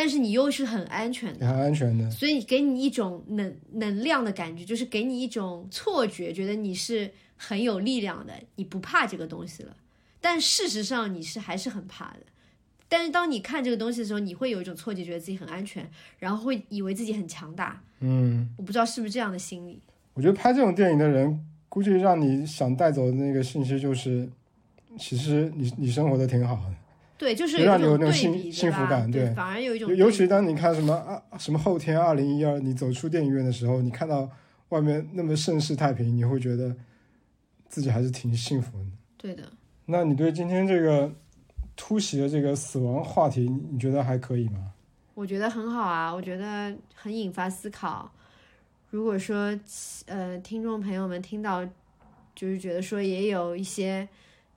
[0.00, 1.46] 但是你又是很安全的。
[1.46, 2.10] 很安全的。
[2.10, 9.76] 所以给你一种能能量的感觉，就是给你一种错觉，觉得你是很有力量的，你不怕这个东西了。
[10.18, 12.20] 但事实上你是还是很怕的。
[12.88, 15.86] 但是当你看这个东西的时候，你会有一种错觉，觉得自己很安全，
[16.18, 17.82] 然后会以为自己很强大。
[17.98, 19.82] 嗯，我不知道是不是这样的心理。
[20.14, 24.26] 我觉得拍这种电影的人，估计让你想带走的那个信息就是，
[24.98, 26.74] 其实你你生活的挺好的。
[27.20, 34.26] 对，就是就让你有那种幸幸福，感对反而有一种尤其当你看什么啊什么后天二零一二，你走出电影院的时候，你看到
[34.70, 36.74] 外面那么盛世太平，你会觉得
[37.68, 38.86] 自己还是挺幸福的。
[39.18, 39.42] 对的。
[39.84, 41.12] 那你对今天这个
[41.76, 44.72] 突袭的这个死亡话题，你你觉得还可以吗？
[45.12, 48.10] 我觉得很好啊，我觉得很引发思考。
[48.88, 49.54] 如果说
[50.06, 51.62] 呃，听众朋友们听到，
[52.34, 54.08] 就是觉得说也有一些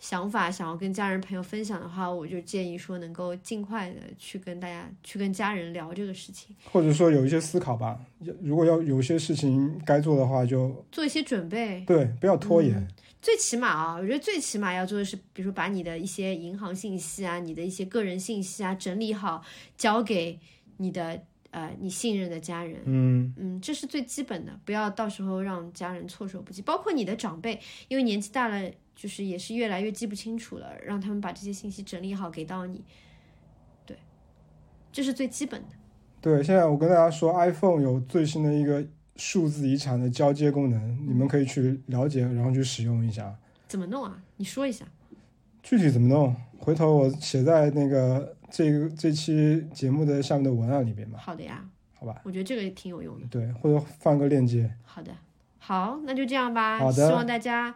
[0.04, 7.98] 想法想要跟家人朋友分享的话，我就建议说能够尽快的去跟大家去跟家人聊这个事情，或者说有一些思考吧。
[8.20, 11.86] 要如果要有些事情该做的话就，做一些准备。
[11.88, 12.86] 对，不要拖延。
[13.22, 19.42] 最起码啊，我觉得最起码要做的是，比如说把你的一些银行信息啊、你的一些个人信息啊整理好，
[19.78, 20.38] 交给
[20.76, 21.18] 你的
[21.52, 22.82] 呃你信任的家人。
[22.84, 26.62] 嗯，嗯，这是最基本的，不要到时候让家人措手不及。
[26.62, 27.58] 包括你的长辈，
[27.88, 32.84] 因为年纪大了，就是也是越来越记不清楚了，让他们把这些信息整理好给到你。
[33.86, 33.98] 对，
[34.92, 35.76] 这是最基本的。
[36.22, 36.44] 对。
[36.44, 43.36] 现在我跟大家说，iPhone 有最新的一个数字遗产的交接功能，你们可以去了解，然后去使用一下。
[43.68, 44.24] 怎么弄啊？
[44.38, 44.86] 你说一下。
[45.62, 52.22] 具体怎么弄，回头我写在那个这个这期节目的下面的文案里边吧，好的呀，好吧？
[52.26, 53.26] 我觉得这个也挺有用的。
[53.28, 54.70] 对，或者放个链接。
[54.84, 55.16] 好的，
[55.60, 56.78] 好，那就这样吧。
[56.78, 57.74] 好的希望大家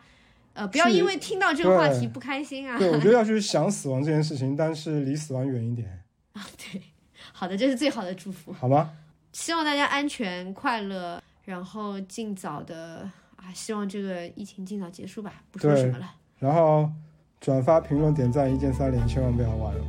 [0.57, 2.77] 呃不要因为听到这个话题不开心啊。
[2.77, 6.03] 对，我觉得要去想死亡这件事情，但是离死亡远一点，
[6.33, 6.81] 啊，对，
[7.31, 8.51] 好的，这是最好的祝福。
[8.51, 8.89] 好吗？
[9.33, 15.31] 希望大家安全快乐，然后尽早的啊，希望这个疫情尽早结束吧。
[15.51, 16.89] 不说什么了，然后
[17.39, 19.79] 转发、评论、点赞，一键三连，千万不要忘了。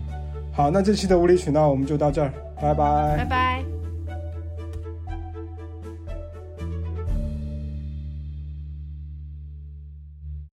[0.52, 2.30] 好，那这期的无理取闹我们就到这儿，
[2.60, 3.67] 拜拜拜拜。